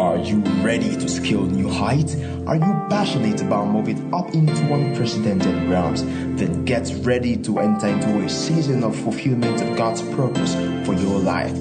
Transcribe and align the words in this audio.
Are 0.00 0.16
you 0.16 0.38
ready 0.64 0.96
to 0.96 1.08
scale 1.10 1.44
new 1.44 1.68
heights? 1.68 2.14
Are 2.46 2.56
you 2.56 2.86
passionate 2.88 3.42
about 3.42 3.68
moving 3.68 4.14
up 4.14 4.32
into 4.32 4.72
unprecedented 4.72 5.68
realms? 5.68 6.02
Then 6.40 6.64
get 6.64 6.90
ready 7.02 7.36
to 7.36 7.58
enter 7.58 7.88
into 7.88 8.24
a 8.24 8.28
season 8.30 8.82
of 8.82 8.96
fulfillment 8.96 9.60
of 9.60 9.76
God's 9.76 10.00
purpose 10.00 10.54
for 10.86 10.94
your 10.94 11.18
life. 11.18 11.52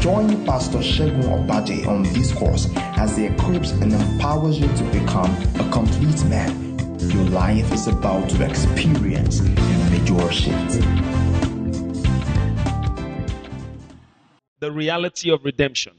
Join 0.00 0.44
Pastor 0.44 0.78
Segun 0.82 1.22
Obadje 1.22 1.86
on 1.86 2.02
this 2.02 2.32
course 2.32 2.68
as 2.98 3.16
he 3.16 3.26
equips 3.26 3.70
and 3.70 3.92
empowers 3.92 4.58
you 4.58 4.66
to 4.66 4.82
become 4.90 5.30
a 5.60 5.70
complete 5.70 6.24
man. 6.24 6.76
Your 6.98 7.26
life 7.26 7.72
is 7.72 7.86
about 7.86 8.28
to 8.30 8.44
experience 8.44 9.38
a 9.38 9.90
major 9.90 10.32
shift. 10.32 11.29
The 14.60 14.70
reality 14.70 15.30
of 15.30 15.44
redemption. 15.44 15.94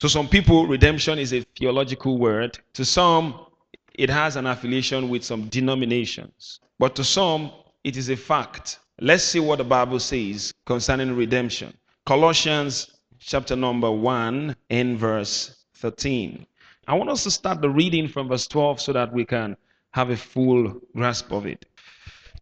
To 0.00 0.08
some 0.08 0.28
people, 0.28 0.66
redemption 0.66 1.18
is 1.18 1.32
a 1.32 1.40
theological 1.58 2.18
word. 2.18 2.58
To 2.74 2.84
some, 2.84 3.46
it 3.94 4.10
has 4.10 4.36
an 4.36 4.46
affiliation 4.46 5.08
with 5.08 5.24
some 5.24 5.48
denominations. 5.48 6.60
But 6.78 6.94
to 6.96 7.04
some, 7.04 7.50
it 7.82 7.96
is 7.96 8.10
a 8.10 8.16
fact. 8.16 8.78
Let's 9.00 9.24
see 9.24 9.40
what 9.40 9.58
the 9.58 9.64
Bible 9.64 9.98
says 9.98 10.52
concerning 10.66 11.16
redemption. 11.16 11.74
Colossians 12.04 12.90
chapter 13.18 13.56
number 13.56 13.90
1 13.90 14.54
in 14.68 14.98
verse 14.98 15.64
13. 15.76 16.46
I 16.86 16.94
want 16.94 17.10
us 17.10 17.24
to 17.24 17.30
start 17.30 17.62
the 17.62 17.70
reading 17.70 18.06
from 18.08 18.28
verse 18.28 18.46
12 18.46 18.80
so 18.80 18.92
that 18.92 19.12
we 19.12 19.24
can 19.24 19.56
have 19.92 20.10
a 20.10 20.16
full 20.16 20.80
grasp 20.94 21.32
of 21.32 21.46
it. 21.46 21.64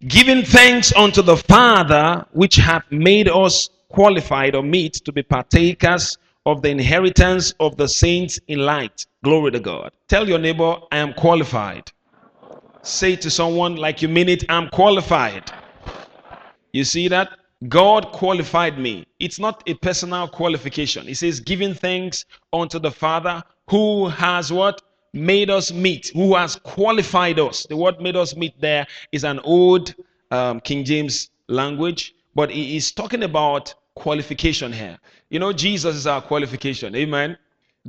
Giving 0.08 0.44
thanks 0.44 0.94
unto 0.94 1.22
the 1.22 1.36
Father 1.36 2.26
which 2.32 2.56
hath 2.56 2.84
made 2.90 3.28
us 3.28 3.70
qualified 3.94 4.56
or 4.56 4.62
meet 4.62 4.94
to 4.94 5.12
be 5.12 5.22
partakers 5.22 6.18
of 6.46 6.62
the 6.62 6.68
inheritance 6.68 7.54
of 7.60 7.76
the 7.76 7.86
saints 7.86 8.40
in 8.48 8.58
light. 8.58 9.06
Glory 9.22 9.52
to 9.52 9.60
God. 9.60 9.92
Tell 10.08 10.28
your 10.28 10.40
neighbor, 10.40 10.76
I 10.90 10.98
am 10.98 11.12
qualified. 11.14 11.92
Say 12.82 13.14
to 13.14 13.30
someone 13.30 13.76
like 13.76 14.02
you 14.02 14.08
mean 14.08 14.28
it, 14.28 14.44
I'm 14.48 14.68
qualified. 14.70 15.44
You 16.72 16.82
see 16.82 17.06
that? 17.06 17.38
God 17.68 18.10
qualified 18.10 18.80
me. 18.80 19.06
It's 19.20 19.38
not 19.38 19.62
a 19.68 19.74
personal 19.74 20.26
qualification. 20.26 21.06
He 21.06 21.14
says, 21.14 21.38
giving 21.38 21.72
thanks 21.72 22.24
unto 22.52 22.80
the 22.80 22.90
Father 22.90 23.44
who 23.70 24.08
has 24.08 24.52
what? 24.52 24.82
Made 25.12 25.50
us 25.50 25.72
meet, 25.72 26.08
who 26.08 26.34
has 26.34 26.56
qualified 26.56 27.38
us. 27.38 27.64
The 27.68 27.76
word 27.76 28.00
made 28.00 28.16
us 28.16 28.34
meet 28.34 28.60
there 28.60 28.88
is 29.12 29.22
an 29.22 29.38
old 29.44 29.94
um, 30.32 30.58
King 30.58 30.84
James 30.84 31.30
language, 31.46 32.12
but 32.34 32.50
he 32.50 32.76
is 32.76 32.90
talking 32.90 33.22
about 33.22 33.72
qualification 33.94 34.72
here. 34.72 34.98
You 35.30 35.38
know, 35.38 35.52
Jesus 35.52 35.96
is 35.96 36.06
our 36.06 36.20
qualification. 36.20 36.94
Amen. 36.94 37.36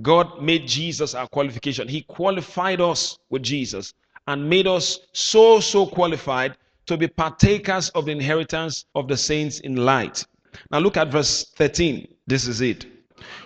God 0.01 0.41
made 0.41 0.67
Jesus 0.67 1.15
our 1.15 1.27
qualification. 1.27 1.87
He 1.87 2.01
qualified 2.01 2.81
us 2.81 3.17
with 3.29 3.43
Jesus 3.43 3.93
and 4.27 4.49
made 4.49 4.67
us 4.67 4.99
so, 5.13 5.59
so 5.59 5.85
qualified 5.85 6.57
to 6.85 6.97
be 6.97 7.07
partakers 7.07 7.89
of 7.89 8.05
the 8.05 8.11
inheritance 8.11 8.85
of 8.95 9.07
the 9.07 9.17
saints 9.17 9.59
in 9.61 9.75
light. 9.75 10.25
Now 10.71 10.79
look 10.79 10.97
at 10.97 11.11
verse 11.11 11.45
13. 11.55 12.07
This 12.27 12.47
is 12.47 12.61
it. 12.61 12.85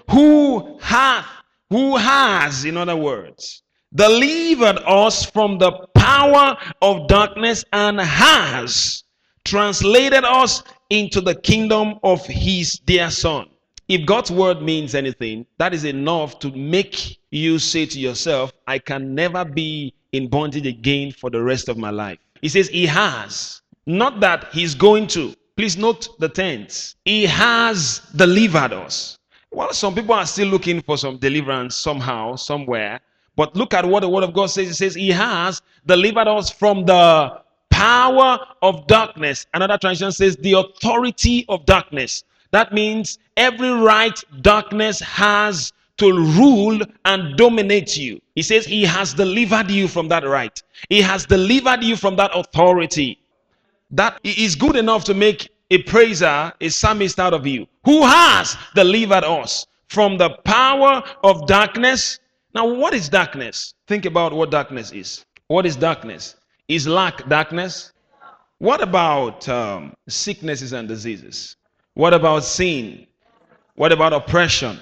Who 0.10 0.78
hath, 0.82 1.28
who 1.70 1.98
has, 1.98 2.66
in 2.66 2.78
other 2.78 2.96
words, 2.96 3.64
delivered 3.94 4.80
us 4.86 5.26
from 5.26 5.58
the 5.58 5.72
power 5.96 6.58
of 6.82 7.08
darkness 7.08 7.64
and 7.74 8.00
has 8.00 9.04
translated 9.44 10.24
us 10.24 10.64
into 10.90 11.22
the 11.22 11.36
kingdom 11.36 12.00
of 12.04 12.26
his 12.26 12.80
dear 12.80 13.12
son. 13.12 13.48
If 13.88 14.06
God's 14.06 14.32
word 14.32 14.62
means 14.62 14.94
anything, 14.94 15.46
that 15.58 15.74
is 15.74 15.84
enough 15.84 16.40
to 16.40 16.52
make 16.52 17.20
you 17.32 17.60
say 17.60 17.86
to 17.88 18.00
yourself, 18.00 18.52
I 18.68 18.80
can 18.80 19.16
never 19.16 19.44
be 19.44 19.94
in 20.12 20.28
bondage 20.28 20.68
again 20.68 21.12
for 21.12 21.30
the 21.30 21.42
rest 21.42 21.70
of 21.70 21.78
my 21.78 21.90
life. 21.90 22.20
He 22.42 22.50
says 22.50 22.70
he 22.70 22.86
has, 22.86 23.62
not 23.86 24.20
that 24.20 24.50
he's 24.52 24.76
going 24.76 25.08
to. 25.08 25.34
Please 25.58 25.78
note 25.78 26.20
the 26.20 26.30
tense. 26.30 26.96
He 27.06 27.26
has 27.26 28.02
delivered 28.16 28.74
us. 28.74 29.18
Well, 29.52 29.74
some 29.74 29.96
people 29.96 30.14
are 30.14 30.26
still 30.26 30.48
looking 30.48 30.82
for 30.82 30.98
some 30.98 31.18
deliverance 31.18 31.76
somehow, 31.76 32.36
somewhere. 32.36 33.02
But 33.36 33.56
look 33.56 33.74
at 33.74 33.86
what 33.86 34.02
the 34.02 34.10
word 34.10 34.24
of 34.24 34.34
God 34.34 34.48
says. 34.48 34.70
It 34.70 34.76
says, 34.76 34.96
He 34.96 35.10
has 35.10 35.62
delivered 35.86 36.28
us 36.28 36.50
from 36.50 36.86
the 36.86 37.42
power 37.80 38.40
of 38.62 38.86
darkness. 38.88 39.46
Another 39.54 39.78
translation 39.78 40.12
says 40.12 40.36
the 40.38 40.54
authority 40.54 41.46
of 41.48 41.66
darkness. 41.66 42.24
That 42.52 42.74
means 42.74 43.20
every 43.38 43.72
right 43.72 44.22
darkness 44.42 45.00
has 45.00 45.72
to 45.98 46.12
rule 46.12 46.80
and 47.06 47.38
dominate 47.38 47.96
you. 47.98 48.20
He 48.36 48.42
says 48.42 48.66
he 48.66 48.84
has 48.84 49.14
delivered 49.14 49.70
you 49.72 49.88
from 49.88 50.08
that 50.10 50.26
right. 50.26 50.62
He 50.90 51.02
has 51.02 51.26
delivered 51.26 51.84
you 51.84 51.96
from 51.96 52.16
that 52.18 52.32
authority. 52.34 53.20
That 53.92 54.20
is 54.24 54.56
good 54.56 54.76
enough 54.76 55.04
to 55.06 55.14
make 55.14 55.50
a 55.72 55.82
praiser, 55.84 56.52
a 56.60 56.70
psalmist 56.70 57.20
out 57.20 57.34
of 57.34 57.48
you. 57.48 57.68
Who 57.86 58.06
has 58.06 58.58
delivered 58.76 59.24
us 59.24 59.68
from 59.88 60.18
the 60.18 60.32
power 60.44 61.02
of 61.24 61.48
darkness? 61.48 62.20
Now, 62.54 62.66
what 62.66 62.94
is 62.94 63.08
darkness? 63.10 63.74
Think 63.88 64.06
about 64.06 64.34
what 64.34 64.52
darkness 64.52 64.92
is. 64.92 65.26
What 65.48 65.66
is 65.66 65.76
darkness? 65.76 66.36
Is 66.70 66.88
lack 66.88 67.28
darkness? 67.28 67.94
What 68.60 68.80
about 68.80 69.50
um, 69.50 69.96
sicknesses 70.08 70.72
and 70.72 70.88
diseases? 70.88 71.56
What 71.96 72.14
about 72.14 72.44
sin? 72.44 73.08
What 73.74 73.92
about 73.92 74.14
oppression? 74.14 74.80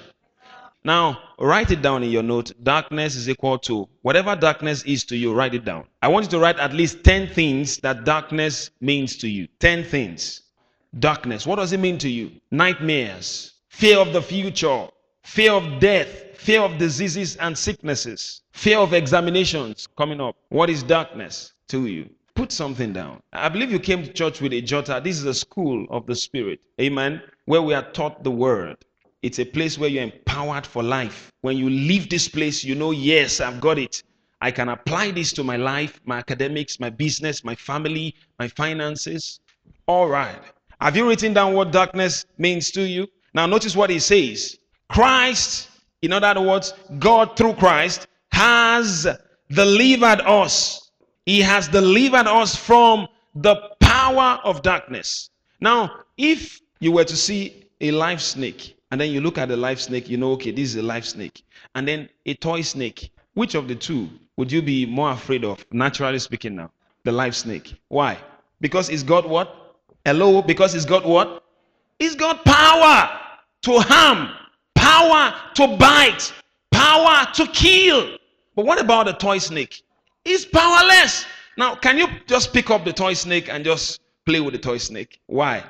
Now, 0.84 1.18
write 1.38 1.70
it 1.70 1.80
down 1.80 2.02
in 2.02 2.10
your 2.10 2.22
note. 2.22 2.52
Darkness 2.62 3.16
is 3.16 3.26
equal 3.26 3.58
to 3.60 3.88
whatever 4.02 4.36
darkness 4.36 4.82
is 4.82 5.02
to 5.04 5.16
you, 5.16 5.32
write 5.32 5.54
it 5.54 5.64
down. 5.64 5.86
I 6.02 6.08
want 6.08 6.26
you 6.26 6.30
to 6.32 6.38
write 6.38 6.58
at 6.58 6.74
least 6.74 7.04
10 7.04 7.28
things 7.28 7.78
that 7.78 8.04
darkness 8.04 8.70
means 8.82 9.16
to 9.16 9.28
you. 9.28 9.48
10 9.58 9.84
things. 9.84 10.42
Darkness. 10.98 11.46
What 11.46 11.56
does 11.56 11.72
it 11.72 11.80
mean 11.80 11.96
to 11.98 12.10
you? 12.10 12.32
Nightmares, 12.50 13.54
fear 13.70 13.98
of 13.98 14.12
the 14.12 14.20
future, 14.20 14.88
fear 15.22 15.52
of 15.52 15.80
death, 15.80 16.36
fear 16.36 16.60
of 16.60 16.76
diseases 16.76 17.36
and 17.36 17.56
sicknesses, 17.56 18.42
fear 18.52 18.78
of 18.78 18.92
examinations 18.92 19.88
coming 19.96 20.20
up. 20.20 20.36
What 20.50 20.68
is 20.68 20.82
darkness? 20.82 21.54
To 21.68 21.86
you. 21.86 22.08
Put 22.34 22.52
something 22.52 22.92
down. 22.92 23.20
I 23.32 23.48
believe 23.48 23.72
you 23.72 23.80
came 23.80 24.04
to 24.04 24.12
church 24.12 24.40
with 24.40 24.52
a 24.52 24.62
jotter. 24.62 25.02
This 25.02 25.18
is 25.18 25.24
a 25.24 25.34
school 25.34 25.86
of 25.90 26.06
the 26.06 26.14
Spirit. 26.14 26.60
Amen. 26.80 27.20
Where 27.46 27.62
we 27.62 27.74
are 27.74 27.90
taught 27.92 28.22
the 28.22 28.30
word. 28.30 28.76
It's 29.22 29.40
a 29.40 29.44
place 29.44 29.76
where 29.76 29.90
you're 29.90 30.04
empowered 30.04 30.64
for 30.64 30.82
life. 30.82 31.32
When 31.40 31.56
you 31.56 31.68
leave 31.68 32.08
this 32.08 32.28
place, 32.28 32.62
you 32.62 32.76
know, 32.76 32.92
yes, 32.92 33.40
I've 33.40 33.60
got 33.60 33.78
it. 33.78 34.04
I 34.40 34.52
can 34.52 34.68
apply 34.68 35.10
this 35.10 35.32
to 35.32 35.42
my 35.42 35.56
life, 35.56 36.00
my 36.04 36.18
academics, 36.18 36.78
my 36.78 36.90
business, 36.90 37.42
my 37.42 37.56
family, 37.56 38.14
my 38.38 38.46
finances. 38.46 39.40
All 39.86 40.08
right. 40.08 40.38
Have 40.80 40.96
you 40.96 41.08
written 41.08 41.34
down 41.34 41.54
what 41.54 41.72
darkness 41.72 42.24
means 42.38 42.70
to 42.70 42.82
you? 42.82 43.08
Now, 43.34 43.46
notice 43.46 43.74
what 43.74 43.90
he 43.90 43.98
says 43.98 44.56
Christ, 44.88 45.70
in 46.02 46.12
other 46.12 46.40
words, 46.40 46.72
God 47.00 47.36
through 47.36 47.54
Christ, 47.54 48.06
has 48.30 49.08
delivered 49.50 50.20
us 50.20 50.87
he 51.28 51.42
has 51.42 51.68
delivered 51.68 52.26
us 52.26 52.56
from 52.56 53.06
the 53.34 53.54
power 53.80 54.40
of 54.44 54.62
darkness. 54.62 55.28
Now, 55.60 56.00
if 56.16 56.58
you 56.80 56.90
were 56.90 57.04
to 57.04 57.14
see 57.14 57.66
a 57.82 57.90
live 57.90 58.22
snake, 58.22 58.78
and 58.90 58.98
then 58.98 59.10
you 59.10 59.20
look 59.20 59.36
at 59.36 59.50
the 59.50 59.56
live 59.56 59.78
snake, 59.78 60.08
you 60.08 60.16
know, 60.16 60.32
okay, 60.32 60.52
this 60.52 60.70
is 60.70 60.76
a 60.76 60.82
live 60.82 61.04
snake, 61.04 61.44
and 61.74 61.86
then 61.86 62.08
a 62.24 62.32
toy 62.32 62.62
snake, 62.62 63.12
which 63.34 63.54
of 63.54 63.68
the 63.68 63.74
two 63.74 64.08
would 64.38 64.50
you 64.50 64.62
be 64.62 64.86
more 64.86 65.10
afraid 65.10 65.44
of, 65.44 65.62
naturally 65.70 66.18
speaking 66.18 66.56
now? 66.56 66.70
The 67.04 67.12
live 67.12 67.36
snake. 67.36 67.76
Why? 67.88 68.16
Because 68.62 68.88
it's 68.88 69.02
got 69.02 69.28
what? 69.28 69.76
Hello? 70.06 70.40
Because 70.40 70.74
it's 70.74 70.86
got 70.86 71.04
what? 71.04 71.44
It's 71.98 72.14
got 72.14 72.42
power 72.46 73.10
to 73.64 73.80
harm, 73.80 74.30
power 74.74 75.34
to 75.56 75.76
bite, 75.76 76.32
power 76.70 77.26
to 77.34 77.46
kill. 77.48 78.16
But 78.56 78.64
what 78.64 78.80
about 78.80 79.04
the 79.04 79.12
toy 79.12 79.36
snake? 79.36 79.82
Is 80.28 80.44
powerless. 80.44 81.26
Now, 81.56 81.74
can 81.74 81.98
you 81.98 82.06
just 82.26 82.52
pick 82.52 82.70
up 82.70 82.84
the 82.84 82.92
toy 82.92 83.14
snake 83.14 83.48
and 83.48 83.64
just 83.64 84.00
play 84.24 84.40
with 84.40 84.52
the 84.52 84.58
toy 84.58 84.78
snake? 84.78 85.20
Why? 85.26 85.64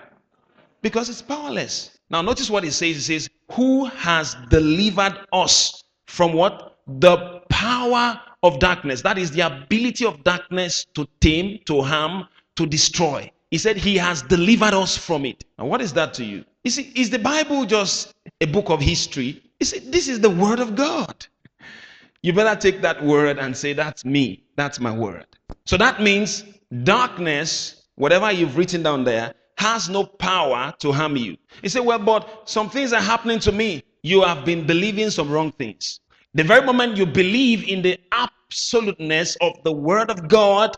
Because 0.83 1.09
it's 1.09 1.23
powerless. 1.23 1.99
Now, 2.11 2.23
notice 2.23 2.51
what 2.51 2.65
it 2.65 2.73
says. 2.73 2.97
It 2.97 3.03
says, 3.03 3.31
Who 3.53 3.87
has 3.87 4.37
delivered 4.51 5.19
us 5.33 5.83
from 6.07 6.33
what? 6.33 6.79
The 7.01 7.41
power 7.49 8.21
of 8.43 8.59
darkness. 8.59 9.03
That 9.03 9.19
is 9.19 9.31
the 9.31 9.41
ability 9.41 10.05
of 10.05 10.23
darkness 10.25 10.87
to 10.95 11.07
tame, 11.21 11.61
to 11.67 11.83
harm, 11.83 12.29
to 12.57 12.67
destroy. 12.67 13.31
He 13.51 13.59
said, 13.59 13.77
He 13.77 13.97
has 13.97 14.23
delivered 14.23 14.75
us 14.75 14.97
from 14.97 15.25
it. 15.25 15.45
And 15.59 15.69
what 15.69 15.81
is 15.81 15.93
that 15.95 16.15
to 16.15 16.25
you? 16.25 16.45
Is 16.65 17.11
the 17.11 17.19
Bible 17.19 17.65
just 17.65 18.15
a 18.41 18.47
book 18.47 18.69
of 18.69 18.81
history? 18.81 19.43
You 19.59 19.67
see, 19.67 19.79
this 19.79 20.07
is 20.09 20.21
the 20.21 20.31
Word 20.31 20.61
of 20.61 20.75
God. 20.77 21.27
You 22.23 22.33
better 22.33 22.59
take 22.59 22.83
that 22.83 23.03
word 23.05 23.39
and 23.39 23.57
say, 23.57 23.73
That's 23.73 24.05
me. 24.05 24.45
That's 24.57 24.81
my 24.81 24.91
word. 24.91 25.27
So 25.67 25.77
that 25.77 26.03
means 26.03 26.45
darkness, 26.83 27.83
whatever 27.95 28.31
you've 28.33 28.57
written 28.57 28.83
down 28.83 29.05
there, 29.05 29.35
has 29.59 29.89
no 29.89 30.05
power 30.05 30.73
to 30.81 30.93
harm 30.93 31.17
you. 31.17 31.37
You 31.63 31.69
say, 31.69 31.81
Well, 31.81 31.99
but 31.99 32.49
some 32.49 32.71
things 32.71 32.93
are 32.93 33.01
happening 33.01 33.39
to 33.41 33.53
me. 33.53 33.83
you 34.03 34.23
have 34.23 34.45
been 34.45 34.67
believing 34.67 35.11
some 35.11 35.31
wrong 35.31 35.53
things. 35.53 36.01
The 36.35 36.45
very 36.45 36.65
moment 36.65 36.97
you 36.97 37.07
believe 37.07 37.69
in 37.69 37.83
the 37.83 37.99
absoluteness 38.13 39.37
of 39.41 39.53
the 39.65 39.73
Word 39.73 40.11
of 40.11 40.29
God, 40.29 40.77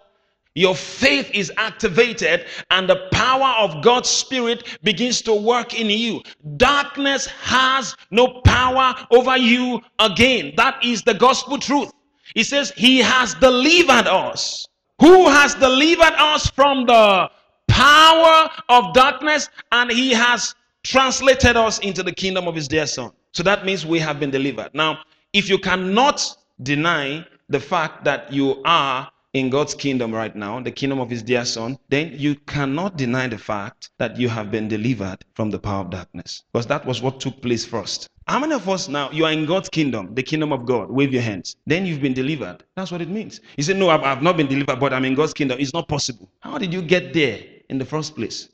your 0.55 0.75
faith 0.75 1.31
is 1.33 1.53
activated 1.57 2.47
and 2.71 2.89
the 2.89 3.09
power 3.13 3.55
of 3.59 3.83
God's 3.83 4.09
Spirit 4.09 4.79
begins 4.83 5.23
to 5.23 5.35
work 5.35 5.79
in 5.79 5.89
you. 5.89 6.23
Darkness 6.57 7.27
has 7.27 7.97
no 8.11 8.41
power 8.45 8.95
over 9.11 9.37
you 9.37 9.81
again. 10.01 10.53
That 10.57 10.85
is 10.85 11.03
the 11.03 11.15
gospel 11.15 11.59
truth. 11.59 11.93
He 12.35 12.43
says, 12.43 12.73
He 12.77 12.99
has 12.99 13.35
delivered 13.35 14.07
us. 14.07 14.67
Who 15.01 15.29
has 15.29 15.55
delivered 15.55 16.15
us 16.19 16.49
from 16.51 16.85
the 16.85 17.31
power 17.69 18.51
of 18.69 18.93
darkness 18.93 19.49
and 19.73 19.91
He 19.91 20.13
has 20.13 20.55
translated 20.83 21.57
us 21.57 21.79
into 21.79 22.03
the 22.03 22.13
kingdom 22.13 22.49
of 22.49 22.55
His 22.55 22.67
dear 22.67 22.87
Son. 22.87 23.13
So 23.33 23.43
that 23.45 23.65
means 23.65 23.87
we 23.87 24.01
have 24.01 24.19
been 24.19 24.31
delivered. 24.31 24.71
Now, 24.75 24.99
if 25.33 25.49
you 25.49 25.59
cannot 25.59 26.37
deny 26.63 27.25
the 27.49 27.61
fact 27.61 28.05
that 28.05 28.33
you 28.33 28.61
are 28.65 29.11
in 29.33 29.49
God's 29.49 29.75
kingdom 29.75 30.13
right 30.13 30.35
now, 30.35 30.61
the 30.61 30.73
kingdom 30.73 30.99
of 30.99 31.09
his 31.09 31.23
dear 31.23 31.45
son, 31.45 31.79
then 31.89 32.13
you 32.17 32.35
cannot 32.35 32.97
deny 32.97 33.29
the 33.29 33.39
fact 33.39 33.91
that 33.99 34.17
you 34.17 34.29
have 34.29 34.51
been 34.51 34.67
delivered 34.67 35.19
from 35.35 35.51
the 35.51 35.59
power 35.59 35.83
of 35.83 35.91
darkness. 35.91 36.43
Because 36.53 36.67
that 36.67 36.85
was 36.85 37.01
what 37.01 37.21
took 37.21 37.41
place 37.41 37.65
first. 37.65 38.09
How 38.27 38.39
many 38.39 38.55
of 38.55 38.69
us 38.69 38.89
now, 38.89 39.11
you 39.11 39.25
are 39.25 39.33
in 39.33 39.47
God's 39.47 39.69
kingdom, 39.69 40.15
the 40.15 40.23
kingdom 40.23 40.53
of 40.53 40.67
God? 40.67 40.91
Wave 40.91 41.13
your 41.13 41.23
hands. 41.23 41.57
Then 41.67 41.87
you've 41.87 42.01
been 42.01 42.15
delivered. 42.15 42.65
That's 42.77 42.91
what 42.91 43.01
it 43.01 43.09
means. 43.09 43.41
You 43.57 43.63
say, 43.63 43.75
No, 43.75 43.89
I've, 43.89 44.03
I've 44.03 44.23
not 44.23 44.37
been 44.37 44.47
delivered, 44.47 44.79
but 44.79 44.93
I'm 44.93 45.05
in 45.05 45.15
God's 45.15 45.35
kingdom. 45.35 45.59
It's 45.61 45.73
not 45.73 45.89
possible. 45.89 46.31
How 46.41 46.59
did 46.59 46.73
you 46.73 46.83
get 46.83 47.13
there 47.13 47.41
in 47.69 47.79
the 47.79 47.85
first 47.85 48.15
place? 48.17 48.49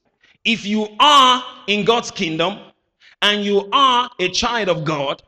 If 0.44 0.64
you 0.64 0.88
are 1.00 1.43
in 1.67 1.84
God's 1.84 2.11
kingdom 2.11 2.58
and 3.23 3.44
you 3.44 3.69
are 3.73 4.11
a 4.19 4.28
child 4.28 4.69
of 4.69 4.84
God 4.84 5.23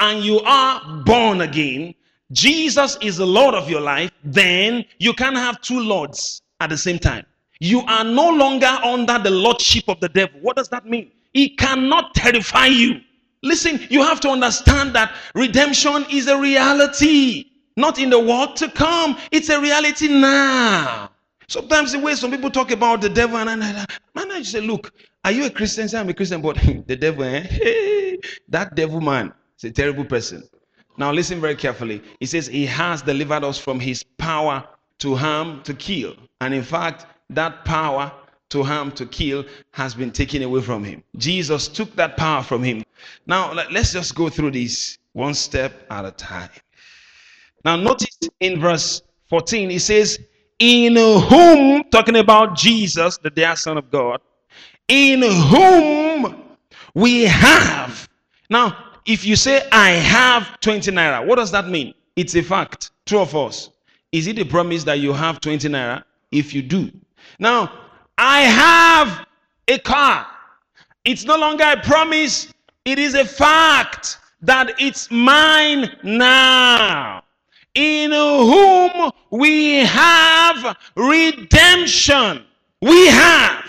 and 0.00 0.24
you 0.24 0.40
are 0.40 1.02
born 1.04 1.40
again, 1.40 1.94
Jesus 2.32 2.96
is 3.00 3.18
the 3.18 3.26
Lord 3.26 3.54
of 3.54 3.68
your 3.68 3.80
life, 3.80 4.10
then 4.24 4.84
you 4.98 5.12
can 5.12 5.34
have 5.34 5.60
two 5.60 5.78
lords 5.80 6.42
at 6.60 6.70
the 6.70 6.78
same 6.78 6.98
time. 6.98 7.26
You 7.60 7.80
are 7.82 8.04
no 8.04 8.30
longer 8.30 8.66
under 8.66 9.18
the 9.18 9.30
lordship 9.30 9.84
of 9.88 10.00
the 10.00 10.08
devil. 10.08 10.40
What 10.40 10.56
does 10.56 10.68
that 10.70 10.86
mean? 10.86 11.10
He 11.32 11.50
cannot 11.50 12.14
terrify 12.14 12.66
you. 12.66 13.00
Listen, 13.42 13.80
you 13.90 14.02
have 14.02 14.20
to 14.20 14.30
understand 14.30 14.94
that 14.94 15.14
redemption 15.34 16.06
is 16.10 16.28
a 16.28 16.38
reality, 16.38 17.46
not 17.76 17.98
in 17.98 18.10
the 18.10 18.18
world 18.18 18.56
to 18.56 18.70
come. 18.70 19.18
It's 19.30 19.48
a 19.48 19.60
reality 19.60 20.08
now. 20.08 21.10
Sometimes 21.48 21.92
the 21.92 21.98
way 21.98 22.14
some 22.14 22.30
people 22.30 22.50
talk 22.50 22.70
about 22.70 23.00
the 23.00 23.08
devil, 23.08 23.36
and 23.36 23.50
I, 23.50 23.86
man, 24.14 24.30
I 24.30 24.38
just 24.38 24.52
say, 24.52 24.60
look, 24.60 24.92
are 25.24 25.32
you 25.32 25.44
a 25.44 25.50
Christian? 25.50 25.88
Say, 25.88 25.98
I'm 25.98 26.08
a 26.08 26.14
Christian, 26.14 26.40
but 26.40 26.56
the 26.86 26.96
devil, 26.96 27.24
eh? 27.24 27.40
Hey, 27.40 28.18
that 28.48 28.74
devil 28.74 29.00
man 29.00 29.32
is 29.58 29.64
a 29.64 29.70
terrible 29.70 30.04
person. 30.04 30.42
Now, 30.96 31.12
listen 31.12 31.40
very 31.40 31.56
carefully. 31.56 32.02
He 32.20 32.26
says, 32.26 32.46
He 32.46 32.66
has 32.66 33.02
delivered 33.02 33.44
us 33.44 33.58
from 33.58 33.80
His 33.80 34.02
power 34.02 34.66
to 34.98 35.14
harm, 35.14 35.62
to 35.62 35.74
kill. 35.74 36.14
And 36.40 36.52
in 36.54 36.62
fact, 36.62 37.06
that 37.30 37.64
power 37.64 38.12
to 38.50 38.62
harm, 38.62 38.92
to 38.92 39.06
kill 39.06 39.44
has 39.72 39.94
been 39.94 40.10
taken 40.10 40.42
away 40.42 40.60
from 40.60 40.84
Him. 40.84 41.02
Jesus 41.16 41.68
took 41.68 41.94
that 41.96 42.16
power 42.16 42.42
from 42.42 42.62
Him. 42.62 42.84
Now, 43.26 43.52
let's 43.52 43.92
just 43.92 44.14
go 44.14 44.28
through 44.28 44.52
this 44.52 44.98
one 45.12 45.34
step 45.34 45.86
at 45.90 46.04
a 46.04 46.10
time. 46.10 46.50
Now, 47.64 47.76
notice 47.76 48.18
in 48.40 48.60
verse 48.60 49.02
14, 49.28 49.70
he 49.70 49.78
says, 49.78 50.18
In 50.58 50.96
whom, 50.96 51.84
talking 51.90 52.16
about 52.16 52.56
Jesus, 52.56 53.18
the 53.18 53.30
dear 53.30 53.56
Son 53.56 53.78
of 53.78 53.90
God, 53.90 54.20
in 54.88 55.22
whom 55.22 56.42
we 56.94 57.22
have. 57.22 58.08
Now, 58.50 58.91
if 59.06 59.24
you 59.24 59.36
say, 59.36 59.66
I 59.72 59.90
have 59.90 60.60
20 60.60 60.90
naira, 60.92 61.26
what 61.26 61.36
does 61.36 61.50
that 61.52 61.68
mean? 61.68 61.94
It's 62.16 62.34
a 62.34 62.42
fact. 62.42 62.90
True 63.06 63.20
of 63.20 63.34
us. 63.34 63.70
Is 64.12 64.26
it 64.26 64.38
a 64.38 64.44
promise 64.44 64.84
that 64.84 64.98
you 65.00 65.12
have 65.12 65.40
20 65.40 65.68
naira? 65.68 66.04
If 66.30 66.54
you 66.54 66.62
do. 66.62 66.90
Now, 67.38 67.72
I 68.18 68.42
have 68.42 69.26
a 69.68 69.78
car. 69.78 70.26
It's 71.04 71.24
no 71.24 71.36
longer 71.36 71.64
a 71.64 71.80
promise, 71.82 72.52
it 72.84 72.98
is 72.98 73.14
a 73.14 73.24
fact 73.24 74.18
that 74.40 74.74
it's 74.78 75.10
mine 75.10 75.96
now. 76.02 77.22
In 77.74 78.10
whom 78.12 79.10
we 79.30 79.78
have 79.78 80.76
redemption. 80.94 82.44
We 82.80 83.06
have. 83.06 83.64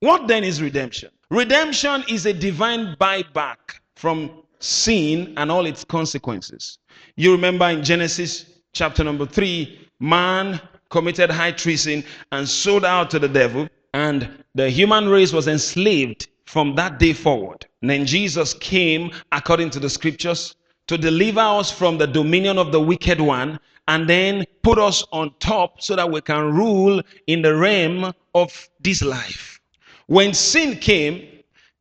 What 0.00 0.28
then 0.28 0.44
is 0.44 0.62
redemption? 0.62 1.10
Redemption 1.30 2.04
is 2.08 2.26
a 2.26 2.32
divine 2.32 2.94
buyback 3.00 3.80
from 3.96 4.41
sin 4.62 5.34
and 5.36 5.50
all 5.50 5.66
its 5.66 5.84
consequences. 5.84 6.78
You 7.16 7.32
remember 7.32 7.66
in 7.66 7.82
Genesis 7.82 8.46
chapter 8.72 9.04
number 9.04 9.26
3, 9.26 9.88
man 10.00 10.60
committed 10.90 11.30
high 11.30 11.52
treason 11.52 12.04
and 12.32 12.48
sold 12.48 12.84
out 12.84 13.10
to 13.10 13.18
the 13.18 13.28
devil, 13.28 13.68
and 13.94 14.28
the 14.54 14.70
human 14.70 15.08
race 15.08 15.32
was 15.32 15.48
enslaved 15.48 16.28
from 16.46 16.74
that 16.76 16.98
day 16.98 17.12
forward. 17.12 17.66
And 17.80 17.90
then 17.90 18.06
Jesus 18.06 18.54
came, 18.54 19.10
according 19.32 19.70
to 19.70 19.80
the 19.80 19.90
scriptures, 19.90 20.54
to 20.86 20.98
deliver 20.98 21.40
us 21.40 21.70
from 21.70 21.98
the 21.98 22.06
dominion 22.06 22.58
of 22.58 22.72
the 22.72 22.80
wicked 22.80 23.20
one 23.20 23.58
and 23.88 24.08
then 24.08 24.44
put 24.62 24.78
us 24.78 25.04
on 25.12 25.34
top 25.38 25.80
so 25.82 25.96
that 25.96 26.10
we 26.10 26.20
can 26.20 26.52
rule 26.54 27.00
in 27.26 27.42
the 27.42 27.56
realm 27.56 28.12
of 28.34 28.68
this 28.80 29.02
life. 29.02 29.60
When 30.06 30.34
sin 30.34 30.76
came, 30.76 31.31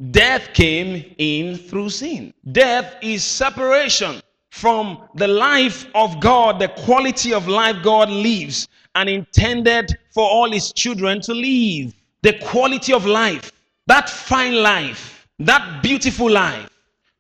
Death 0.10 0.54
came 0.54 1.14
in 1.20 1.58
through 1.58 1.90
sin. 1.90 2.34
Death 2.52 2.96
is 3.02 3.24
separation 3.24 4.22
from 4.50 5.08
the 5.16 5.28
life 5.28 5.86
of 5.94 6.20
God, 6.20 6.60
the 6.60 6.70
quality 6.70 7.34
of 7.34 7.48
life 7.48 7.78
God 7.84 8.10
lives 8.10 8.68
and 8.96 9.08
intended 9.08 9.98
for 10.10 10.24
all 10.24 10.52
his 10.52 10.74
children 10.74 11.22
to 11.22 11.34
live. 11.34 11.94
The 12.24 12.34
quality 12.40 12.94
of 12.94 13.06
life, 13.06 13.52
that 13.88 14.10
fine 14.10 14.56
life, 14.56 15.28
that 15.40 15.84
beautiful 15.84 16.30
life. 16.30 16.70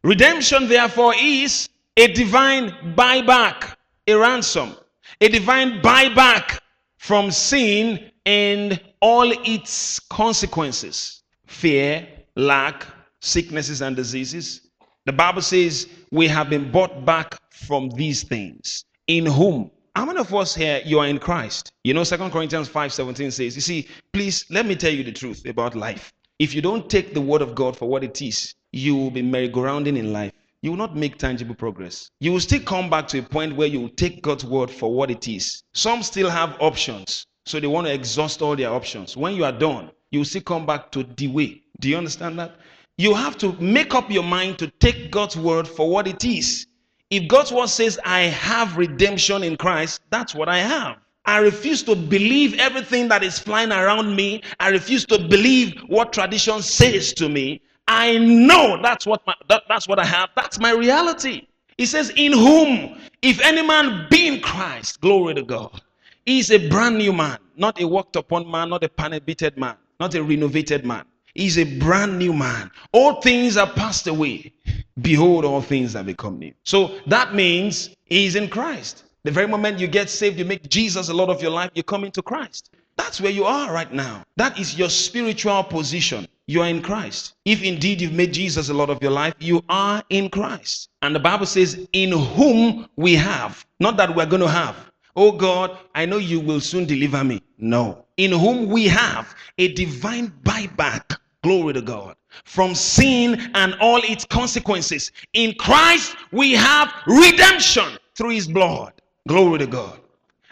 Redemption, 0.03 0.67
therefore, 0.67 1.13
is 1.19 1.69
a 1.97 2.11
divine 2.13 2.71
buyback, 2.95 3.75
a 4.07 4.15
ransom, 4.15 4.75
a 5.19 5.27
divine 5.27 5.81
buyback 5.81 6.59
from 6.97 7.31
sin 7.31 8.11
and 8.25 8.79
all 9.01 9.31
its 9.45 9.99
consequences 9.99 11.21
fear, 11.45 12.07
lack, 12.35 12.85
sicknesses, 13.21 13.81
and 13.81 13.95
diseases. 13.95 14.69
The 15.05 15.13
Bible 15.13 15.41
says 15.41 15.87
we 16.11 16.27
have 16.27 16.49
been 16.49 16.71
bought 16.71 17.05
back 17.05 17.37
from 17.49 17.89
these 17.91 18.23
things. 18.23 18.85
In 19.07 19.25
whom? 19.25 19.71
How 19.95 20.05
many 20.05 20.19
of 20.19 20.33
us 20.33 20.55
here 20.55 20.81
you 20.85 20.99
are 20.99 21.07
in 21.07 21.19
Christ? 21.19 21.73
You 21.83 21.93
know, 21.93 22.03
Second 22.03 22.31
Corinthians 22.31 22.69
5 22.69 22.93
17 22.93 23.31
says, 23.31 23.55
You 23.55 23.61
see, 23.61 23.87
please 24.13 24.45
let 24.49 24.65
me 24.65 24.75
tell 24.75 24.93
you 24.93 25.03
the 25.03 25.11
truth 25.11 25.45
about 25.45 25.75
life. 25.75 26.13
If 26.39 26.55
you 26.55 26.61
don't 26.61 26.89
take 26.89 27.13
the 27.13 27.21
word 27.21 27.41
of 27.41 27.55
God 27.55 27.75
for 27.75 27.89
what 27.89 28.03
it 28.03 28.21
is, 28.21 28.55
you 28.71 28.95
will 28.95 29.11
be 29.11 29.21
merry-go-rounding 29.21 29.97
in 29.97 30.13
life. 30.13 30.31
You 30.61 30.71
will 30.71 30.77
not 30.77 30.95
make 30.95 31.17
tangible 31.17 31.55
progress. 31.55 32.09
You 32.19 32.31
will 32.31 32.39
still 32.39 32.61
come 32.61 32.89
back 32.89 33.07
to 33.09 33.19
a 33.19 33.23
point 33.23 33.55
where 33.55 33.67
you 33.67 33.81
will 33.81 33.89
take 33.89 34.21
God's 34.21 34.45
word 34.45 34.71
for 34.71 34.93
what 34.93 35.11
it 35.11 35.27
is. 35.27 35.63
Some 35.73 36.03
still 36.03 36.29
have 36.29 36.55
options, 36.59 37.25
so 37.45 37.59
they 37.59 37.67
want 37.67 37.87
to 37.87 37.93
exhaust 37.93 38.41
all 38.41 38.55
their 38.55 38.71
options. 38.71 39.17
When 39.17 39.35
you 39.35 39.43
are 39.43 39.51
done, 39.51 39.91
you 40.11 40.23
still 40.23 40.41
come 40.41 40.65
back 40.65 40.91
to 40.91 41.03
the 41.03 41.27
way. 41.27 41.61
Do 41.79 41.89
you 41.89 41.97
understand 41.97 42.37
that? 42.39 42.55
You 42.97 43.13
have 43.15 43.37
to 43.39 43.53
make 43.53 43.95
up 43.95 44.11
your 44.11 44.23
mind 44.23 44.59
to 44.59 44.67
take 44.67 45.11
God's 45.11 45.37
word 45.37 45.67
for 45.67 45.89
what 45.89 46.07
it 46.07 46.23
is. 46.23 46.67
If 47.09 47.27
God's 47.27 47.51
word 47.51 47.67
says, 47.67 47.99
I 48.05 48.21
have 48.21 48.77
redemption 48.77 49.43
in 49.43 49.57
Christ, 49.57 50.01
that's 50.09 50.35
what 50.35 50.49
I 50.49 50.59
have. 50.59 50.97
I 51.25 51.37
refuse 51.39 51.83
to 51.83 51.95
believe 51.95 52.59
everything 52.59 53.07
that 53.09 53.23
is 53.23 53.39
flying 53.39 53.71
around 53.71 54.15
me. 54.15 54.43
I 54.59 54.69
refuse 54.69 55.05
to 55.05 55.17
believe 55.17 55.79
what 55.87 56.13
tradition 56.13 56.61
says 56.61 57.13
to 57.13 57.29
me. 57.29 57.61
I 57.87 58.17
know 58.17 58.81
that's 58.81 59.05
what 59.05 59.25
my, 59.27 59.35
that, 59.49 59.63
that's 59.67 59.87
what 59.87 59.99
I 59.99 60.05
have. 60.05 60.29
That's 60.35 60.59
my 60.59 60.71
reality. 60.71 61.47
He 61.77 61.85
says, 61.85 62.11
In 62.15 62.33
whom, 62.33 62.99
if 63.21 63.41
any 63.41 63.61
man 63.65 64.07
be 64.09 64.27
in 64.27 64.41
Christ, 64.41 65.01
glory 65.01 65.35
to 65.35 65.43
God, 65.43 65.81
he 66.25 66.39
is 66.39 66.51
a 66.51 66.69
brand 66.69 66.97
new 66.97 67.13
man, 67.13 67.37
not 67.57 67.81
a 67.81 67.87
worked 67.87 68.15
upon 68.15 68.49
man, 68.49 68.69
not 68.69 68.83
a 68.83 68.89
panic 68.89 69.57
man, 69.57 69.75
not 70.01 70.15
a 70.15 70.23
renovated 70.23 70.83
man. 70.83 71.05
He's 71.35 71.59
a 71.59 71.63
brand 71.63 72.17
new 72.17 72.33
man. 72.33 72.71
All 72.91 73.21
things 73.21 73.55
are 73.55 73.71
passed 73.71 74.07
away. 74.07 74.51
Behold, 74.99 75.45
all 75.45 75.61
things 75.61 75.93
have 75.93 76.07
become 76.07 76.39
new. 76.39 76.53
So 76.63 76.99
that 77.05 77.35
means 77.35 77.95
he's 78.05 78.35
in 78.35 78.49
Christ. 78.49 79.03
The 79.23 79.31
very 79.31 79.47
moment 79.47 79.77
you 79.77 79.87
get 79.87 80.09
saved, 80.09 80.39
you 80.39 80.45
make 80.45 80.67
Jesus 80.67 81.09
a 81.09 81.13
lot 81.13 81.29
of 81.29 81.39
your 81.39 81.51
life, 81.51 81.69
you 81.75 81.83
come 81.83 82.03
into 82.03 82.23
Christ. 82.23 82.71
That's 82.97 83.21
where 83.21 83.31
you 83.31 83.45
are 83.45 83.71
right 83.71 83.93
now. 83.93 84.23
That 84.37 84.59
is 84.59 84.75
your 84.77 84.89
spiritual 84.89 85.63
position. 85.63 86.27
You 86.47 86.63
are 86.63 86.67
in 86.67 86.81
Christ. 86.81 87.35
If 87.45 87.61
indeed 87.63 88.01
you've 88.01 88.11
made 88.11 88.33
Jesus 88.33 88.69
a 88.69 88.73
lot 88.73 88.89
of 88.89 89.01
your 89.03 89.11
life, 89.11 89.35
you 89.39 89.63
are 89.69 90.01
in 90.09 90.29
Christ. 90.29 90.89
And 91.03 91.15
the 91.15 91.19
Bible 91.19 91.45
says, 91.45 91.87
In 91.93 92.11
whom 92.11 92.87
we 92.95 93.13
have, 93.13 93.63
not 93.79 93.97
that 93.97 94.15
we're 94.15 94.25
going 94.25 94.41
to 94.41 94.49
have. 94.49 94.75
Oh 95.15 95.31
God, 95.31 95.77
I 95.93 96.05
know 96.05 96.17
you 96.17 96.39
will 96.39 96.61
soon 96.61 96.85
deliver 96.85 97.23
me. 97.23 97.41
No. 97.61 98.05
In 98.17 98.31
whom 98.31 98.67
we 98.67 98.87
have 98.87 99.33
a 99.57 99.73
divine 99.73 100.33
buyback 100.43 101.17
Glory 101.43 101.73
to 101.73 101.81
God. 101.81 102.15
From 102.45 102.75
sin 102.75 103.51
and 103.55 103.73
all 103.81 103.99
its 104.03 104.25
consequences. 104.25 105.11
In 105.33 105.55
Christ, 105.55 106.15
we 106.31 106.53
have 106.53 106.93
redemption 107.07 107.97
through 108.15 108.29
his 108.29 108.47
blood. 108.47 108.93
Glory 109.27 109.59
to 109.59 109.67
God. 109.67 109.99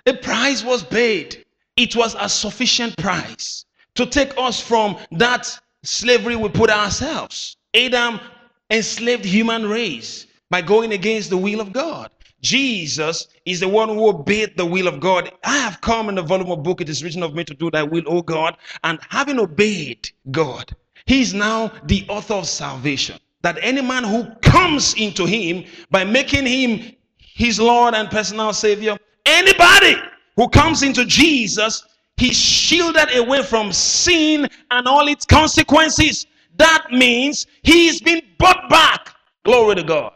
A 0.07 0.13
price 0.13 0.63
was 0.63 0.83
paid. 0.83 1.45
It 1.77 1.95
was 1.95 2.15
a 2.19 2.27
sufficient 2.27 2.97
price 2.97 3.65
to 3.95 4.05
take 4.05 4.33
us 4.37 4.59
from 4.59 4.97
that 5.11 5.59
slavery 5.83 6.35
we 6.35 6.49
put 6.49 6.69
ourselves. 6.69 7.55
Adam 7.75 8.19
enslaved 8.71 9.23
human 9.23 9.67
race 9.69 10.25
by 10.49 10.61
going 10.61 10.93
against 10.93 11.29
the 11.29 11.37
will 11.37 11.61
of 11.61 11.71
God. 11.71 12.09
Jesus 12.41 13.27
is 13.46 13.60
the 13.60 13.67
one 13.67 13.89
who 13.89 14.10
obeyed 14.10 14.55
the 14.55 14.65
will 14.65 14.88
of 14.88 15.00
God. 15.00 15.31
I 15.43 15.58
have 15.58 15.81
come 15.81 16.10
in 16.10 16.15
the 16.15 16.22
volume 16.22 16.51
of 16.51 16.63
book, 16.63 16.81
it 16.81 16.89
is 16.89 17.03
written 17.03 17.24
of 17.24 17.36
me 17.36 17.43
to 17.43 17.53
do 17.53 17.69
thy 17.69 17.84
will, 17.84 18.03
O 18.08 18.22
God. 18.22 18.58
And 18.84 19.00
having 19.10 19.39
obeyed 19.39 20.10
God, 20.31 20.75
he 21.05 21.22
is 21.22 21.34
now 21.34 21.72
the 21.86 22.05
author 22.08 22.36
of 22.36 22.48
salvation. 22.48 23.19
That 23.41 23.58
any 23.62 23.81
man 23.81 24.03
who 24.03 24.29
comes 24.41 24.93
into 24.96 25.25
him 25.25 25.65
by 25.89 26.03
making 26.03 26.46
him 26.46 26.96
his 27.17 27.60
Lord 27.60 27.93
and 27.93 28.10
personal 28.10 28.53
Savior, 28.53 28.98
anybody 29.25 29.96
who 30.36 30.50
comes 30.50 30.84
into 30.84 31.05
Jesus, 31.05 31.84
he's 32.17 32.38
shielded 32.38 33.15
away 33.15 33.43
from 33.43 33.72
sin 33.72 34.48
and 34.72 34.88
all 34.88 35.08
its 35.08 35.25
consequences. 35.25 36.27
That 36.58 36.88
means 36.91 37.48
he's 37.63 38.01
been 38.01 38.22
bought 38.38 38.69
back. 38.69 39.15
Glory 39.46 39.75
to 39.75 39.84
God. 39.84 40.13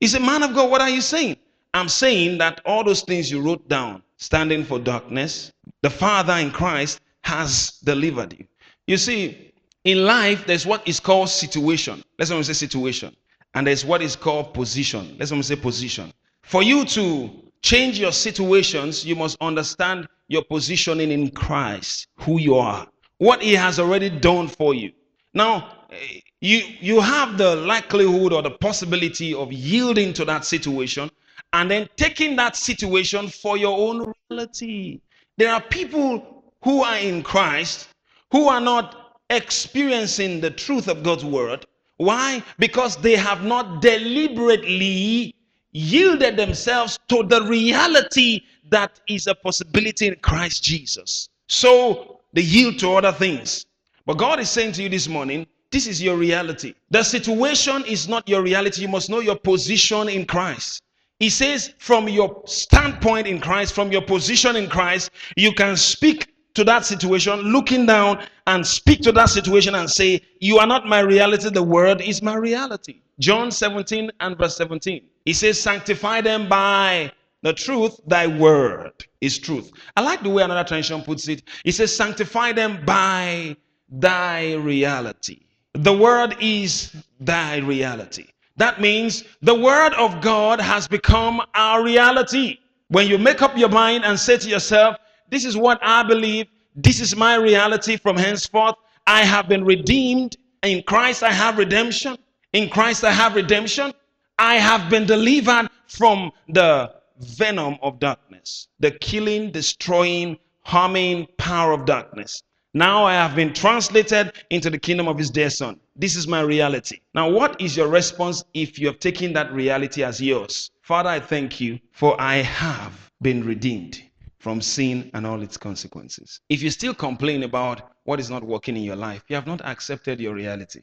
He 0.00 0.06
said, 0.06 0.22
Man 0.22 0.42
of 0.42 0.54
God, 0.54 0.70
what 0.70 0.80
are 0.80 0.90
you 0.90 1.00
saying? 1.00 1.36
I'm 1.74 1.88
saying 1.88 2.38
that 2.38 2.60
all 2.64 2.82
those 2.82 3.02
things 3.02 3.30
you 3.30 3.40
wrote 3.40 3.68
down, 3.68 4.02
standing 4.16 4.64
for 4.64 4.78
darkness, 4.78 5.52
the 5.82 5.90
Father 5.90 6.34
in 6.34 6.50
Christ 6.50 7.00
has 7.22 7.78
delivered 7.84 8.34
you. 8.38 8.46
You 8.86 8.96
see, 8.96 9.52
in 9.84 10.04
life, 10.04 10.46
there's 10.46 10.66
what 10.66 10.86
is 10.86 11.00
called 11.00 11.28
situation. 11.28 12.02
Let's 12.18 12.30
not 12.30 12.44
say 12.44 12.52
situation. 12.52 13.14
And 13.54 13.66
there's 13.66 13.84
what 13.84 14.02
is 14.02 14.16
called 14.16 14.52
position. 14.52 15.16
Let's 15.18 15.30
not 15.30 15.44
say 15.44 15.56
position. 15.56 16.12
For 16.42 16.62
you 16.62 16.84
to 16.86 17.30
change 17.62 17.98
your 17.98 18.12
situations, 18.12 19.04
you 19.04 19.14
must 19.14 19.36
understand 19.40 20.08
your 20.28 20.42
positioning 20.42 21.10
in 21.10 21.30
Christ, 21.30 22.08
who 22.16 22.38
you 22.38 22.56
are, 22.56 22.86
what 23.18 23.42
He 23.42 23.54
has 23.54 23.78
already 23.78 24.10
done 24.10 24.48
for 24.48 24.74
you. 24.74 24.92
Now, 25.34 25.86
eh, 25.90 26.20
you 26.40 26.62
you 26.80 27.00
have 27.00 27.38
the 27.38 27.56
likelihood 27.56 28.32
or 28.32 28.42
the 28.42 28.50
possibility 28.50 29.34
of 29.34 29.52
yielding 29.52 30.12
to 30.14 30.24
that 30.24 30.44
situation 30.44 31.10
and 31.52 31.70
then 31.70 31.88
taking 31.96 32.36
that 32.36 32.56
situation 32.56 33.28
for 33.28 33.56
your 33.56 33.76
own 33.78 34.12
reality 34.30 35.00
there 35.36 35.52
are 35.52 35.60
people 35.60 36.44
who 36.62 36.82
are 36.82 36.98
in 36.98 37.22
christ 37.22 37.88
who 38.30 38.48
are 38.48 38.60
not 38.60 39.16
experiencing 39.30 40.40
the 40.40 40.50
truth 40.50 40.88
of 40.88 41.02
god's 41.02 41.24
word 41.24 41.66
why 41.96 42.42
because 42.58 42.96
they 42.96 43.16
have 43.16 43.44
not 43.44 43.80
deliberately 43.80 45.34
yielded 45.72 46.36
themselves 46.36 46.98
to 47.08 47.22
the 47.24 47.42
reality 47.42 48.40
that 48.70 49.00
is 49.08 49.26
a 49.26 49.34
possibility 49.34 50.08
in 50.08 50.16
christ 50.16 50.62
jesus 50.62 51.28
so 51.48 52.20
they 52.32 52.42
yield 52.42 52.78
to 52.78 52.92
other 52.92 53.12
things 53.12 53.66
but 54.06 54.18
god 54.18 54.40
is 54.40 54.50
saying 54.50 54.72
to 54.72 54.82
you 54.82 54.88
this 54.88 55.08
morning 55.08 55.46
this 55.70 55.86
is 55.86 56.02
your 56.02 56.16
reality. 56.16 56.74
The 56.90 57.04
situation 57.04 57.84
is 57.86 58.08
not 58.08 58.28
your 58.28 58.42
reality. 58.42 58.82
You 58.82 58.88
must 58.88 59.08
know 59.08 59.20
your 59.20 59.36
position 59.36 60.08
in 60.08 60.26
Christ. 60.26 60.82
He 61.20 61.28
says, 61.28 61.74
from 61.78 62.08
your 62.08 62.42
standpoint 62.46 63.26
in 63.26 63.40
Christ, 63.40 63.74
from 63.74 63.92
your 63.92 64.02
position 64.02 64.56
in 64.56 64.68
Christ, 64.68 65.10
you 65.36 65.52
can 65.52 65.76
speak 65.76 66.28
to 66.54 66.64
that 66.64 66.84
situation, 66.84 67.38
looking 67.40 67.86
down 67.86 68.24
and 68.46 68.66
speak 68.66 69.02
to 69.02 69.12
that 69.12 69.28
situation 69.28 69.74
and 69.74 69.88
say, 69.88 70.22
You 70.40 70.58
are 70.58 70.66
not 70.66 70.86
my 70.86 71.00
reality, 71.00 71.50
the 71.50 71.62
word 71.62 72.00
is 72.00 72.22
my 72.22 72.34
reality. 72.34 73.02
John 73.18 73.50
17 73.50 74.10
and 74.20 74.36
verse 74.36 74.56
17. 74.56 75.02
He 75.26 75.32
says, 75.32 75.60
Sanctify 75.60 76.22
them 76.22 76.48
by 76.48 77.12
the 77.42 77.52
truth, 77.52 78.00
thy 78.06 78.26
word 78.26 78.92
is 79.20 79.38
truth. 79.38 79.70
I 79.96 80.00
like 80.00 80.22
the 80.22 80.30
way 80.30 80.42
another 80.42 80.66
translation 80.66 81.04
puts 81.04 81.28
it. 81.28 81.42
He 81.64 81.70
says, 81.70 81.94
Sanctify 81.94 82.52
them 82.52 82.84
by 82.84 83.56
thy 83.90 84.54
reality. 84.54 85.40
The 85.74 85.92
word 85.92 86.36
is 86.40 86.94
thy 87.20 87.58
reality. 87.58 88.26
That 88.60 88.78
means 88.78 89.24
the 89.40 89.54
word 89.54 89.94
of 89.94 90.20
God 90.20 90.60
has 90.60 90.86
become 90.86 91.40
our 91.54 91.82
reality. 91.82 92.58
When 92.88 93.08
you 93.08 93.16
make 93.16 93.40
up 93.40 93.56
your 93.56 93.70
mind 93.70 94.04
and 94.04 94.20
say 94.20 94.36
to 94.36 94.48
yourself, 94.50 94.96
This 95.30 95.46
is 95.46 95.56
what 95.56 95.78
I 95.80 96.02
believe, 96.02 96.46
this 96.76 97.00
is 97.00 97.16
my 97.16 97.36
reality 97.36 97.96
from 97.96 98.18
henceforth, 98.18 98.74
I 99.06 99.22
have 99.22 99.48
been 99.48 99.64
redeemed. 99.64 100.36
In 100.62 100.82
Christ, 100.82 101.22
I 101.22 101.32
have 101.32 101.56
redemption. 101.56 102.18
In 102.52 102.68
Christ, 102.68 103.02
I 103.02 103.12
have 103.12 103.34
redemption. 103.34 103.94
I 104.38 104.56
have 104.56 104.90
been 104.90 105.06
delivered 105.06 105.70
from 105.86 106.30
the 106.50 106.92
venom 107.18 107.78
of 107.80 107.98
darkness, 107.98 108.68
the 108.78 108.90
killing, 108.90 109.52
destroying, 109.52 110.36
harming 110.64 111.28
power 111.38 111.72
of 111.72 111.86
darkness. 111.86 112.42
Now 112.72 113.04
I 113.04 113.14
have 113.14 113.34
been 113.34 113.52
translated 113.52 114.32
into 114.50 114.70
the 114.70 114.78
kingdom 114.78 115.08
of 115.08 115.18
his 115.18 115.28
dear 115.28 115.50
son. 115.50 115.80
This 115.96 116.14
is 116.14 116.28
my 116.28 116.40
reality. 116.40 117.00
Now, 117.14 117.28
what 117.28 117.60
is 117.60 117.76
your 117.76 117.88
response 117.88 118.44
if 118.54 118.78
you 118.78 118.86
have 118.86 119.00
taken 119.00 119.32
that 119.32 119.52
reality 119.52 120.04
as 120.04 120.20
yours? 120.20 120.70
Father, 120.82 121.08
I 121.08 121.18
thank 121.18 121.60
you 121.60 121.80
for 121.90 122.20
I 122.20 122.36
have 122.36 123.10
been 123.22 123.44
redeemed 123.44 124.00
from 124.38 124.60
sin 124.60 125.10
and 125.14 125.26
all 125.26 125.42
its 125.42 125.56
consequences. 125.56 126.40
If 126.48 126.62
you 126.62 126.70
still 126.70 126.94
complain 126.94 127.42
about 127.42 127.90
what 128.04 128.20
is 128.20 128.30
not 128.30 128.44
working 128.44 128.76
in 128.76 128.84
your 128.84 128.94
life, 128.94 129.24
you 129.26 129.34
have 129.34 129.48
not 129.48 129.60
accepted 129.64 130.20
your 130.20 130.34
reality. 130.34 130.82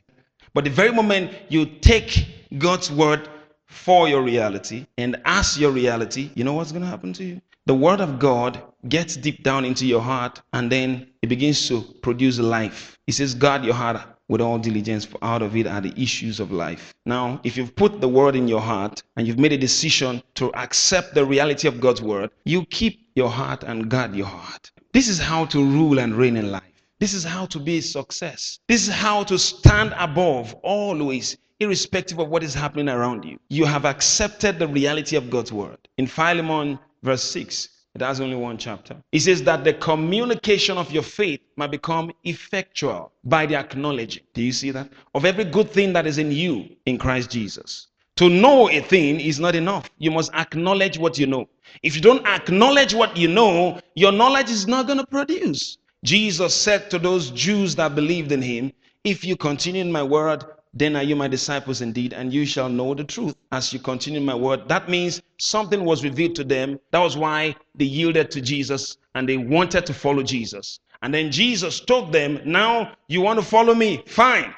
But 0.53 0.65
the 0.65 0.69
very 0.69 0.91
moment 0.91 1.31
you 1.47 1.65
take 1.65 2.27
God's 2.57 2.91
word 2.91 3.29
for 3.67 4.09
your 4.09 4.21
reality 4.21 4.85
and 4.97 5.21
as 5.25 5.57
your 5.57 5.71
reality, 5.71 6.31
you 6.35 6.43
know 6.43 6.53
what's 6.53 6.71
going 6.71 6.83
to 6.83 6.87
happen 6.87 7.13
to 7.13 7.23
you? 7.23 7.41
The 7.65 7.75
word 7.75 7.99
of 7.99 8.17
God 8.17 8.61
gets 8.87 9.17
deep 9.17 9.43
down 9.43 9.65
into 9.65 9.85
your 9.85 10.01
heart 10.01 10.41
and 10.53 10.71
then 10.71 11.07
it 11.21 11.27
begins 11.27 11.67
to 11.67 11.81
produce 12.01 12.39
life. 12.39 12.97
He 13.05 13.11
says, 13.11 13.33
guard 13.33 13.65
your 13.65 13.73
heart 13.73 14.01
with 14.29 14.41
all 14.41 14.57
diligence, 14.57 15.05
for 15.05 15.17
out 15.21 15.41
of 15.41 15.55
it 15.55 15.67
are 15.67 15.81
the 15.81 15.93
issues 16.01 16.39
of 16.39 16.51
life. 16.51 16.93
Now, 17.05 17.39
if 17.43 17.55
you've 17.55 17.75
put 17.75 18.01
the 18.01 18.09
word 18.09 18.35
in 18.35 18.47
your 18.47 18.61
heart 18.61 19.03
and 19.15 19.27
you've 19.27 19.39
made 19.39 19.53
a 19.53 19.57
decision 19.57 20.21
to 20.35 20.53
accept 20.55 21.13
the 21.13 21.25
reality 21.25 21.67
of 21.67 21.79
God's 21.79 22.01
word, 22.01 22.31
you 22.45 22.65
keep 22.65 23.09
your 23.15 23.29
heart 23.29 23.63
and 23.63 23.89
guard 23.89 24.15
your 24.15 24.25
heart. 24.27 24.71
This 24.93 25.07
is 25.07 25.19
how 25.19 25.45
to 25.45 25.63
rule 25.63 25.99
and 25.99 26.15
reign 26.15 26.37
in 26.37 26.51
life. 26.51 26.63
This 26.99 27.13
is 27.13 27.23
how 27.23 27.45
to 27.47 27.59
be 27.59 27.77
a 27.77 27.81
success. 27.81 28.59
This 28.67 28.87
is 28.87 28.93
how 28.93 29.23
to 29.25 29.37
stand 29.37 29.93
above 29.97 30.53
always 30.63 31.37
irrespective 31.59 32.19
of 32.19 32.29
what 32.29 32.43
is 32.43 32.53
happening 32.53 32.89
around 32.89 33.25
you. 33.25 33.39
You 33.49 33.65
have 33.65 33.85
accepted 33.85 34.59
the 34.59 34.67
reality 34.67 35.15
of 35.15 35.29
God's 35.29 35.51
word. 35.51 35.77
In 35.97 36.07
Philemon 36.07 36.79
verse 37.03 37.23
6. 37.23 37.69
It 37.95 38.01
has 38.01 38.21
only 38.21 38.35
one 38.35 38.59
chapter. 38.59 38.95
It 39.11 39.21
says 39.21 39.41
that 39.43 39.63
the 39.63 39.73
communication 39.73 40.77
of 40.77 40.91
your 40.91 41.01
faith 41.01 41.39
might 41.55 41.71
become 41.71 42.11
effectual 42.23 43.11
by 43.23 43.47
the 43.47 43.55
acknowledging. 43.55 44.21
Do 44.35 44.43
you 44.43 44.51
see 44.51 44.69
that? 44.69 44.89
Of 45.15 45.25
every 45.25 45.45
good 45.45 45.71
thing 45.71 45.93
that 45.93 46.05
is 46.05 46.19
in 46.19 46.31
you 46.31 46.69
in 46.85 46.99
Christ 46.99 47.31
Jesus. 47.31 47.87
To 48.17 48.29
know 48.29 48.69
a 48.69 48.81
thing 48.81 49.19
is 49.19 49.39
not 49.39 49.55
enough. 49.55 49.89
You 49.97 50.11
must 50.11 50.31
acknowledge 50.35 50.99
what 50.99 51.17
you 51.17 51.25
know. 51.25 51.49
If 51.81 51.95
you 51.95 52.01
don't 52.01 52.25
acknowledge 52.27 52.93
what 52.93 53.17
you 53.17 53.27
know, 53.27 53.79
your 53.95 54.11
knowledge 54.11 54.51
is 54.51 54.67
not 54.67 54.85
going 54.85 54.99
to 54.99 55.07
produce. 55.07 55.79
Jesus 56.03 56.53
said 56.53 56.91
to 56.91 56.99
those 56.99 57.31
Jews 57.31 57.75
that 57.77 57.95
believed 57.95 58.31
in 58.31 58.43
him, 58.43 58.73
If 59.03 59.25
you 59.25 59.35
continue 59.35 59.81
in 59.81 59.91
my 59.91 60.03
word, 60.03 60.43
then 60.79 60.95
are 60.95 61.03
you 61.03 61.15
my 61.15 61.27
disciples 61.27 61.81
indeed, 61.81 62.13
and 62.13 62.33
you 62.33 62.45
shall 62.45 62.69
know 62.69 62.93
the 62.93 63.03
truth 63.03 63.35
as 63.51 63.71
you 63.71 63.79
continue 63.79 64.21
my 64.21 64.35
word. 64.35 64.67
That 64.67 64.89
means 64.89 65.21
something 65.37 65.83
was 65.83 66.03
revealed 66.03 66.35
to 66.35 66.43
them. 66.43 66.79
That 66.91 66.99
was 66.99 67.17
why 67.17 67.55
they 67.75 67.85
yielded 67.85 68.31
to 68.31 68.41
Jesus 68.41 68.97
and 69.15 69.27
they 69.27 69.37
wanted 69.37 69.85
to 69.85 69.93
follow 69.93 70.23
Jesus. 70.23 70.79
And 71.01 71.13
then 71.13 71.31
Jesus 71.31 71.79
told 71.79 72.11
them, 72.11 72.39
Now 72.45 72.93
you 73.07 73.21
want 73.21 73.39
to 73.39 73.45
follow 73.45 73.73
me? 73.73 74.03
Fine. 74.07 74.53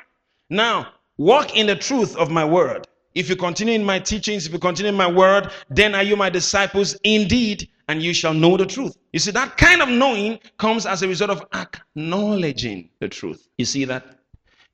Now 0.49 0.93
walk 1.17 1.55
in 1.55 1.67
the 1.67 1.75
truth 1.75 2.15
of 2.15 2.31
my 2.31 2.45
word. 2.45 2.87
If 3.15 3.29
you 3.29 3.35
continue 3.35 3.73
in 3.73 3.83
my 3.83 3.99
teachings, 3.99 4.45
if 4.45 4.53
you 4.53 4.59
continue 4.59 4.89
in 4.91 4.97
my 4.97 5.11
word, 5.11 5.51
then 5.69 5.95
are 5.95 6.03
you 6.03 6.15
my 6.15 6.29
disciples 6.29 6.95
indeed, 7.03 7.69
and 7.87 8.01
you 8.01 8.13
shall 8.13 8.33
know 8.33 8.55
the 8.55 8.65
truth. 8.65 8.95
You 9.13 9.19
see, 9.19 9.31
that 9.31 9.57
kind 9.57 9.81
of 9.81 9.89
knowing 9.89 10.39
comes 10.57 10.85
as 10.85 11.01
a 11.01 11.07
result 11.07 11.31
of 11.31 11.43
acknowledging 11.53 12.89
the 12.99 13.09
truth. 13.09 13.47
You 13.57 13.65
see 13.65 13.85
that? 13.85 14.18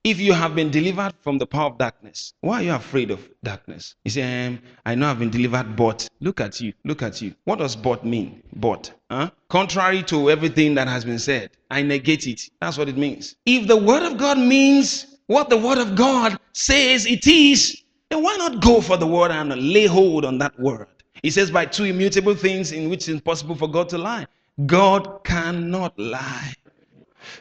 If 0.05 0.19
you 0.19 0.33
have 0.33 0.53
been 0.53 0.69
delivered 0.69 1.13
from 1.21 1.39
the 1.39 1.47
power 1.47 1.71
of 1.71 1.79
darkness, 1.79 2.35
why 2.41 2.57
are 2.57 2.62
you 2.62 2.74
afraid 2.75 3.09
of 3.09 3.27
darkness? 3.43 3.95
You 4.05 4.12
say, 4.12 4.45
um, 4.45 4.59
I 4.85 4.93
know 4.93 5.09
I've 5.09 5.17
been 5.17 5.31
delivered, 5.31 5.75
but 5.75 6.07
look 6.19 6.39
at 6.39 6.62
you, 6.62 6.74
look 6.83 7.01
at 7.01 7.24
you. 7.24 7.33
What 7.45 7.57
does 7.57 7.75
but 7.75 8.05
mean? 8.05 8.43
But, 8.55 8.93
huh? 9.09 9.31
Contrary 9.50 10.03
to 10.03 10.29
everything 10.29 10.75
that 10.75 10.88
has 10.88 11.03
been 11.03 11.17
said, 11.17 11.50
I 11.71 11.81
negate 11.81 12.27
it. 12.27 12.51
That's 12.62 12.77
what 12.77 12.88
it 12.88 12.97
means. 12.97 13.35
If 13.47 13.67
the 13.67 13.77
word 13.77 14.03
of 14.03 14.19
God 14.19 14.38
means 14.38 15.17
what 15.25 15.50
the 15.50 15.57
word 15.57 15.79
of 15.79 15.95
God 15.95 16.38
says 16.53 17.07
it 17.07 17.25
is, 17.25 17.81
then 18.09 18.21
why 18.21 18.38
not 18.38 18.62
go 18.62 18.81
for 18.81 18.97
the 18.97 19.07
word 19.07 19.31
and 19.31 19.50
lay 19.55 19.88
hold 19.88 20.24
on 20.24 20.38
that 20.38 20.59
word? 20.59 20.85
He 21.24 21.31
says, 21.31 21.50
by 21.50 21.65
two 21.65 21.85
immutable 21.85 22.35
things 22.35 22.74
in 22.74 22.91
which 22.91 23.00
it's 23.00 23.07
impossible 23.07 23.55
for 23.55 23.67
God 23.67 23.89
to 23.89 23.97
lie. 23.97 24.27
God 24.67 25.24
cannot 25.24 25.97
lie. 25.97 26.53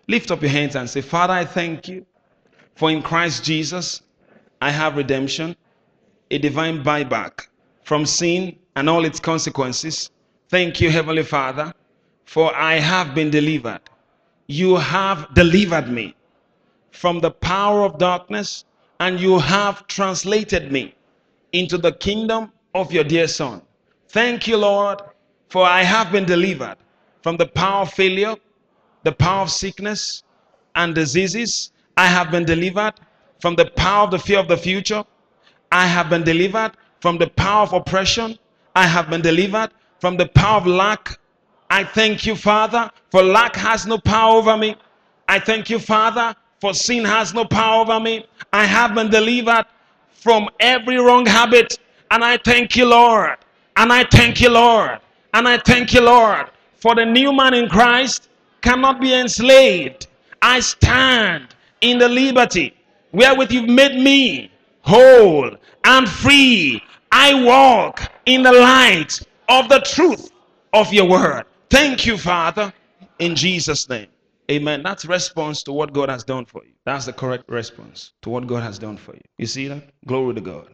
Lift 0.08 0.30
up 0.30 0.40
your 0.40 0.50
hands 0.50 0.76
and 0.76 0.88
say, 0.88 1.02
Father, 1.02 1.34
I 1.34 1.44
thank 1.44 1.88
you 1.88 2.06
For 2.74 2.90
in 2.90 3.02
Christ 3.02 3.44
Jesus, 3.44 4.02
I 4.60 4.70
have 4.70 4.96
redemption, 4.96 5.56
a 6.30 6.38
divine 6.38 6.82
buyback 6.82 7.46
from 7.82 8.06
sin 8.06 8.56
and 8.76 8.88
all 8.88 9.04
its 9.04 9.20
consequences. 9.20 10.10
Thank 10.48 10.80
you, 10.80 10.90
Heavenly 10.90 11.22
Father, 11.22 11.72
for 12.24 12.54
I 12.54 12.74
have 12.74 13.14
been 13.14 13.30
delivered. 13.30 13.80
You 14.46 14.76
have 14.76 15.32
delivered 15.34 15.88
me 15.88 16.14
from 16.90 17.20
the 17.20 17.30
power 17.30 17.82
of 17.82 17.98
darkness 17.98 18.64
and 19.00 19.20
you 19.20 19.38
have 19.38 19.86
translated 19.86 20.72
me 20.72 20.94
into 21.52 21.78
the 21.78 21.92
kingdom 21.92 22.52
of 22.74 22.92
your 22.92 23.04
dear 23.04 23.28
Son. 23.28 23.62
Thank 24.08 24.46
you, 24.48 24.56
Lord, 24.56 25.00
for 25.48 25.64
I 25.64 25.82
have 25.82 26.10
been 26.10 26.24
delivered 26.24 26.76
from 27.22 27.36
the 27.36 27.46
power 27.46 27.82
of 27.82 27.92
failure, 27.92 28.34
the 29.02 29.12
power 29.12 29.42
of 29.42 29.50
sickness 29.50 30.22
and 30.74 30.94
diseases. 30.94 31.70
I 31.96 32.06
have 32.06 32.30
been 32.30 32.44
delivered 32.44 32.94
from 33.40 33.54
the 33.54 33.66
power 33.66 34.04
of 34.04 34.10
the 34.10 34.18
fear 34.18 34.38
of 34.38 34.48
the 34.48 34.56
future. 34.56 35.04
I 35.70 35.86
have 35.86 36.10
been 36.10 36.24
delivered 36.24 36.72
from 37.00 37.18
the 37.18 37.28
power 37.28 37.62
of 37.62 37.72
oppression. 37.72 38.38
I 38.74 38.86
have 38.86 39.10
been 39.10 39.22
delivered 39.22 39.70
from 40.00 40.16
the 40.16 40.26
power 40.26 40.58
of 40.58 40.66
lack. 40.66 41.18
I 41.70 41.84
thank 41.84 42.26
you, 42.26 42.36
Father, 42.36 42.90
for 43.10 43.22
lack 43.22 43.56
has 43.56 43.86
no 43.86 43.98
power 43.98 44.36
over 44.36 44.56
me. 44.56 44.76
I 45.28 45.38
thank 45.38 45.70
you, 45.70 45.78
Father, 45.78 46.34
for 46.60 46.74
sin 46.74 47.04
has 47.04 47.34
no 47.34 47.44
power 47.44 47.82
over 47.82 48.00
me. 48.00 48.26
I 48.52 48.64
have 48.64 48.94
been 48.94 49.10
delivered 49.10 49.66
from 50.12 50.48
every 50.60 50.98
wrong 50.98 51.26
habit. 51.26 51.78
And 52.10 52.24
I 52.24 52.36
thank 52.38 52.76
you, 52.76 52.86
Lord. 52.86 53.36
And 53.76 53.92
I 53.92 54.04
thank 54.04 54.40
you, 54.40 54.50
Lord. 54.50 54.98
And 55.32 55.48
I 55.48 55.58
thank 55.58 55.92
you, 55.92 56.00
Lord, 56.00 56.46
for 56.76 56.94
the 56.94 57.04
new 57.04 57.32
man 57.32 57.54
in 57.54 57.68
Christ 57.68 58.28
cannot 58.62 59.00
be 59.00 59.12
enslaved. 59.12 60.06
I 60.40 60.60
stand 60.60 61.54
in 61.84 61.98
the 61.98 62.08
liberty 62.08 62.74
wherewith 63.12 63.52
you've 63.52 63.68
made 63.68 64.02
me 64.02 64.50
whole 64.80 65.50
and 65.84 66.08
free. 66.08 66.82
I 67.12 67.44
walk 67.44 68.10
in 68.26 68.42
the 68.42 68.52
light 68.52 69.20
of 69.48 69.68
the 69.68 69.80
truth 69.80 70.32
of 70.72 70.92
your 70.92 71.08
word. 71.08 71.44
Thank 71.70 72.06
you, 72.06 72.16
Father, 72.16 72.72
in 73.18 73.36
Jesus' 73.36 73.88
name. 73.88 74.08
Amen. 74.50 74.82
That's 74.82 75.04
response 75.04 75.62
to 75.64 75.72
what 75.72 75.92
God 75.92 76.08
has 76.08 76.24
done 76.24 76.44
for 76.44 76.64
you. 76.64 76.72
That's 76.84 77.06
the 77.06 77.12
correct 77.12 77.44
response 77.48 78.12
to 78.22 78.30
what 78.30 78.46
God 78.46 78.62
has 78.62 78.78
done 78.78 78.96
for 78.96 79.14
you. 79.14 79.22
You 79.38 79.46
see 79.46 79.68
that? 79.68 79.90
Glory 80.06 80.34
to 80.34 80.40
God. 80.40 80.68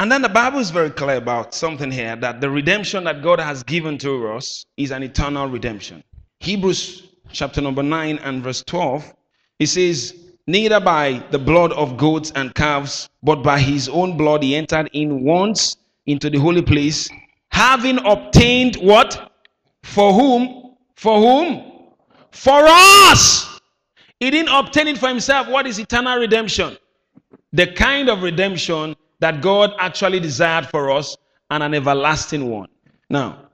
And 0.00 0.12
then 0.12 0.22
the 0.22 0.28
Bible 0.28 0.60
is 0.60 0.70
very 0.70 0.90
clear 0.90 1.16
about 1.16 1.54
something 1.54 1.90
here 1.90 2.14
that 2.16 2.40
the 2.40 2.50
redemption 2.50 3.04
that 3.04 3.22
God 3.22 3.40
has 3.40 3.62
given 3.62 3.98
to 3.98 4.28
us 4.28 4.64
is 4.76 4.92
an 4.92 5.02
eternal 5.02 5.48
redemption. 5.48 6.04
Hebrews 6.40 7.08
chapter 7.32 7.60
number 7.60 7.82
9 7.82 8.18
and 8.18 8.42
verse 8.42 8.62
12, 8.66 9.12
it 9.58 9.66
says, 9.66 10.14
Neither 10.46 10.80
by 10.80 11.22
the 11.30 11.38
blood 11.38 11.72
of 11.72 11.98
goats 11.98 12.32
and 12.34 12.54
calves, 12.54 13.10
but 13.22 13.42
by 13.42 13.58
his 13.58 13.86
own 13.86 14.16
blood 14.16 14.42
he 14.42 14.56
entered 14.56 14.88
in 14.94 15.22
once 15.22 15.76
into 16.06 16.30
the 16.30 16.38
holy 16.38 16.62
place, 16.62 17.10
having 17.50 17.98
obtained 18.06 18.76
what? 18.76 19.30
For 19.82 20.14
whom? 20.14 20.74
For 20.96 21.18
whom? 21.20 21.92
For 22.30 22.62
us. 22.64 23.60
He 24.20 24.30
didn't 24.30 24.48
obtain 24.48 24.88
it 24.88 24.96
for 24.96 25.08
himself. 25.08 25.48
What 25.48 25.66
is 25.66 25.78
eternal 25.78 26.18
redemption? 26.18 26.78
The 27.52 27.66
kind 27.66 28.08
of 28.08 28.22
redemption 28.22 28.96
that 29.20 29.42
God 29.42 29.74
actually 29.78 30.18
desired 30.18 30.66
for 30.68 30.90
us 30.90 31.14
and 31.50 31.62
an 31.62 31.74
everlasting 31.74 32.48
one. 32.48 32.68
Now, 33.10 33.50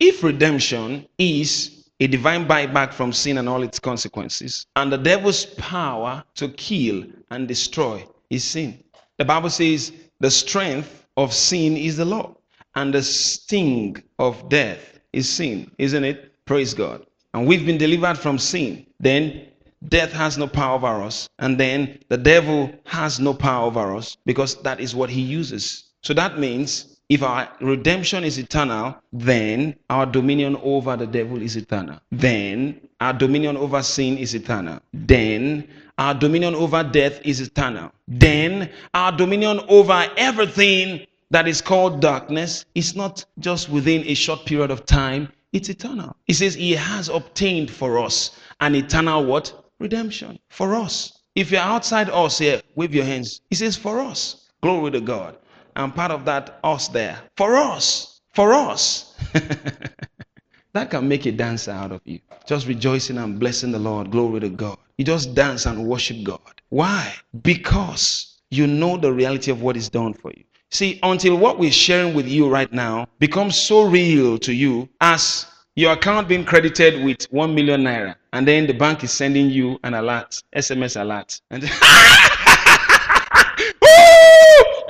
if 0.00 0.22
redemption 0.22 1.06
is 1.18 1.81
a 2.02 2.08
divine 2.08 2.46
buyback 2.46 2.92
from 2.92 3.12
sin 3.12 3.38
and 3.38 3.48
all 3.48 3.62
its 3.62 3.78
consequences, 3.78 4.66
and 4.76 4.92
the 4.92 4.98
devil's 4.98 5.46
power 5.46 6.24
to 6.34 6.48
kill 6.48 7.04
and 7.30 7.46
destroy 7.46 8.04
is 8.30 8.42
sin, 8.42 8.82
the 9.18 9.24
Bible 9.24 9.50
says 9.50 9.92
the 10.20 10.30
strength 10.30 11.06
of 11.16 11.32
sin 11.32 11.76
is 11.76 11.96
the 11.96 12.04
law, 12.04 12.34
and 12.74 12.92
the 12.92 13.02
sting 13.02 14.02
of 14.18 14.48
death 14.48 14.98
is 15.12 15.28
sin, 15.28 15.70
isn't 15.78 16.04
it? 16.04 16.32
Praise 16.44 16.74
God. 16.74 17.06
And 17.34 17.46
we've 17.46 17.64
been 17.64 17.78
delivered 17.78 18.18
from 18.18 18.38
sin. 18.38 18.86
Then 18.98 19.46
death 19.88 20.12
has 20.12 20.38
no 20.38 20.46
power 20.46 20.74
over 20.74 21.02
us. 21.02 21.28
And 21.38 21.58
then 21.58 21.98
the 22.08 22.16
devil 22.18 22.72
has 22.84 23.20
no 23.20 23.34
power 23.34 23.66
over 23.66 23.94
us 23.94 24.16
because 24.26 24.60
that 24.62 24.80
is 24.80 24.94
what 24.94 25.10
he 25.10 25.20
uses. 25.20 25.84
So 26.02 26.14
that 26.14 26.38
means 26.38 26.91
if 27.08 27.22
our 27.22 27.48
redemption 27.60 28.24
is 28.24 28.38
eternal, 28.38 28.96
then 29.12 29.76
our 29.90 30.06
dominion 30.06 30.56
over 30.62 30.96
the 30.96 31.06
devil 31.06 31.42
is 31.42 31.56
eternal. 31.56 31.98
Then 32.10 32.80
our 33.00 33.12
dominion 33.12 33.56
over 33.56 33.82
sin 33.82 34.16
is 34.18 34.34
eternal. 34.34 34.80
Then 34.92 35.68
our 35.98 36.14
dominion 36.14 36.54
over 36.54 36.82
death 36.82 37.20
is 37.24 37.40
eternal. 37.40 37.92
Then 38.08 38.70
our 38.94 39.12
dominion 39.12 39.60
over 39.68 40.06
everything 40.16 41.06
that 41.30 41.48
is 41.48 41.60
called 41.60 42.00
darkness 42.00 42.64
is 42.74 42.94
not 42.94 43.24
just 43.38 43.68
within 43.68 44.06
a 44.06 44.14
short 44.14 44.44
period 44.46 44.70
of 44.70 44.86
time, 44.86 45.28
it's 45.52 45.68
eternal. 45.68 46.16
He 46.26 46.32
says 46.32 46.54
he 46.54 46.72
has 46.72 47.08
obtained 47.08 47.70
for 47.70 47.98
us 47.98 48.38
an 48.60 48.74
eternal 48.74 49.24
what? 49.24 49.62
redemption 49.82 50.38
for 50.48 50.74
us. 50.74 51.18
If 51.34 51.50
you're 51.50 51.60
outside 51.60 52.08
us 52.08 52.38
here, 52.38 52.62
wave 52.76 52.94
your 52.94 53.04
hands. 53.04 53.40
He 53.50 53.56
says, 53.56 53.76
for 53.76 54.00
us. 54.00 54.48
Glory 54.62 54.92
to 54.92 55.00
God. 55.00 55.36
I'm 55.76 55.92
part 55.92 56.10
of 56.10 56.24
that 56.26 56.58
us 56.64 56.88
there. 56.88 57.18
For 57.36 57.56
us. 57.56 58.20
For 58.34 58.52
us. 58.52 59.14
that 60.72 60.90
can 60.90 61.08
make 61.08 61.26
a 61.26 61.32
dancer 61.32 61.70
out 61.70 61.92
of 61.92 62.00
you. 62.04 62.20
Just 62.46 62.66
rejoicing 62.66 63.18
and 63.18 63.38
blessing 63.38 63.72
the 63.72 63.78
Lord. 63.78 64.10
Glory 64.10 64.40
to 64.40 64.48
God. 64.48 64.78
You 64.98 65.04
just 65.04 65.34
dance 65.34 65.66
and 65.66 65.86
worship 65.86 66.22
God. 66.24 66.60
Why? 66.68 67.14
Because 67.42 68.40
you 68.50 68.66
know 68.66 68.96
the 68.96 69.12
reality 69.12 69.50
of 69.50 69.62
what 69.62 69.76
is 69.76 69.88
done 69.88 70.14
for 70.14 70.30
you. 70.36 70.44
See, 70.70 70.98
until 71.02 71.36
what 71.36 71.58
we're 71.58 71.70
sharing 71.70 72.14
with 72.14 72.26
you 72.26 72.48
right 72.48 72.72
now 72.72 73.06
becomes 73.18 73.56
so 73.56 73.84
real 73.84 74.38
to 74.38 74.52
you 74.52 74.88
as 75.00 75.46
your 75.74 75.92
account 75.92 76.28
being 76.28 76.44
credited 76.44 77.02
with 77.02 77.24
1 77.30 77.54
million 77.54 77.82
naira 77.82 78.14
and 78.34 78.46
then 78.46 78.66
the 78.66 78.74
bank 78.74 79.02
is 79.02 79.10
sending 79.10 79.48
you 79.48 79.78
an 79.84 79.94
alert 79.94 80.42
sms 80.56 81.00
alert 81.00 81.40
and 81.50 81.62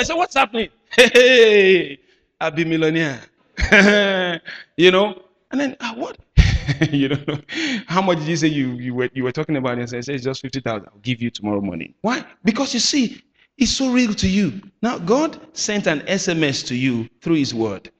I 0.02 0.04
said, 0.04 0.16
what's 0.16 0.34
happening? 0.34 0.68
Hey 0.96 1.98
i'll 2.40 2.50
be 2.50 2.64
millionaire. 2.64 3.20
You 4.76 4.90
know? 4.90 5.22
And 5.52 5.60
then 5.60 5.76
uh, 5.78 5.94
what? 5.94 6.18
You 6.90 7.10
know. 7.10 7.38
How 7.86 8.02
much 8.02 8.18
did 8.18 8.26
you 8.26 8.36
say 8.36 8.48
you, 8.48 8.70
you 8.72 8.94
were 8.94 9.08
you 9.14 9.22
were 9.22 9.30
talking 9.30 9.56
about? 9.56 9.78
It 9.78 9.92
and 9.92 10.04
said 10.04 10.08
it's 10.08 10.24
just 10.24 10.42
50000 10.42 10.88
i'll 10.88 10.98
give 11.02 11.22
you 11.22 11.30
tomorrow 11.30 11.60
morning. 11.60 11.94
Why? 12.00 12.24
Because 12.42 12.74
you 12.74 12.80
see 12.80 13.22
it's 13.58 13.70
so 13.70 13.92
real 13.92 14.12
to 14.14 14.28
you. 14.28 14.60
Now 14.82 14.98
god 14.98 15.38
sent 15.56 15.86
an 15.86 16.00
sms 16.00 16.66
to 16.66 16.74
you 16.74 17.08
through 17.20 17.36
his 17.36 17.54
word. 17.54 17.92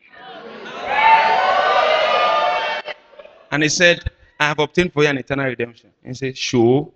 And 3.52 3.62
he 3.62 3.68
said, 3.68 4.10
I 4.40 4.46
have 4.48 4.58
obtained 4.58 4.92
for 4.92 5.04
you 5.04 5.10
an 5.10 5.18
eternal 5.18 5.44
redemption. 5.44 5.90
And 6.02 6.16
he 6.16 6.18
said, 6.18 6.36
Sure. 6.36 6.90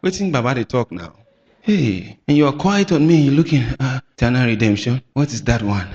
Waiting 0.00 0.30
Baba 0.30 0.54
they 0.54 0.64
talk 0.64 0.92
now. 0.92 1.16
Hey, 1.68 2.16
and 2.26 2.34
you 2.34 2.46
are 2.46 2.52
quiet 2.54 2.92
on 2.92 3.06
me, 3.06 3.16
you're 3.16 3.34
looking 3.34 3.62
uh, 3.78 4.00
eternal 4.16 4.46
redemption. 4.46 5.02
What 5.12 5.34
is 5.34 5.42
that 5.42 5.62
one? 5.62 5.86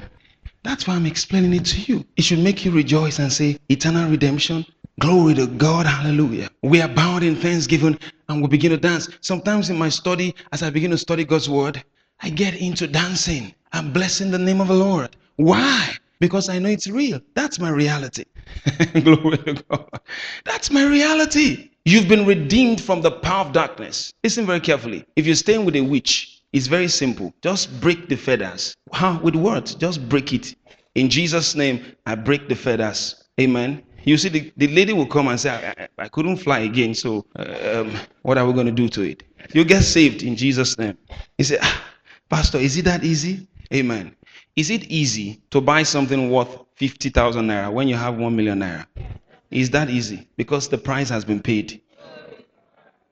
That's 0.62 0.86
why 0.86 0.94
I'm 0.94 1.08
explaining 1.08 1.52
it 1.56 1.66
to 1.66 1.82
you. 1.92 2.06
It 2.16 2.22
should 2.22 2.38
make 2.38 2.64
you 2.64 2.70
rejoice 2.70 3.18
and 3.18 3.34
say, 3.34 3.58
Eternal 3.70 4.08
redemption. 4.08 4.68
Glory 5.00 5.34
to 5.34 5.48
God, 5.48 5.88
hallelujah. 5.88 6.52
We 6.62 6.80
are 6.80 6.88
bound 6.88 7.24
in 7.24 7.36
thanksgiving 7.36 7.98
and 8.30 8.40
we 8.40 8.50
begin 8.50 8.70
to 8.70 8.78
dance. 8.78 9.10
Sometimes 9.22 9.72
in 9.72 9.76
my 9.80 9.90
study, 9.90 10.36
as 10.52 10.62
I 10.62 10.70
begin 10.70 10.92
to 10.92 10.98
study 11.00 11.26
God's 11.26 11.50
word, 11.50 11.84
I 12.22 12.30
get 12.30 12.54
into 12.54 12.86
dancing. 12.86 13.56
I'm 13.72 13.92
blessing 13.92 14.30
the 14.30 14.38
name 14.38 14.62
of 14.62 14.68
the 14.68 14.76
Lord. 14.76 15.16
Why? 15.38 15.98
Because 16.20 16.50
I 16.50 16.60
know 16.60 16.70
it's 16.70 16.88
real. 16.88 17.20
That's 17.34 17.58
my 17.58 17.72
reality. 17.72 18.26
Glory 19.04 19.40
to 19.40 19.64
God. 19.68 19.90
That's 20.46 20.70
my 20.70 20.86
reality. 20.86 21.72
You've 21.86 22.08
been 22.08 22.26
redeemed 22.26 22.80
from 22.80 23.02
the 23.02 23.12
power 23.12 23.46
of 23.46 23.52
darkness. 23.52 24.14
Listen 24.24 24.46
very 24.46 24.62
carefully. 24.62 25.06
If 25.18 25.26
you're 25.26 25.36
staying 25.36 25.66
with 25.66 25.76
a 25.76 25.82
witch, 25.82 26.42
it's 26.54 26.68
very 26.68 26.88
simple. 26.88 27.34
Just 27.42 27.82
break 27.82 28.08
the 28.08 28.16
feathers. 28.16 28.78
How? 28.94 29.20
With 29.20 29.36
words. 29.36 29.76
Just 29.76 30.08
break 30.08 30.32
it. 30.32 30.56
In 30.96 31.10
Jesus' 31.10 31.56
name, 31.56 31.84
I 32.06 32.16
break 32.16 32.48
the 32.48 32.56
feathers. 32.56 33.26
Amen. 33.38 33.84
You 34.06 34.18
see, 34.18 34.30
the, 34.30 34.54
the 34.56 34.68
lady 34.68 34.94
will 34.94 35.08
come 35.08 35.28
and 35.28 35.38
say, 35.38 35.50
I, 35.50 35.84
I, 35.84 35.88
I 36.06 36.08
couldn't 36.08 36.38
fly 36.38 36.60
again, 36.60 36.94
so 36.94 37.26
uh, 37.38 37.82
um, 37.82 37.94
what 38.22 38.38
are 38.38 38.46
we 38.46 38.54
going 38.54 38.68
to 38.68 38.72
do 38.72 38.88
to 38.88 39.02
it? 39.02 39.24
You 39.52 39.66
get 39.66 39.82
saved 39.84 40.24
in 40.24 40.38
Jesus' 40.38 40.78
name. 40.78 40.98
He 41.38 41.44
said, 41.44 41.60
ah, 41.62 41.84
Pastor, 42.30 42.60
is 42.60 42.78
it 42.78 42.86
that 42.86 43.04
easy? 43.04 43.46
Amen. 43.74 44.16
Is 44.56 44.70
it 44.70 44.86
easy 44.86 45.42
to 45.52 45.60
buy 45.60 45.84
something 45.84 46.30
worth 46.30 46.60
50,000 46.76 47.46
naira 47.46 47.74
when 47.74 47.90
you 47.90 47.96
have 47.96 48.16
1 48.16 48.34
million 48.34 48.60
naira? 48.60 48.86
Is 49.54 49.70
that 49.72 49.90
easy? 49.90 50.28
Because 50.36 50.68
the 50.68 50.78
price 50.78 51.10
has 51.10 51.24
been 51.24 51.42
paid. 51.42 51.82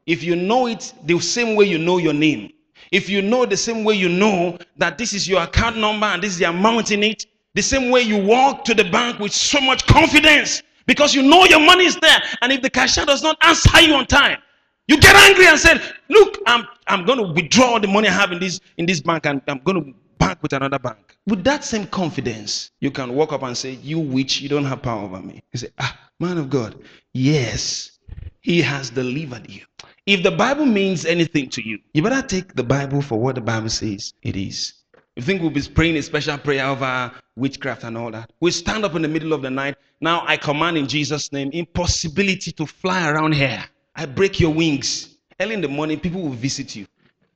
If 0.05 0.23
you 0.23 0.35
know 0.35 0.67
it 0.67 0.93
the 1.05 1.19
same 1.19 1.55
way 1.55 1.65
you 1.65 1.77
know 1.77 1.97
your 1.97 2.13
name, 2.13 2.51
if 2.91 3.09
you 3.09 3.21
know 3.21 3.45
the 3.45 3.57
same 3.57 3.83
way 3.83 3.95
you 3.95 4.09
know 4.09 4.57
that 4.77 4.97
this 4.97 5.13
is 5.13 5.27
your 5.27 5.43
account 5.43 5.77
number 5.77 6.07
and 6.07 6.21
this 6.21 6.33
is 6.33 6.39
the 6.39 6.45
amount 6.45 6.91
in 6.91 7.03
it, 7.03 7.25
the 7.53 7.61
same 7.61 7.91
way 7.91 8.01
you 8.01 8.17
walk 8.17 8.65
to 8.65 8.73
the 8.73 8.83
bank 8.85 9.19
with 9.19 9.31
so 9.31 9.61
much 9.61 9.85
confidence 9.85 10.63
because 10.87 11.13
you 11.13 11.21
know 11.21 11.45
your 11.45 11.59
money 11.59 11.85
is 11.85 11.95
there. 11.97 12.21
And 12.41 12.51
if 12.51 12.61
the 12.61 12.69
cashier 12.69 13.05
does 13.05 13.21
not 13.21 13.37
answer 13.43 13.79
you 13.81 13.93
on 13.93 14.07
time, 14.07 14.39
You 14.87 14.97
get 14.99 15.15
angry 15.15 15.47
and 15.47 15.57
said, 15.57 15.81
Look, 16.09 16.37
I'm 16.45 16.67
I'm 16.87 17.05
going 17.05 17.19
to 17.19 17.31
withdraw 17.31 17.79
the 17.79 17.87
money 17.87 18.09
I 18.09 18.11
have 18.11 18.31
in 18.33 18.39
this 18.39 18.59
in 18.77 18.85
this 18.85 18.99
bank 18.99 19.25
and 19.25 19.41
I'm 19.47 19.59
going 19.59 19.81
to 19.81 19.93
bank 20.21 20.39
with 20.41 20.53
another 20.53 20.79
bank. 20.79 21.17
With 21.27 21.43
that 21.43 21.63
same 21.63 21.87
confidence, 21.87 22.71
you 22.79 22.91
can 22.91 23.13
walk 23.13 23.33
up 23.33 23.43
and 23.43 23.57
say, 23.57 23.71
You 23.81 23.99
witch, 23.99 24.41
you 24.41 24.49
don't 24.49 24.65
have 24.65 24.81
power 24.81 25.03
over 25.03 25.21
me. 25.21 25.41
You 25.51 25.59
say, 25.59 25.69
Ah, 25.79 25.97
man 26.19 26.37
of 26.37 26.49
God, 26.49 26.75
yes, 27.13 27.99
he 28.41 28.61
has 28.61 28.89
delivered 28.89 29.49
you. 29.49 29.61
If 30.05 30.23
the 30.23 30.31
Bible 30.31 30.65
means 30.65 31.05
anything 31.05 31.49
to 31.49 31.67
you, 31.67 31.79
you 31.93 32.01
better 32.01 32.25
take 32.25 32.53
the 32.55 32.63
Bible 32.63 33.01
for 33.01 33.19
what 33.19 33.35
the 33.35 33.41
Bible 33.41 33.69
says 33.69 34.13
it 34.23 34.35
is. 34.35 34.73
You 35.15 35.23
think 35.23 35.41
we'll 35.41 35.51
be 35.51 35.61
praying 35.61 35.97
a 35.97 36.01
special 36.01 36.37
prayer 36.37 36.65
over 36.65 37.11
witchcraft 37.35 37.83
and 37.83 37.97
all 37.97 38.11
that? 38.11 38.31
We 38.39 38.51
stand 38.51 38.85
up 38.85 38.95
in 38.95 39.01
the 39.01 39.07
middle 39.07 39.33
of 39.33 39.41
the 39.41 39.49
night. 39.49 39.75
Now 39.99 40.23
I 40.25 40.37
command 40.37 40.77
in 40.77 40.87
Jesus' 40.87 41.31
name 41.31 41.49
impossibility 41.53 42.51
to 42.53 42.65
fly 42.65 43.09
around 43.09 43.33
here. 43.33 43.63
I 43.95 44.05
break 44.05 44.39
your 44.39 44.53
wings. 44.53 45.17
Early 45.39 45.55
in 45.55 45.61
the 45.61 45.67
morning, 45.67 45.99
people 45.99 46.21
will 46.21 46.29
visit 46.29 46.75
you. 46.75 46.87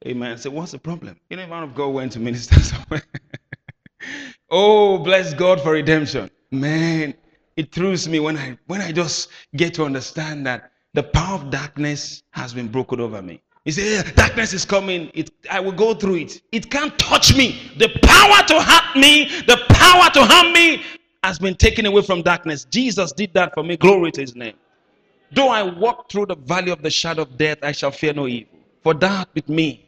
Amen. 0.05 0.37
Say, 0.37 0.49
what's 0.49 0.71
the 0.71 0.77
problem? 0.77 1.19
You 1.29 1.37
know, 1.37 1.47
man 1.47 1.63
of 1.63 1.73
God 1.73 1.89
went 1.89 2.11
to 2.13 2.19
minister 2.19 2.59
somewhere. 2.59 3.03
oh, 4.49 4.99
bless 4.99 5.33
God 5.33 5.61
for 5.61 5.71
redemption. 5.71 6.29
Man, 6.51 7.15
it 7.57 7.71
thrills 7.71 8.07
me 8.07 8.19
when 8.19 8.37
I 8.37 8.57
when 8.67 8.81
I 8.81 8.91
just 8.91 9.29
get 9.55 9.73
to 9.75 9.83
understand 9.83 10.45
that 10.45 10.71
the 10.93 11.03
power 11.03 11.35
of 11.35 11.49
darkness 11.49 12.23
has 12.31 12.53
been 12.53 12.67
broken 12.67 12.99
over 12.99 13.21
me. 13.21 13.41
He 13.65 13.71
said, 13.71 14.15
Darkness 14.15 14.53
is 14.53 14.63
coming. 14.63 15.09
It, 15.15 15.31
I 15.49 15.59
will 15.59 15.71
go 15.71 15.95
through 15.95 16.15
it. 16.17 16.41
It 16.51 16.69
can't 16.69 16.97
touch 16.99 17.35
me. 17.35 17.71
The 17.77 17.89
power 18.03 18.47
to 18.47 18.61
hurt 18.61 18.95
me, 18.95 19.25
the 19.47 19.57
power 19.69 20.09
to 20.11 20.23
harm 20.23 20.53
me 20.53 20.83
has 21.23 21.39
been 21.39 21.55
taken 21.55 21.87
away 21.87 22.03
from 22.03 22.21
darkness. 22.21 22.65
Jesus 22.65 23.11
did 23.11 23.33
that 23.33 23.55
for 23.55 23.63
me. 23.63 23.75
Glory 23.75 24.11
to 24.11 24.21
his 24.21 24.35
name. 24.35 24.55
Though 25.31 25.49
I 25.49 25.63
walk 25.63 26.11
through 26.11 26.27
the 26.27 26.35
valley 26.35 26.71
of 26.71 26.83
the 26.83 26.91
shadow 26.91 27.23
of 27.23 27.35
death, 27.37 27.57
I 27.63 27.71
shall 27.71 27.89
fear 27.89 28.13
no 28.13 28.27
evil. 28.27 28.59
For 28.83 28.93
that 28.93 29.29
with 29.33 29.49
me, 29.49 29.84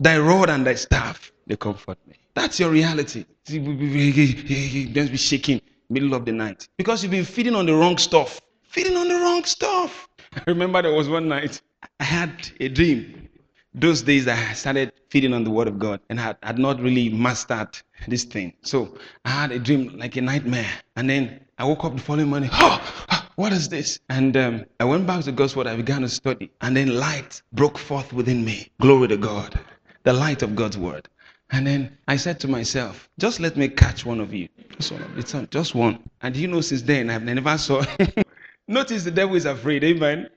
thy 0.00 0.18
rod 0.18 0.50
and 0.50 0.66
thy 0.66 0.74
staff, 0.74 1.30
they 1.46 1.56
comfort 1.56 1.98
me. 2.08 2.16
That's 2.34 2.58
your 2.58 2.70
reality. 2.70 3.26
Don't 3.46 5.10
be 5.10 5.16
shaking 5.16 5.60
middle 5.90 6.14
of 6.14 6.24
the 6.24 6.32
night 6.32 6.68
because 6.78 7.02
you've 7.02 7.10
been 7.10 7.24
feeding 7.24 7.54
on 7.54 7.66
the 7.66 7.74
wrong 7.74 7.98
stuff. 7.98 8.40
Feeding 8.62 8.96
on 8.96 9.08
the 9.08 9.16
wrong 9.16 9.44
stuff. 9.44 10.08
I 10.34 10.42
remember 10.46 10.80
there 10.82 10.94
was 10.94 11.08
one 11.08 11.28
night 11.28 11.60
I 11.98 12.04
had 12.04 12.50
a 12.60 12.68
dream. 12.68 13.28
Those 13.74 14.02
days 14.02 14.26
I 14.26 14.52
started 14.54 14.92
feeding 15.10 15.32
on 15.32 15.44
the 15.44 15.50
word 15.50 15.68
of 15.68 15.78
God 15.78 16.00
and 16.08 16.18
had, 16.18 16.36
had 16.42 16.58
not 16.58 16.80
really 16.80 17.08
mastered 17.08 17.76
this 18.08 18.24
thing. 18.24 18.52
So 18.62 18.96
I 19.24 19.30
had 19.30 19.52
a 19.52 19.58
dream 19.58 19.96
like 19.98 20.16
a 20.16 20.20
nightmare. 20.20 20.70
And 20.96 21.08
then 21.08 21.40
I 21.58 21.64
woke 21.64 21.84
up 21.84 21.94
the 21.94 22.02
following 22.02 22.28
morning. 22.28 22.50
Oh, 22.52 23.26
what 23.36 23.52
is 23.52 23.68
this? 23.68 24.00
And 24.08 24.36
um, 24.36 24.64
I 24.80 24.84
went 24.84 25.06
back 25.06 25.24
to 25.24 25.32
God's 25.32 25.54
word. 25.54 25.66
I 25.66 25.76
began 25.76 26.02
to 26.02 26.08
study. 26.08 26.50
And 26.60 26.76
then 26.76 26.96
light 26.98 27.42
broke 27.52 27.78
forth 27.78 28.12
within 28.12 28.44
me. 28.44 28.70
Glory 28.80 29.08
to 29.08 29.16
God. 29.16 29.58
The 30.02 30.12
light 30.12 30.42
of 30.42 30.56
God's 30.56 30.78
word. 30.78 31.08
And 31.52 31.66
then 31.66 31.98
I 32.06 32.16
said 32.16 32.38
to 32.40 32.48
myself, 32.48 33.08
just 33.18 33.40
let 33.40 33.56
me 33.56 33.68
catch 33.68 34.06
one 34.06 34.20
of 34.20 34.32
you. 34.32 34.48
Just 34.78 34.92
one. 34.92 35.48
Just 35.50 35.74
one. 35.74 35.98
And 36.22 36.36
you 36.36 36.46
know, 36.46 36.60
since 36.60 36.82
then, 36.82 37.10
I've 37.10 37.24
never 37.24 37.58
saw. 37.58 37.84
Notice 38.68 39.04
the 39.04 39.10
devil 39.10 39.34
is 39.36 39.46
afraid. 39.46 39.82
Amen. 39.82 40.28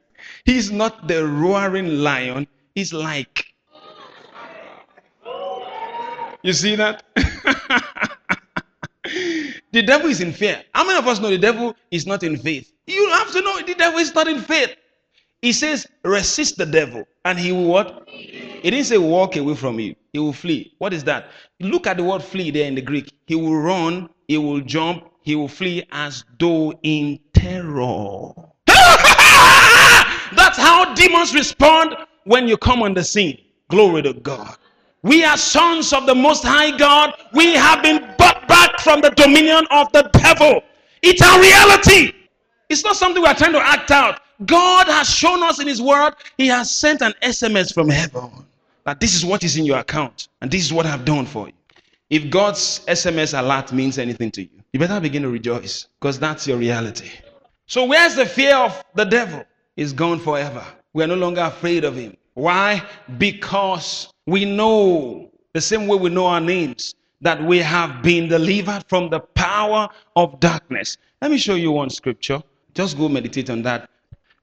He's 0.45 0.71
not 0.71 1.07
the 1.07 1.25
roaring 1.25 1.99
lion. 1.99 2.47
He's 2.73 2.93
like. 2.93 3.45
You 6.41 6.51
see 6.51 6.75
that? 6.75 7.03
the 9.71 9.81
devil 9.85 10.09
is 10.09 10.19
in 10.19 10.33
fear. 10.33 10.61
How 10.73 10.83
many 10.85 10.97
of 10.97 11.07
us 11.07 11.19
know 11.19 11.29
the 11.29 11.37
devil 11.37 11.75
is 11.91 12.05
not 12.05 12.23
in 12.23 12.37
faith? 12.37 12.73
You 12.85 13.07
have 13.11 13.31
to 13.31 13.41
know 13.41 13.61
the 13.61 13.75
devil 13.75 13.99
is 13.99 14.13
not 14.13 14.27
in 14.27 14.41
faith. 14.41 14.75
He 15.43 15.51
says, 15.51 15.85
resist 16.05 16.57
the 16.57 16.65
devil, 16.65 17.03
and 17.25 17.37
he 17.37 17.51
will 17.51 17.65
what? 17.65 18.07
He 18.07 18.61
didn't 18.71 18.85
say 18.85 18.97
walk 18.97 19.35
away 19.35 19.55
from 19.55 19.77
you. 19.77 19.93
He 20.13 20.19
will 20.19 20.31
flee. 20.31 20.73
What 20.77 20.93
is 20.93 21.03
that? 21.03 21.27
Look 21.59 21.85
at 21.85 21.97
the 21.97 22.03
word 22.05 22.23
flee 22.23 22.49
there 22.49 22.65
in 22.65 22.75
the 22.75 22.81
Greek. 22.81 23.11
He 23.27 23.35
will 23.35 23.57
run, 23.57 24.07
he 24.29 24.37
will 24.37 24.61
jump, 24.61 25.11
he 25.21 25.35
will 25.35 25.49
flee 25.49 25.83
as 25.91 26.23
though 26.39 26.71
in 26.83 27.19
terror. 27.33 28.31
That's 28.67 30.57
how 30.57 30.93
demons 30.93 31.33
respond 31.33 31.97
when 32.23 32.47
you 32.47 32.55
come 32.55 32.81
on 32.81 32.93
the 32.93 33.03
scene. 33.03 33.37
Glory 33.67 34.01
to 34.03 34.13
God. 34.13 34.55
We 35.01 35.25
are 35.25 35.35
sons 35.35 35.91
of 35.91 36.05
the 36.05 36.15
Most 36.15 36.45
High 36.45 36.77
God. 36.77 37.15
We 37.33 37.53
have 37.53 37.83
been 37.83 38.15
bought 38.17 38.47
back 38.47 38.79
from 38.79 39.01
the 39.01 39.09
dominion 39.09 39.67
of 39.71 39.91
the 39.91 40.09
devil. 40.13 40.61
It's 41.01 41.21
a 41.21 41.37
reality. 41.37 42.13
It's 42.69 42.85
not 42.85 42.95
something 42.95 43.21
we 43.21 43.27
are 43.27 43.35
trying 43.35 43.51
to 43.51 43.59
act 43.59 43.91
out. 43.91 44.21
God 44.45 44.87
has 44.87 45.09
shown 45.09 45.43
us 45.43 45.59
in 45.59 45.67
His 45.67 45.81
Word, 45.81 46.13
He 46.37 46.47
has 46.47 46.71
sent 46.71 47.01
an 47.01 47.13
SMS 47.21 47.73
from 47.73 47.89
heaven 47.89 48.29
that 48.85 48.99
this 48.99 49.15
is 49.15 49.25
what 49.25 49.43
is 49.43 49.57
in 49.57 49.65
your 49.65 49.79
account 49.79 50.27
and 50.41 50.51
this 50.51 50.61
is 50.61 50.73
what 50.73 50.85
I've 50.85 51.05
done 51.05 51.25
for 51.25 51.47
you. 51.47 51.53
If 52.09 52.29
God's 52.29 52.81
SMS 52.87 53.37
alert 53.37 53.71
means 53.71 53.97
anything 53.97 54.31
to 54.31 54.41
you, 54.41 54.49
you 54.71 54.79
better 54.79 54.99
begin 54.99 55.23
to 55.23 55.29
rejoice 55.29 55.87
because 55.99 56.19
that's 56.19 56.47
your 56.47 56.57
reality. 56.57 57.09
So, 57.67 57.85
where's 57.85 58.15
the 58.15 58.25
fear 58.25 58.55
of 58.55 58.83
the 58.95 59.05
devil? 59.05 59.43
Is 59.75 59.93
gone 59.93 60.19
forever. 60.19 60.63
We 60.93 61.03
are 61.03 61.07
no 61.07 61.15
longer 61.15 61.41
afraid 61.41 61.83
of 61.83 61.95
him. 61.95 62.15
Why? 62.35 62.83
Because 63.17 64.13
we 64.27 64.45
know 64.45 65.31
the 65.53 65.61
same 65.61 65.87
way 65.87 65.97
we 65.97 66.11
know 66.11 66.27
our 66.27 66.39
names 66.39 66.93
that 67.21 67.43
we 67.43 67.57
have 67.57 68.03
been 68.03 68.27
delivered 68.27 68.83
from 68.87 69.09
the 69.09 69.21
power 69.21 69.89
of 70.15 70.39
darkness. 70.39 70.97
Let 71.21 71.31
me 71.31 71.39
show 71.39 71.55
you 71.55 71.71
one 71.71 71.89
scripture. 71.89 72.43
Just 72.75 72.97
go 72.97 73.09
meditate 73.09 73.49
on 73.49 73.63
that 73.63 73.89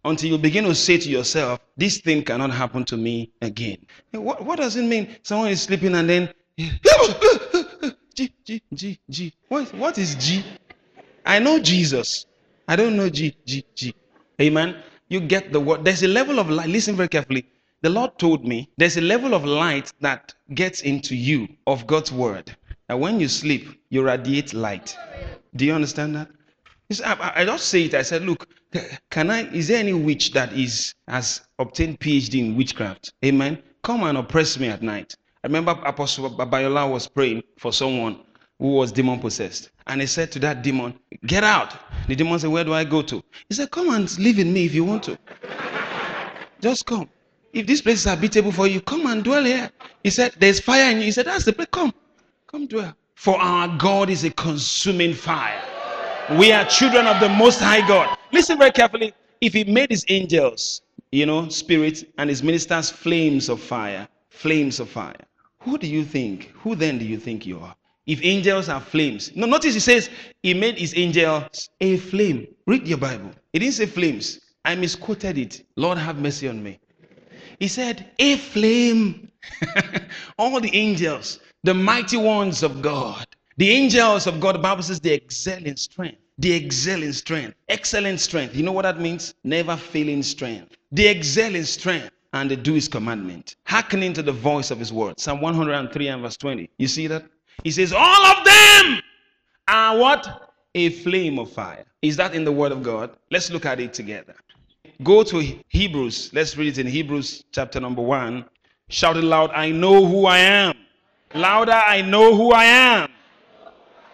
until 0.04 0.30
you 0.30 0.38
begin 0.38 0.64
to 0.64 0.74
say 0.74 0.98
to 0.98 1.08
yourself, 1.08 1.60
This 1.76 1.98
thing 1.98 2.22
cannot 2.22 2.50
happen 2.50 2.84
to 2.86 2.96
me 2.96 3.32
again. 3.42 3.78
What, 4.12 4.44
what 4.44 4.58
does 4.58 4.76
it 4.76 4.84
mean? 4.84 5.16
Someone 5.22 5.48
is 5.48 5.62
sleeping 5.62 5.94
and 5.94 6.08
then, 6.08 6.32
G, 8.14 8.32
G, 8.44 8.62
G, 8.74 9.00
G. 9.08 9.32
What, 9.48 9.72
what 9.74 9.98
is 9.98 10.14
G? 10.16 10.44
I 11.24 11.38
know 11.38 11.58
Jesus. 11.58 12.26
I 12.68 12.76
don't 12.76 12.96
know 12.96 13.08
G, 13.08 13.34
G, 13.46 13.64
G. 13.74 13.94
Amen. 14.40 14.76
You 15.08 15.20
get 15.20 15.52
the 15.52 15.60
word. 15.60 15.84
There's 15.84 16.02
a 16.02 16.08
level 16.08 16.38
of 16.38 16.48
light. 16.50 16.68
Listen 16.68 16.96
very 16.96 17.08
carefully. 17.08 17.46
The 17.82 17.90
Lord 17.90 18.18
told 18.18 18.46
me 18.46 18.68
there's 18.76 18.96
a 18.96 19.00
level 19.00 19.34
of 19.34 19.44
light 19.44 19.92
that 20.00 20.34
gets 20.54 20.82
into 20.82 21.16
you 21.16 21.48
of 21.66 21.86
God's 21.86 22.12
word. 22.12 22.54
And 22.88 23.00
when 23.00 23.20
you 23.20 23.28
sleep, 23.28 23.80
you 23.88 24.02
radiate 24.02 24.52
light. 24.52 24.96
Do 25.56 25.64
you 25.64 25.72
understand 25.72 26.14
that? 26.16 26.28
I, 27.04 27.32
I 27.36 27.44
just 27.44 27.68
say 27.68 27.84
it. 27.84 27.94
I 27.94 28.02
said, 28.02 28.22
look, 28.22 28.48
can 29.10 29.30
I? 29.30 29.50
Is 29.52 29.68
there 29.68 29.78
any 29.78 29.92
witch 29.92 30.32
that 30.32 30.52
is 30.52 30.94
has 31.08 31.42
obtained 31.58 32.00
PhD 32.00 32.40
in 32.40 32.56
witchcraft? 32.56 33.12
Amen. 33.24 33.62
Come 33.82 34.02
and 34.04 34.18
oppress 34.18 34.58
me 34.58 34.68
at 34.68 34.82
night. 34.82 35.16
I 35.42 35.46
remember 35.46 35.72
Apostle 35.84 36.30
Babalola 36.30 36.90
was 36.90 37.08
praying 37.08 37.42
for 37.58 37.72
someone 37.72 38.20
who 38.58 38.74
was 38.74 38.92
demon 38.92 39.18
possessed, 39.18 39.70
and 39.86 40.00
he 40.00 40.06
said 40.06 40.30
to 40.32 40.38
that 40.40 40.62
demon, 40.62 40.94
"Get 41.26 41.44
out." 41.44 41.74
The 42.06 42.14
demon 42.14 42.38
said, 42.38 42.50
"Where 42.50 42.64
do 42.64 42.74
I 42.74 42.84
go 42.84 43.02
to?" 43.02 43.22
He 43.48 43.54
said, 43.54 43.70
"Come 43.70 43.90
and 43.90 44.18
live 44.18 44.38
in 44.38 44.52
me 44.52 44.66
if 44.66 44.74
you 44.74 44.84
want 44.84 45.02
to. 45.04 45.18
Just 46.60 46.84
come. 46.84 47.08
If 47.52 47.66
this 47.66 47.80
place 47.80 48.00
is 48.00 48.04
habitable 48.04 48.52
for 48.52 48.66
you, 48.66 48.80
come 48.82 49.06
and 49.06 49.24
dwell 49.24 49.44
here." 49.44 49.70
He 50.04 50.10
said, 50.10 50.34
"There's 50.38 50.60
fire 50.60 50.90
in 50.90 50.98
you." 50.98 51.04
He 51.04 51.12
said, 51.12 51.26
"That's 51.26 51.44
the 51.44 51.52
place. 51.52 51.68
Come, 51.72 51.92
come 52.46 52.66
dwell." 52.66 52.94
For 53.14 53.40
our 53.40 53.68
God 53.78 54.10
is 54.10 54.24
a 54.24 54.30
consuming 54.30 55.14
fire. 55.14 55.69
We 56.38 56.52
are 56.52 56.64
children 56.64 57.08
of 57.08 57.18
the 57.18 57.28
Most 57.28 57.58
High 57.58 57.86
God. 57.88 58.16
Listen 58.30 58.56
very 58.56 58.70
carefully. 58.70 59.12
If 59.40 59.52
He 59.52 59.64
made 59.64 59.90
His 59.90 60.04
angels, 60.08 60.80
you 61.10 61.26
know, 61.26 61.48
spirits, 61.48 62.04
and 62.18 62.30
His 62.30 62.40
ministers 62.40 62.88
flames 62.88 63.48
of 63.48 63.60
fire, 63.60 64.06
flames 64.28 64.78
of 64.78 64.88
fire, 64.88 65.16
who 65.58 65.76
do 65.76 65.88
you 65.88 66.04
think? 66.04 66.52
Who 66.62 66.76
then 66.76 66.98
do 66.98 67.04
you 67.04 67.18
think 67.18 67.46
you 67.46 67.58
are? 67.58 67.74
If 68.06 68.24
angels 68.24 68.68
are 68.68 68.80
flames. 68.80 69.34
No, 69.34 69.48
notice 69.48 69.74
He 69.74 69.80
says 69.80 70.08
He 70.40 70.54
made 70.54 70.78
His 70.78 70.96
angels 70.96 71.68
a 71.80 71.96
flame. 71.96 72.46
Read 72.64 72.86
your 72.86 72.98
Bible. 72.98 73.32
He 73.52 73.58
didn't 73.58 73.74
say 73.74 73.86
flames. 73.86 74.38
I 74.64 74.76
misquoted 74.76 75.36
it. 75.36 75.66
Lord, 75.74 75.98
have 75.98 76.20
mercy 76.20 76.46
on 76.46 76.62
me. 76.62 76.78
He 77.58 77.66
said, 77.66 78.08
a 78.20 78.36
flame. 78.36 79.32
All 80.38 80.60
the 80.60 80.74
angels, 80.74 81.40
the 81.64 81.74
mighty 81.74 82.16
ones 82.16 82.62
of 82.62 82.82
God, 82.82 83.26
the 83.60 83.68
angels 83.68 84.26
of 84.26 84.40
God, 84.40 84.54
the 84.54 84.58
Bible 84.58 84.82
says 84.82 85.00
they 85.00 85.12
excel 85.12 85.62
in 85.62 85.76
strength. 85.76 86.16
They 86.38 86.52
excel 86.52 87.02
in 87.02 87.12
strength. 87.12 87.56
Excellent 87.68 88.18
strength. 88.18 88.56
You 88.56 88.62
know 88.62 88.72
what 88.72 88.84
that 88.84 88.98
means? 88.98 89.34
Never 89.44 89.76
failing 89.76 90.22
strength. 90.22 90.78
They 90.90 91.08
excel 91.08 91.54
in 91.54 91.66
strength 91.66 92.10
and 92.32 92.50
they 92.50 92.56
do 92.56 92.72
his 92.72 92.88
commandment. 92.88 93.56
Hearkening 93.66 94.14
to 94.14 94.22
the 94.22 94.32
voice 94.32 94.70
of 94.70 94.78
his 94.78 94.94
word. 94.94 95.20
Psalm 95.20 95.42
103 95.42 96.08
and 96.08 96.22
verse 96.22 96.38
20. 96.38 96.70
You 96.78 96.88
see 96.88 97.06
that? 97.08 97.26
He 97.62 97.70
says, 97.70 97.92
All 97.92 98.24
of 98.28 98.42
them 98.46 99.02
are 99.68 99.98
what? 99.98 100.54
A 100.74 100.88
flame 100.88 101.38
of 101.38 101.52
fire. 101.52 101.84
Is 102.00 102.16
that 102.16 102.34
in 102.34 102.44
the 102.44 102.52
word 102.52 102.72
of 102.72 102.82
God? 102.82 103.10
Let's 103.30 103.50
look 103.50 103.66
at 103.66 103.78
it 103.78 103.92
together. 103.92 104.36
Go 105.02 105.22
to 105.22 105.58
Hebrews. 105.68 106.30
Let's 106.32 106.56
read 106.56 106.68
it 106.68 106.78
in 106.78 106.86
Hebrews 106.86 107.44
chapter 107.52 107.78
number 107.78 108.00
1. 108.00 108.42
Shout 108.88 109.18
it 109.18 109.24
loud, 109.24 109.50
I 109.50 109.70
know 109.70 110.06
who 110.06 110.24
I 110.24 110.38
am. 110.38 110.74
Louder, 111.34 111.72
I 111.72 112.00
know 112.00 112.34
who 112.34 112.52
I 112.52 112.64
am. 112.64 113.10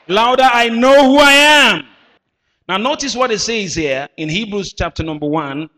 Louder, 0.09 0.49
I 0.51 0.69
know 0.69 1.11
who 1.11 1.19
I 1.19 1.33
am. 1.33 1.87
Now, 2.69 2.77
notice 2.77 3.17
what 3.17 3.31
it 3.31 3.41
says 3.41 3.75
here 3.75 4.09
in 4.17 4.29
Hebrews 4.29 4.73
chapter 4.73 5.03
number 5.03 5.27
1, 5.27 5.69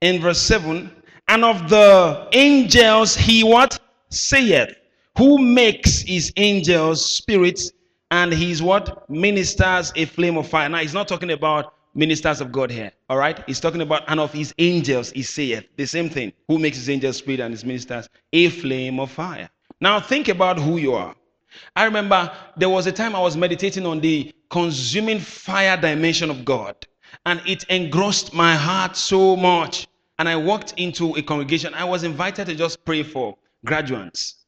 in 0.00 0.20
verse 0.20 0.40
7 0.40 0.90
And 1.28 1.44
of 1.44 1.68
the 1.68 2.28
angels 2.32 3.14
he 3.14 3.44
what? 3.44 3.78
Saith. 4.10 4.74
Who 5.18 5.38
makes 5.38 6.02
his 6.02 6.32
angels 6.36 7.04
spirits 7.04 7.72
and 8.10 8.32
his 8.32 8.62
what? 8.62 9.08
Ministers 9.10 9.92
a 9.96 10.04
flame 10.04 10.36
of 10.36 10.48
fire. 10.48 10.68
Now 10.68 10.78
he's 10.78 10.94
not 10.94 11.08
talking 11.08 11.32
about 11.32 11.74
ministers 11.94 12.40
of 12.40 12.52
God 12.52 12.70
here. 12.70 12.92
All 13.08 13.16
right? 13.16 13.42
He's 13.46 13.60
talking 13.60 13.80
about 13.80 14.04
and 14.08 14.20
of 14.20 14.32
his 14.32 14.54
angels 14.58 15.10
he 15.12 15.22
saith. 15.22 15.64
The 15.76 15.86
same 15.86 16.10
thing. 16.10 16.32
Who 16.48 16.58
makes 16.58 16.76
his 16.76 16.88
angels 16.90 17.16
spirit 17.16 17.40
and 17.40 17.52
his 17.52 17.64
ministers 17.64 18.08
a 18.32 18.48
flame 18.50 19.00
of 19.00 19.10
fire. 19.10 19.48
Now 19.80 20.00
think 20.00 20.28
about 20.28 20.58
who 20.58 20.76
you 20.76 20.94
are. 20.94 21.14
I 21.74 21.84
remember 21.84 22.32
there 22.56 22.68
was 22.68 22.86
a 22.86 22.92
time 22.92 23.14
I 23.14 23.20
was 23.20 23.36
meditating 23.36 23.86
on 23.86 24.00
the 24.00 24.32
consuming 24.50 25.20
fire 25.20 25.76
dimension 25.76 26.30
of 26.30 26.44
God, 26.44 26.74
and 27.24 27.40
it 27.46 27.64
engrossed 27.64 28.32
my 28.32 28.54
heart 28.54 28.96
so 28.96 29.36
much. 29.36 29.86
And 30.18 30.28
I 30.28 30.36
walked 30.36 30.72
into 30.78 31.14
a 31.16 31.22
congregation. 31.22 31.74
I 31.74 31.84
was 31.84 32.02
invited 32.02 32.46
to 32.46 32.54
just 32.54 32.84
pray 32.84 33.02
for 33.02 33.36
graduates. 33.66 34.46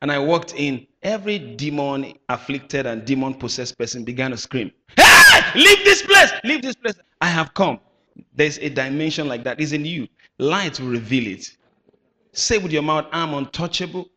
And 0.00 0.12
I 0.12 0.18
walked 0.18 0.54
in. 0.54 0.86
Every 1.02 1.38
demon 1.38 2.14
afflicted 2.28 2.86
and 2.86 3.04
demon 3.04 3.34
possessed 3.34 3.78
person 3.78 4.04
began 4.04 4.30
to 4.32 4.36
scream, 4.36 4.70
Hey, 4.96 5.40
leave 5.54 5.84
this 5.84 6.02
place, 6.02 6.30
leave 6.44 6.62
this 6.62 6.74
place. 6.74 6.94
I 7.20 7.26
have 7.26 7.54
come. 7.54 7.80
There's 8.34 8.58
a 8.58 8.68
dimension 8.68 9.28
like 9.28 9.44
that. 9.44 9.60
In 9.60 9.84
you. 9.84 10.08
Light 10.38 10.78
will 10.80 10.88
reveal 10.88 11.26
it. 11.26 11.56
Say 12.32 12.58
with 12.58 12.72
your 12.72 12.82
mouth, 12.82 13.06
I'm 13.12 13.34
untouchable 13.34 14.08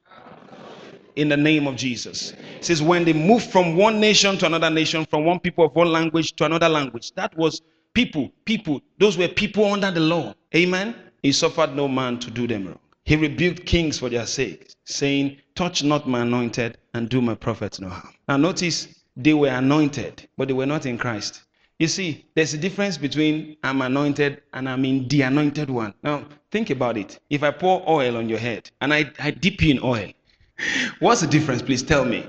in 1.15 1.29
the 1.29 1.37
name 1.37 1.67
of 1.67 1.75
Jesus. 1.75 2.33
It 2.57 2.65
says, 2.65 2.81
when 2.81 3.05
they 3.05 3.13
moved 3.13 3.49
from 3.49 3.75
one 3.75 3.99
nation 3.99 4.37
to 4.39 4.45
another 4.45 4.69
nation, 4.69 5.05
from 5.05 5.25
one 5.25 5.39
people 5.39 5.65
of 5.65 5.75
one 5.75 5.91
language 5.91 6.33
to 6.33 6.45
another 6.45 6.69
language, 6.69 7.11
that 7.13 7.35
was 7.37 7.61
people, 7.93 8.31
people. 8.45 8.81
Those 8.97 9.17
were 9.17 9.27
people 9.27 9.65
under 9.65 9.91
the 9.91 9.99
law. 9.99 10.33
Amen. 10.55 10.95
He 11.23 11.31
suffered 11.31 11.75
no 11.75 11.87
man 11.87 12.19
to 12.19 12.31
do 12.31 12.47
them 12.47 12.67
wrong. 12.67 12.79
He 13.03 13.15
rebuked 13.15 13.65
kings 13.65 13.99
for 13.99 14.09
their 14.09 14.25
sake, 14.25 14.73
saying, 14.85 15.37
Touch 15.55 15.83
not 15.83 16.07
my 16.07 16.21
anointed 16.21 16.77
and 16.93 17.09
do 17.09 17.21
my 17.21 17.35
prophets 17.35 17.79
no 17.79 17.89
harm. 17.89 18.13
Now, 18.27 18.37
notice 18.37 18.87
they 19.17 19.33
were 19.33 19.49
anointed, 19.49 20.27
but 20.37 20.47
they 20.47 20.53
were 20.53 20.65
not 20.65 20.85
in 20.85 20.97
Christ. 20.97 21.41
You 21.79 21.87
see, 21.87 22.25
there's 22.35 22.53
a 22.53 22.59
difference 22.59 22.97
between 22.97 23.57
I'm 23.63 23.81
anointed 23.81 24.43
and 24.53 24.69
I'm 24.69 24.85
in 24.85 25.07
the 25.07 25.23
anointed 25.23 25.69
one. 25.69 25.95
Now, 26.03 26.25
think 26.51 26.69
about 26.69 26.95
it. 26.95 27.19
If 27.29 27.41
I 27.41 27.49
pour 27.49 27.83
oil 27.89 28.17
on 28.17 28.29
your 28.29 28.37
head 28.37 28.69
and 28.81 28.93
I, 28.93 29.11
I 29.19 29.31
dip 29.31 29.61
you 29.63 29.71
in 29.71 29.79
oil, 29.83 30.11
What's 30.99 31.21
the 31.21 31.27
difference? 31.27 31.61
Please 31.61 31.83
tell 31.83 32.05
me. 32.05 32.27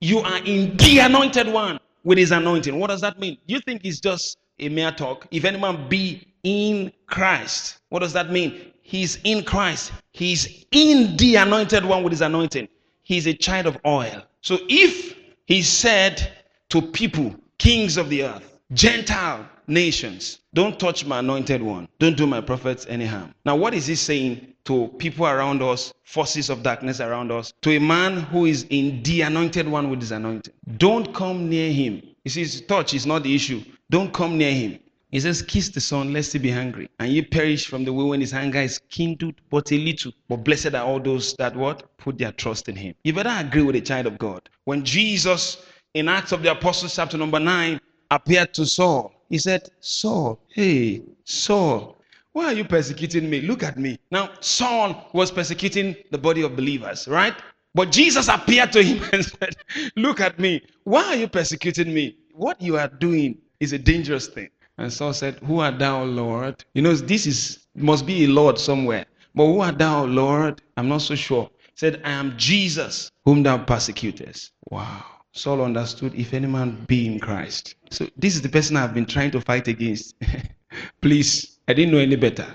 You 0.00 0.18
are 0.18 0.38
in 0.44 0.76
the 0.76 0.98
anointed 0.98 1.48
one 1.48 1.78
with 2.04 2.18
his 2.18 2.32
anointing. 2.32 2.78
What 2.78 2.90
does 2.90 3.00
that 3.02 3.18
mean? 3.18 3.38
Do 3.46 3.54
you 3.54 3.60
think 3.60 3.84
it's 3.84 4.00
just 4.00 4.36
a 4.58 4.68
mere 4.68 4.90
talk? 4.92 5.26
If 5.30 5.44
any 5.44 5.58
man 5.58 5.88
be 5.88 6.26
in 6.42 6.92
Christ, 7.06 7.78
what 7.88 8.00
does 8.00 8.12
that 8.12 8.30
mean? 8.30 8.72
He's 8.82 9.18
in 9.24 9.44
Christ. 9.44 9.92
He's 10.12 10.66
in 10.72 11.16
the 11.16 11.36
anointed 11.36 11.84
one 11.84 12.02
with 12.02 12.12
his 12.12 12.20
anointing. 12.20 12.68
He's 13.04 13.26
a 13.26 13.34
child 13.34 13.66
of 13.66 13.78
oil. 13.86 14.22
So 14.40 14.58
if 14.68 15.16
he 15.46 15.62
said 15.62 16.32
to 16.70 16.82
people, 16.82 17.34
kings 17.58 17.96
of 17.96 18.08
the 18.08 18.24
earth, 18.24 18.51
Gentile 18.72 19.48
nations, 19.66 20.40
don't 20.54 20.78
touch 20.78 21.04
my 21.04 21.18
anointed 21.18 21.62
one, 21.62 21.88
don't 21.98 22.16
do 22.16 22.26
my 22.26 22.40
prophets 22.40 22.86
any 22.88 23.06
harm. 23.06 23.34
Now, 23.44 23.56
what 23.56 23.74
is 23.74 23.86
he 23.86 23.94
saying 23.94 24.52
to 24.64 24.88
people 24.98 25.26
around 25.26 25.62
us, 25.62 25.92
forces 26.04 26.48
of 26.48 26.62
darkness 26.62 27.00
around 27.00 27.32
us, 27.32 27.52
to 27.62 27.76
a 27.76 27.80
man 27.80 28.20
who 28.20 28.46
is 28.46 28.64
in 28.70 29.02
the 29.02 29.22
anointed 29.22 29.66
one 29.66 29.90
with 29.90 30.00
his 30.00 30.12
anointing. 30.12 30.54
Don't 30.76 31.12
come 31.12 31.48
near 31.48 31.72
him. 31.72 32.02
He 32.24 32.30
says, 32.30 32.60
touch 32.62 32.94
is 32.94 33.06
not 33.06 33.24
the 33.24 33.34
issue. 33.34 33.62
Don't 33.90 34.12
come 34.12 34.38
near 34.38 34.52
him. 34.52 34.78
He 35.10 35.20
says, 35.20 35.42
Kiss 35.42 35.68
the 35.68 35.80
Son, 35.80 36.12
lest 36.12 36.32
he 36.32 36.38
be 36.38 36.50
hungry. 36.50 36.88
And 36.98 37.12
ye 37.12 37.20
perish 37.20 37.66
from 37.66 37.84
the 37.84 37.92
way 37.92 38.04
when 38.04 38.20
his 38.20 38.32
hunger 38.32 38.60
is 38.60 38.78
kindled 38.88 39.34
but 39.50 39.70
a 39.70 39.76
little. 39.76 40.12
But 40.28 40.38
blessed 40.38 40.74
are 40.74 40.86
all 40.86 41.00
those 41.00 41.34
that 41.34 41.54
what? 41.54 41.98
Put 41.98 42.16
their 42.16 42.32
trust 42.32 42.70
in 42.70 42.76
him. 42.76 42.94
You 43.04 43.12
better 43.12 43.46
agree 43.46 43.62
with 43.62 43.76
a 43.76 43.82
child 43.82 44.06
of 44.06 44.16
God. 44.16 44.48
When 44.64 44.84
Jesus, 44.84 45.66
in 45.92 46.08
Acts 46.08 46.32
of 46.32 46.42
the 46.42 46.52
Apostles, 46.52 46.96
chapter 46.96 47.18
number 47.18 47.38
9, 47.38 47.78
appeared 48.14 48.54
to 48.54 48.66
Saul, 48.66 49.14
he 49.28 49.38
said, 49.38 49.70
Saul, 49.80 50.38
hey, 50.48 51.02
Saul, 51.24 51.96
why 52.32 52.46
are 52.46 52.52
you 52.52 52.64
persecuting 52.64 53.28
me? 53.28 53.40
Look 53.42 53.62
at 53.62 53.78
me. 53.78 53.98
Now, 54.10 54.30
Saul 54.40 55.08
was 55.12 55.30
persecuting 55.30 55.96
the 56.10 56.18
body 56.18 56.42
of 56.42 56.56
believers, 56.56 57.06
right? 57.06 57.34
But 57.74 57.90
Jesus 57.90 58.28
appeared 58.28 58.72
to 58.72 58.82
him 58.82 59.02
and 59.12 59.24
said, 59.24 59.56
Look 59.96 60.20
at 60.20 60.38
me. 60.38 60.62
Why 60.84 61.04
are 61.04 61.16
you 61.16 61.28
persecuting 61.28 61.92
me? 61.92 62.16
What 62.34 62.60
you 62.60 62.76
are 62.78 62.88
doing 62.88 63.38
is 63.60 63.72
a 63.72 63.78
dangerous 63.78 64.28
thing. 64.28 64.48
And 64.78 64.92
Saul 64.92 65.12
said, 65.12 65.36
Who 65.46 65.60
art 65.60 65.78
thou, 65.78 66.04
Lord? 66.04 66.64
You 66.74 66.82
know, 66.82 66.94
this 66.94 67.26
is 67.26 67.66
must 67.74 68.06
be 68.06 68.24
a 68.24 68.28
Lord 68.28 68.58
somewhere. 68.58 69.06
But 69.34 69.46
who 69.46 69.60
art 69.60 69.78
thou, 69.78 70.04
Lord? 70.04 70.62
I'm 70.76 70.88
not 70.88 71.02
so 71.02 71.14
sure. 71.14 71.50
He 71.58 71.72
said, 71.76 72.02
I 72.04 72.10
am 72.10 72.34
Jesus, 72.36 73.10
whom 73.24 73.42
thou 73.42 73.58
persecutest. 73.58 74.52
Wow. 74.70 75.04
Saul 75.32 75.62
understood 75.62 76.14
if 76.14 76.34
any 76.34 76.46
man 76.46 76.84
be 76.86 77.06
in 77.06 77.18
Christ. 77.18 77.74
So 77.90 78.08
this 78.16 78.34
is 78.34 78.42
the 78.42 78.48
person 78.48 78.76
I've 78.76 78.94
been 78.94 79.06
trying 79.06 79.30
to 79.32 79.40
fight 79.40 79.66
against. 79.66 80.14
Please 81.00 81.52
I 81.68 81.74
didn't 81.74 81.92
know 81.92 81.98
any 82.00 82.16
better. 82.16 82.46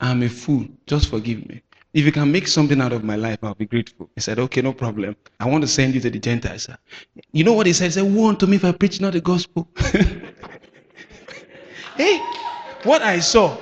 I'm 0.00 0.22
a 0.22 0.28
fool. 0.28 0.66
Just 0.86 1.08
forgive 1.08 1.48
me. 1.48 1.62
If 1.94 2.04
you 2.04 2.12
can 2.12 2.30
make 2.30 2.46
something 2.46 2.80
out 2.80 2.92
of 2.92 3.04
my 3.04 3.16
life, 3.16 3.38
I'll 3.42 3.54
be 3.54 3.64
grateful. 3.64 4.10
He 4.14 4.20
said, 4.20 4.38
Okay, 4.38 4.60
no 4.60 4.74
problem. 4.74 5.16
I 5.40 5.48
want 5.48 5.62
to 5.62 5.68
send 5.68 5.94
you 5.94 6.00
to 6.00 6.10
the 6.10 6.18
Gentiles. 6.18 6.64
Sir. 6.64 6.76
You 7.32 7.44
know 7.44 7.54
what 7.54 7.66
he 7.66 7.72
said? 7.72 7.86
He 7.86 7.90
said, 7.92 8.02
Woe 8.02 8.28
unto 8.28 8.46
me 8.46 8.56
if 8.56 8.64
I 8.64 8.72
preach 8.72 9.00
not 9.00 9.14
the 9.14 9.22
gospel. 9.22 9.68
hey, 11.96 12.18
what 12.82 13.00
I 13.00 13.20
saw, 13.20 13.56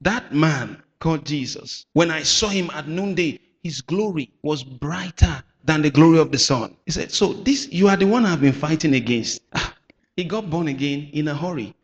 that 0.00 0.34
man 0.34 0.82
called 0.98 1.24
Jesus, 1.24 1.86
when 1.92 2.10
I 2.10 2.24
saw 2.24 2.48
him 2.48 2.70
at 2.74 2.88
noonday, 2.88 3.38
his 3.62 3.80
glory 3.82 4.32
was 4.42 4.64
brighter 4.64 5.44
than 5.64 5.82
the 5.82 5.90
glory 5.90 6.18
of 6.18 6.30
the 6.30 6.38
sun. 6.38 6.76
He 6.86 6.92
said, 6.92 7.10
So 7.10 7.32
this 7.32 7.68
you 7.72 7.88
are 7.88 7.96
the 7.96 8.06
one 8.06 8.26
I've 8.26 8.40
been 8.40 8.52
fighting 8.52 8.94
against. 8.94 9.40
Ah, 9.54 9.74
he 10.16 10.24
got 10.24 10.48
born 10.48 10.68
again 10.68 11.10
in 11.12 11.26
a 11.28 11.34
hurry. 11.34 11.74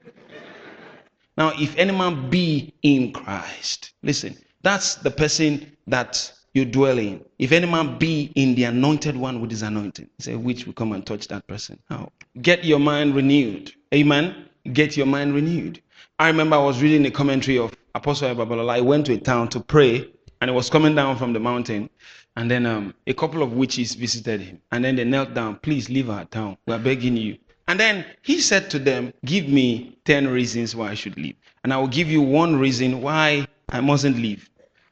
Now, 1.37 1.53
if 1.59 1.77
any 1.77 1.93
man 1.93 2.31
be 2.31 2.75
in 2.83 3.13
Christ, 3.13 3.93
listen, 4.03 4.37
that's 4.63 4.97
the 4.97 5.11
person 5.11 5.77
that 5.87 6.33
you 6.55 6.65
dwell 6.65 6.99
in. 6.99 7.25
If 7.39 7.53
any 7.53 7.67
man 7.67 7.99
be 7.99 8.31
in 8.35 8.55
the 8.55 8.65
anointed 8.65 9.17
one 9.17 9.41
with 9.41 9.51
his 9.51 9.63
anointing, 9.63 10.09
he 10.19 10.23
said, 10.23 10.37
which 10.37 10.67
will 10.67 10.75
come 10.75 10.93
and 10.93 11.05
touch 11.07 11.29
that 11.29 11.47
person. 11.47 11.79
Now, 11.89 12.13
get 12.43 12.65
your 12.65 12.79
mind 12.79 13.15
renewed. 13.15 13.73
Amen. 13.95 14.49
Get 14.73 14.97
your 14.97 15.07
mind 15.07 15.35
renewed. 15.35 15.83
I 16.19 16.27
remember 16.29 16.57
I 16.57 16.61
was 16.61 16.83
reading 16.83 17.07
a 17.07 17.11
commentary 17.11 17.59
of 17.59 17.73
Apostle 17.95 18.35
Babalola. 18.35 18.71
I 18.75 18.81
went 18.81 19.07
to 19.07 19.15
a 19.15 19.19
town 19.19 19.49
to 19.49 19.61
pray, 19.61 20.09
and 20.41 20.51
he 20.51 20.55
was 20.55 20.71
coming 20.71 20.95
down 20.95 21.17
from 21.17 21.33
the 21.33 21.41
mountain. 21.41 21.91
And 22.37 22.51
then 22.51 22.65
um, 22.65 22.95
a 23.07 23.13
couple 23.15 23.43
of 23.43 23.53
witches 23.53 23.95
visited 23.95 24.41
him. 24.41 24.61
And 24.73 24.85
then 24.85 24.97
they 24.97 25.05
knelt 25.05 25.35
down, 25.35 25.57
please 25.57 25.91
leave 25.91 26.09
our 26.09 26.25
town. 26.27 26.57
We're 26.67 26.79
begging 26.79 27.17
you. 27.17 27.37
And 27.69 27.79
then 27.79 28.05
he 28.23 28.41
said 28.41 28.71
to 28.71 28.79
them, 28.79 29.13
Give 29.25 29.49
me 29.49 29.97
10 30.05 30.29
reasons 30.29 30.75
why 30.75 30.91
I 30.91 30.95
should 30.95 31.17
leave. 31.17 31.37
And 31.63 31.73
I 31.73 31.77
will 31.77 31.89
give 31.89 32.09
you 32.09 32.23
one 32.23 32.57
reason 32.57 33.03
why 33.03 33.47
I 33.69 33.81
mustn't 33.81 34.17
leave. 34.17 34.49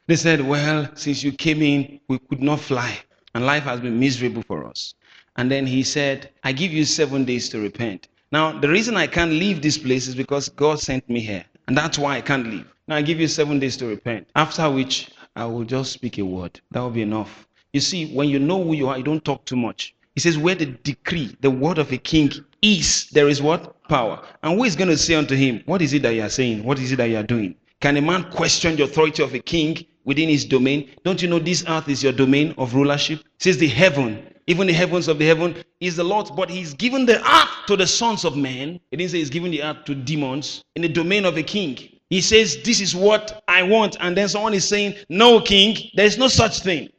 They 0.07 0.17
said, 0.17 0.47
Well, 0.47 0.89
since 0.95 1.23
you 1.23 1.33
came 1.33 1.63
in, 1.63 2.01
we 2.09 2.19
could 2.19 2.43
not 2.43 2.61
fly. 2.61 2.99
And 3.35 3.47
life 3.47 3.65
has 3.65 3.81
been 3.81 3.99
miserable 3.99 4.43
for 4.43 4.67
us. 4.67 4.95
And 5.37 5.51
then 5.51 5.67
he 5.67 5.83
said, 5.83 6.31
I 6.45 6.53
give 6.53 6.73
you 6.73 6.85
seven 6.85 7.25
days 7.25 7.49
to 7.51 7.61
repent. 7.61 8.09
Now, 8.33 8.59
the 8.59 8.69
reason 8.69 8.97
I 8.97 9.07
can't 9.07 9.33
leave 9.33 9.63
this 9.63 9.79
place 9.79 10.07
is 10.07 10.15
because 10.15 10.49
God 10.49 10.81
sent 10.81 11.09
me 11.09 11.21
here. 11.21 11.45
And 11.67 11.77
that's 11.77 11.99
why 11.99 12.17
I 12.17 12.21
can't 12.21 12.47
leave. 12.47 12.67
Now, 12.87 12.97
I 12.97 13.03
give 13.03 13.21
you 13.21 13.29
seven 13.29 13.59
days 13.59 13.77
to 13.79 13.87
repent. 13.87 14.29
After 14.35 14.71
which, 14.71 15.11
I 15.39 15.47
will 15.47 15.63
just 15.63 15.93
speak 15.93 16.19
a 16.19 16.25
word. 16.25 16.61
That 16.73 16.81
will 16.81 16.91
be 16.91 17.03
enough. 17.03 17.47
You 17.73 17.81
see, 17.81 18.13
when 18.13 18.29
you 18.29 18.41
know 18.41 18.61
who 18.65 18.73
you 18.73 18.89
are, 18.89 18.99
you 18.99 19.05
don't 19.05 19.25
talk 19.25 19.45
too 19.45 19.55
much. 19.55 19.95
He 20.17 20.21
says, 20.21 20.37
Where 20.37 20.57
the 20.57 20.67
decree, 20.67 21.37
the 21.41 21.51
word 21.51 21.79
of 21.79 21.93
a 21.93 21.97
king 21.97 22.33
is, 22.61 23.09
there 23.13 23.29
is 23.29 23.41
what? 23.41 23.81
Power. 23.85 24.21
And 24.43 24.59
who 24.59 24.65
is 24.65 24.75
going 24.75 24.91
to 24.91 24.99
say 24.99 25.15
unto 25.15 25.37
him, 25.37 25.63
What 25.67 25.81
is 25.81 25.93
it 25.93 26.03
that 26.03 26.15
you 26.17 26.23
are 26.25 26.29
saying? 26.29 26.65
What 26.65 26.81
is 26.81 26.91
it 26.91 26.97
that 26.97 27.05
you 27.05 27.19
are 27.19 27.23
doing? 27.23 27.55
Can 27.81 27.97
a 27.97 28.03
man 28.03 28.29
question 28.33 28.75
the 28.75 28.83
authority 28.83 29.23
of 29.23 29.33
a 29.33 29.39
king 29.39 29.87
within 30.05 30.29
his 30.29 30.45
domain? 30.45 30.91
Don't 31.05 31.23
you 31.23 31.29
know 31.29 31.39
this 31.39 31.63
earth 31.69 31.89
is 31.89 32.03
your 32.03 32.13
domain 32.13 32.53
of 32.59 32.75
rulership? 32.75 33.23
Says 33.39 33.59
the 33.59 33.69
heaven, 33.69 34.21
even 34.49 34.67
the 34.67 34.73
heavens 34.73 35.07
of 35.07 35.21
the 35.21 35.27
heaven 35.27 35.55
is 35.79 35.95
the 35.95 36.03
Lord's, 36.03 36.33
but 36.33 36.51
he's 36.51 36.75
given 36.75 37.07
the 37.07 37.21
earth 37.21 37.67
to 37.69 37.77
the 37.77 37.87
sons 37.87 38.25
of 38.25 38.37
men. 38.37 38.81
It 38.91 38.97
didn't 38.97 39.13
say 39.13 39.19
he's 39.19 39.31
given 39.31 39.53
the 39.53 39.63
earth 39.63 39.85
to 39.85 39.95
demons 39.95 40.65
in 40.75 40.83
the 40.83 40.89
domain 40.89 41.25
of 41.25 41.37
a 41.37 41.45
king. 41.45 41.79
He 42.11 42.21
says, 42.21 42.63
This 42.63 42.81
is 42.81 42.95
what 42.95 43.43
I 43.49 43.63
want. 43.63 43.97
And 44.01 44.17
then 44.17 44.29
someone 44.29 44.55
is 44.55 44.67
saying, 44.67 44.95
No, 45.09 45.41
king, 45.41 45.77
there 45.95 46.07
is 46.07 46.19
no 46.19 46.29
such 46.29 46.61
thing. 46.61 46.91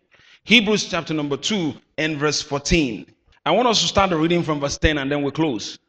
Hebrews 0.43 0.89
chapter 0.89 1.13
number 1.13 1.37
2 1.37 1.73
and 1.97 2.17
verse 2.17 2.41
14. 2.41 3.05
I 3.45 3.51
want 3.51 3.67
us 3.67 3.81
to 3.81 3.87
start 3.87 4.11
the 4.11 4.17
reading 4.17 4.43
from 4.43 4.59
verse 4.59 4.77
10 4.77 4.97
and 4.97 5.11
then 5.11 5.23
we 5.23 5.31
close. 5.31 5.79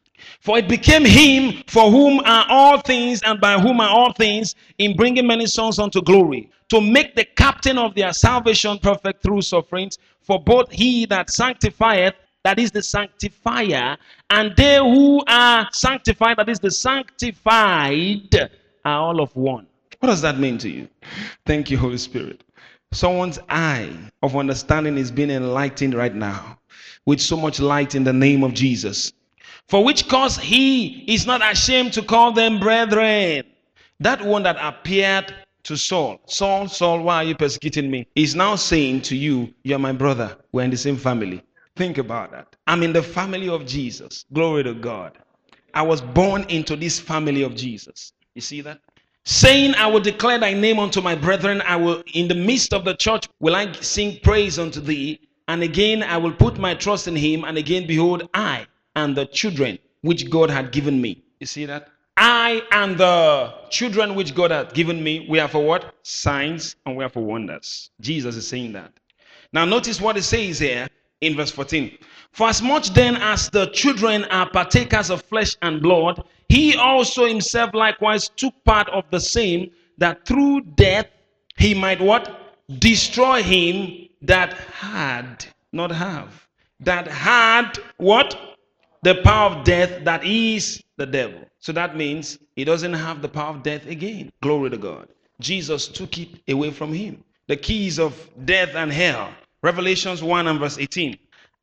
For 0.41 0.59
it 0.59 0.69
became 0.69 1.05
him 1.05 1.63
for 1.67 1.91
whom 1.91 2.21
are 2.21 2.47
all 2.49 2.81
things 2.81 3.23
and 3.23 3.41
by 3.41 3.59
whom 3.59 3.81
are 3.81 3.89
all 3.89 4.13
things 4.13 4.55
in 4.79 4.97
bringing 4.97 5.27
many 5.27 5.47
sons 5.47 5.79
unto 5.79 6.03
glory, 6.03 6.51
to 6.69 6.81
make 6.81 7.15
the 7.15 7.25
captain 7.25 7.79
of 7.79 7.95
their 7.95 8.13
salvation 8.13 8.79
perfect 8.79 9.23
through 9.23 9.43
sufferings. 9.43 9.99
For 10.21 10.39
both 10.39 10.71
he 10.71 11.07
that 11.07 11.31
sanctifieth, 11.31 12.15
that 12.45 12.59
is 12.59 12.71
the 12.71 12.83
sanctifier, 12.83 13.97
and 14.31 14.55
they 14.57 14.77
who 14.77 15.23
are 15.27 15.69
sanctified, 15.73 16.37
that 16.39 16.49
is 16.49 16.61
the 16.61 16.71
sanctified, 16.71 18.51
are 18.85 19.01
all 19.01 19.21
of 19.21 19.35
one. 19.37 19.67
What 20.01 20.09
does 20.09 20.23
that 20.23 20.39
mean 20.39 20.59
to 20.59 20.69
you? 20.69 20.89
Thank 21.45 21.71
you, 21.71 21.79
Holy 21.79 21.99
Spirit. 21.99 22.43
Someone's 22.93 23.39
eye 23.49 23.93
of 24.23 24.37
understanding 24.37 24.99
is 24.99 25.11
being 25.11 25.31
enlightened 25.31 25.95
right 25.95 26.15
now 26.15 26.59
with 27.07 27.21
so 27.21 27.37
much 27.37 27.61
light 27.61 27.95
in 27.95 28.05
the 28.05 28.13
name 28.13 28.43
of 28.43 28.55
Jesus. 28.55 29.13
For 29.69 29.85
which 29.85 30.09
cause 30.09 30.37
he 30.37 31.05
is 31.07 31.27
not 31.27 31.43
ashamed 31.43 31.93
to 31.93 32.03
call 32.03 32.33
them 32.33 32.59
brethren. 32.59 33.45
That 34.01 34.25
one 34.25 34.43
that 34.45 34.57
appeared 34.61 35.35
to 35.65 35.77
Saul, 35.77 36.21
Saul, 36.27 36.67
Saul, 36.67 37.03
why 37.03 37.17
are 37.17 37.25
you 37.25 37.35
persecuting 37.35 37.91
me? 37.91 38.07
He's 38.15 38.35
now 38.35 38.57
saying 38.57 39.03
to 39.03 39.17
you, 39.17 39.53
You're 39.63 39.79
my 39.79 39.93
brother. 39.93 40.37
We're 40.53 40.65
in 40.65 40.71
the 40.71 40.77
same 40.77 40.97
family. 40.97 41.43
Think 41.77 41.99
about 41.99 42.33
that. 42.33 42.57
I'm 42.67 42.83
in 42.83 42.93
the 42.93 43.03
family 43.03 43.49
of 43.49 43.67
Jesus. 43.67 44.25
Glory 44.33 44.65
to 44.65 44.75
God. 44.75 45.19
I 45.75 45.83
was 45.83 46.01
born 46.01 46.45
into 46.49 46.75
this 46.75 46.99
family 46.99 47.43
of 47.43 47.55
Jesus. 47.55 48.13
You 48.35 48.41
see 48.41 48.61
that? 48.63 48.81
Saying, 49.25 49.75
I 49.75 49.87
will 49.87 50.01
declare 50.01 50.39
thy 50.39 50.55
name 50.55 50.79
unto 50.79 51.01
my 51.01 51.15
brethren. 51.15 51.63
I 51.63 51.77
will, 51.77 52.03
in 52.15 52.29
the 52.29 52.35
midst 52.35 52.73
of 52.73 52.85
the 52.85 52.95
church, 52.95 53.29
will 53.39 53.55
I 53.55 53.71
sing 53.73 54.19
praise 54.23 54.59
unto 54.59 54.81
thee. 54.81 55.21
And 55.49 55.63
again, 55.63 56.03
I 56.03 56.17
will 56.17 56.33
put 56.33 56.59
my 56.59 56.75
trust 56.75 57.09
in 57.09 57.17
him. 57.17 57.45
And 57.45 57.59
again, 57.59 57.87
behold, 57.87 58.29
I 58.35 58.67
and 58.97 59.17
the 59.17 59.27
children 59.27 59.79
which 60.03 60.31
God 60.31 60.51
had 60.51 60.73
given 60.73 61.01
me. 61.01 61.23
You 61.41 61.47
see 61.47 61.67
that? 61.67 61.89
I 62.17 62.63
and 62.71 62.99
the 62.99 63.55
children 63.71 64.15
which 64.15 64.35
God 64.35 64.51
had 64.51 64.75
given 64.75 65.03
me, 65.03 65.27
we 65.29 65.39
are 65.39 65.49
for 65.49 65.65
what? 65.65 65.95
Signs 66.03 66.77
and 66.85 66.97
we 66.97 67.03
are 67.03 67.09
for 67.09 67.25
wonders. 67.25 67.91
Jesus 68.01 68.37
is 68.37 68.47
saying 68.47 68.73
that. 68.73 68.93
Now, 69.53 69.65
notice 69.65 70.01
what 70.01 70.17
it 70.17 70.23
says 70.23 70.59
here 70.59 70.89
in 71.21 71.37
verse 71.37 71.51
14. 71.51 71.99
For 72.33 72.49
as 72.49 72.63
much 72.63 72.91
then 72.91 73.17
as 73.17 73.51
the 73.51 73.67
children 73.67 74.25
are 74.25 74.49
partakers 74.49 75.11
of 75.11 75.23
flesh 75.23 75.57
and 75.63 75.83
blood, 75.83 76.23
he 76.51 76.75
also 76.75 77.27
himself 77.27 77.73
likewise 77.75 78.29
took 78.29 78.53
part 78.65 78.89
of 78.89 79.05
the 79.13 79.21
same, 79.21 79.71
that 79.99 80.27
through 80.27 80.63
death 80.75 81.07
he 81.57 81.75
might 81.75 82.01
what? 82.01 82.57
Destroy 82.81 83.41
him 83.41 84.09
that 84.23 84.55
had, 84.55 85.47
not 85.73 85.93
have, 85.93 86.49
that 86.81 87.07
had 87.07 87.79
what? 87.99 88.37
The 89.03 89.23
power 89.23 89.51
of 89.51 89.65
death 89.65 90.05
that 90.05 90.25
is 90.25 90.83
the 90.97 91.07
devil. 91.07 91.41
So 91.61 91.71
that 91.73 91.97
means 91.97 92.39
he 92.57 92.65
doesn't 92.65 92.95
have 92.95 93.23
the 93.23 93.29
power 93.29 93.55
of 93.55 93.63
death 93.63 93.87
again. 93.87 94.33
Glory 94.43 94.71
to 94.71 94.77
God. 94.77 95.09
Jesus 95.41 95.87
took 95.87 96.19
it 96.19 96.31
away 96.49 96.73
from 96.73 96.93
him. 96.93 97.23
The 97.47 97.57
keys 97.57 98.01
of 98.01 98.29
death 98.45 98.75
and 98.75 98.93
hell. 98.93 99.33
Revelations 99.63 100.21
1 100.21 100.49
and 100.49 100.59
verse 100.59 100.79
18. 100.79 101.17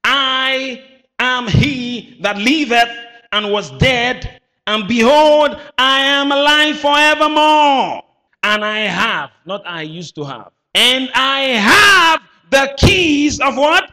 I 0.05 0.81
am 1.19 1.47
he 1.47 2.17
that 2.21 2.37
liveth 2.37 2.89
and 3.31 3.51
was 3.51 3.69
dead, 3.77 4.41
and 4.67 4.87
behold, 4.87 5.59
I 5.77 6.01
am 6.01 6.31
alive 6.31 6.77
forevermore. 6.79 8.03
And 8.43 8.63
I 8.63 8.79
have, 8.79 9.31
not 9.45 9.65
I 9.65 9.81
used 9.81 10.15
to 10.15 10.23
have, 10.23 10.51
and 10.75 11.09
I 11.15 11.39
have 11.41 12.21
the 12.51 12.73
keys 12.77 13.39
of 13.39 13.57
what? 13.57 13.91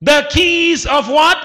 The 0.00 0.26
keys 0.30 0.84
of 0.86 1.08
what? 1.08 1.38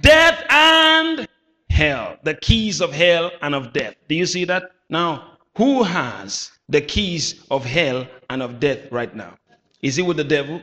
Death 0.00 0.44
and 0.50 1.26
hell. 1.70 2.16
The 2.24 2.34
keys 2.34 2.80
of 2.80 2.92
hell 2.92 3.30
and 3.42 3.54
of 3.54 3.72
death. 3.72 3.94
Do 4.08 4.14
you 4.14 4.26
see 4.26 4.44
that? 4.44 4.72
Now, 4.90 5.38
who 5.56 5.82
has 5.82 6.50
the 6.68 6.80
keys 6.80 7.44
of 7.50 7.64
hell 7.64 8.06
and 8.28 8.42
of 8.42 8.58
death 8.58 8.90
right 8.90 9.14
now? 9.14 9.36
Is 9.82 9.98
it 9.98 10.02
with 10.02 10.16
the 10.16 10.24
devil? 10.24 10.60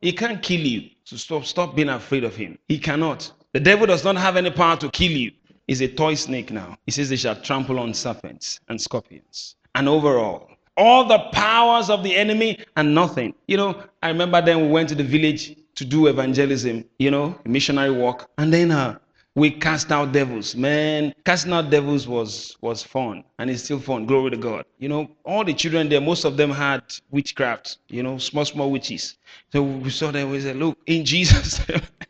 He 0.00 0.12
can't 0.12 0.42
kill 0.42 0.60
you. 0.60 0.90
So 1.04 1.16
stop, 1.16 1.44
stop 1.44 1.74
being 1.74 1.88
afraid 1.88 2.24
of 2.24 2.36
him. 2.36 2.58
He 2.68 2.78
cannot. 2.78 3.30
The 3.52 3.60
devil 3.60 3.86
does 3.86 4.04
not 4.04 4.16
have 4.16 4.36
any 4.36 4.50
power 4.50 4.76
to 4.76 4.90
kill 4.90 5.12
you. 5.12 5.32
He's 5.66 5.80
a 5.80 5.88
toy 5.88 6.14
snake 6.14 6.50
now. 6.50 6.76
He 6.86 6.92
says 6.92 7.08
they 7.08 7.16
shall 7.16 7.36
trample 7.36 7.78
on 7.78 7.94
serpents 7.94 8.60
and 8.68 8.80
scorpions. 8.80 9.56
And 9.74 9.88
overall, 9.88 10.50
all 10.76 11.04
the 11.04 11.18
powers 11.32 11.90
of 11.90 12.02
the 12.02 12.14
enemy 12.14 12.58
and 12.76 12.94
nothing. 12.94 13.34
You 13.46 13.56
know, 13.56 13.82
I 14.02 14.08
remember 14.08 14.42
then 14.42 14.60
we 14.62 14.68
went 14.68 14.88
to 14.90 14.94
the 14.94 15.04
village 15.04 15.56
to 15.74 15.84
do 15.84 16.06
evangelism, 16.08 16.84
you 16.98 17.10
know, 17.10 17.38
missionary 17.44 17.90
work. 17.90 18.28
And 18.38 18.52
then 18.52 18.70
uh, 18.70 18.98
we 19.34 19.50
cast 19.50 19.90
out 19.90 20.12
devils 20.12 20.54
man 20.54 21.14
casting 21.24 21.52
out 21.52 21.70
devils 21.70 22.06
was 22.06 22.56
was 22.60 22.82
fun 22.82 23.24
and 23.38 23.48
it's 23.48 23.62
still 23.62 23.80
fun 23.80 24.04
glory 24.04 24.30
to 24.30 24.36
god 24.36 24.64
you 24.78 24.88
know 24.88 25.08
all 25.24 25.42
the 25.42 25.54
children 25.54 25.88
there 25.88 26.00
most 26.00 26.24
of 26.24 26.36
them 26.36 26.50
had 26.50 26.82
witchcraft 27.10 27.78
you 27.88 28.02
know 28.02 28.18
small 28.18 28.44
small 28.44 28.70
witches 28.70 29.16
so 29.50 29.62
we 29.62 29.88
saw 29.88 30.10
them 30.10 30.30
we 30.30 30.38
said 30.40 30.56
look 30.56 30.76
in 30.86 31.02
jesus 31.04 31.60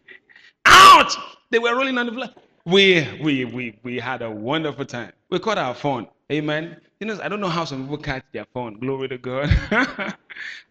out 0.67 1.13
they 1.51 1.61
were 1.61 1.77
rolling 1.77 1.97
on 1.97 2.07
the 2.07 2.13
floor 2.13 2.29
we 2.65 3.07
we 3.23 3.45
we 3.45 3.79
we 3.83 3.99
had 3.99 4.23
a 4.23 4.31
wonderful 4.31 4.85
time 4.85 5.13
we 5.31 5.39
caught 5.39 5.59
our 5.59 5.75
phone 5.75 6.07
amen 6.31 6.77
you 7.01 7.07
know 7.07 7.19
i 7.23 7.29
don't 7.29 7.41
know 7.41 7.49
how 7.49 7.65
some 7.65 7.83
people 7.83 7.99
catch 7.99 8.25
their 8.33 8.47
phone 8.55 8.79
glory 8.79 9.09
to 9.09 9.19
god 9.19 9.49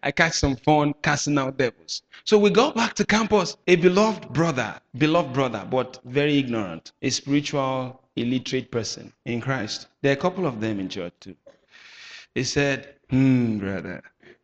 i 0.02 0.10
catch 0.10 0.32
some 0.32 0.56
phone 0.56 0.94
casting 1.02 1.38
out 1.38 1.56
devils 1.58 2.02
so 2.24 2.38
we 2.38 2.50
go 2.50 2.70
back 2.70 2.94
to 2.94 3.04
campus, 3.04 3.56
a 3.66 3.74
beloved 3.74 4.32
brother, 4.32 4.80
beloved 4.96 5.32
brother, 5.32 5.66
but 5.68 5.98
very 6.04 6.38
ignorant, 6.38 6.92
a 7.02 7.10
spiritual, 7.10 8.00
illiterate 8.14 8.70
person 8.70 9.12
in 9.24 9.40
Christ. 9.40 9.88
There 10.02 10.12
are 10.12 10.18
a 10.18 10.20
couple 10.20 10.46
of 10.46 10.60
them 10.60 10.78
in 10.78 10.88
church 10.88 11.14
too. 11.18 11.34
He 12.34 12.44
said, 12.44 12.94
Hmm, 13.10 13.58
brother, 13.58 14.02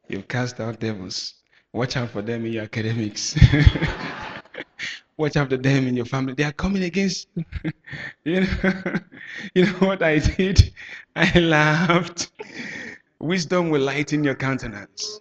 you've 0.08 0.26
cast 0.26 0.58
out 0.58 0.80
devils. 0.80 1.34
Watch 1.72 1.96
out 1.96 2.11
for 2.11 2.20
them 2.20 2.46
in 2.46 2.54
your 2.54 2.64
academics. 2.64 3.37
Watch 5.18 5.37
after 5.37 5.57
them 5.57 5.88
in 5.88 5.96
your 5.96 6.04
family. 6.04 6.35
They 6.35 6.44
are 6.44 6.52
coming 6.52 6.85
against 6.85 7.26
you. 7.35 7.44
you, 8.24 8.40
know, 8.42 8.94
you 9.54 9.66
know 9.66 9.78
what 9.88 10.02
I 10.02 10.20
did? 10.20 10.72
I 11.16 11.38
laughed. 11.40 12.31
Wisdom 13.18 13.70
will 13.70 13.83
lighten 13.83 14.22
your 14.22 14.37
countenance. 14.37 15.20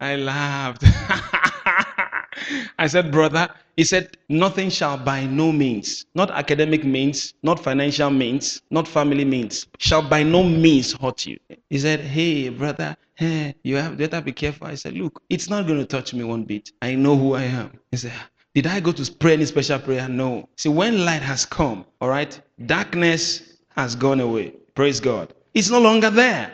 I 0.00 0.16
laughed. 0.16 0.82
I 2.78 2.88
said, 2.88 3.12
brother, 3.12 3.48
he 3.76 3.84
said, 3.84 4.16
nothing 4.28 4.68
shall 4.68 4.98
by 4.98 5.24
no 5.26 5.52
means, 5.52 6.06
not 6.14 6.30
academic 6.30 6.84
means, 6.84 7.32
not 7.42 7.58
financial 7.58 8.10
means, 8.10 8.62
not 8.70 8.86
family 8.86 9.24
means, 9.24 9.66
shall 9.78 10.02
by 10.02 10.22
no 10.22 10.42
means 10.42 10.92
hurt 10.92 11.24
you. 11.24 11.38
He 11.70 11.78
said, 11.78 12.00
hey, 12.00 12.48
brother, 12.48 12.96
hey, 13.14 13.54
you 13.62 13.76
have 13.76 13.96
better 13.96 14.20
be 14.20 14.32
careful. 14.32 14.66
I 14.66 14.74
said, 14.74 14.94
look, 14.94 15.22
it's 15.30 15.48
not 15.48 15.66
going 15.66 15.78
to 15.78 15.86
touch 15.86 16.12
me 16.14 16.24
one 16.24 16.44
bit. 16.44 16.72
I 16.82 16.94
know 16.94 17.16
who 17.16 17.34
I 17.34 17.44
am. 17.44 17.72
He 17.90 17.96
said, 17.96 18.12
did 18.56 18.66
I 18.66 18.80
go 18.80 18.90
to 18.90 19.12
pray 19.12 19.34
any 19.34 19.44
special 19.44 19.78
prayer? 19.78 20.08
No. 20.08 20.48
See, 20.56 20.70
when 20.70 21.04
light 21.04 21.20
has 21.20 21.44
come, 21.44 21.84
all 22.00 22.08
right, 22.08 22.40
darkness 22.64 23.58
has 23.76 23.94
gone 23.94 24.18
away. 24.18 24.54
Praise 24.74 24.98
God. 24.98 25.34
It's 25.52 25.68
no 25.68 25.78
longer 25.78 26.08
there. 26.08 26.50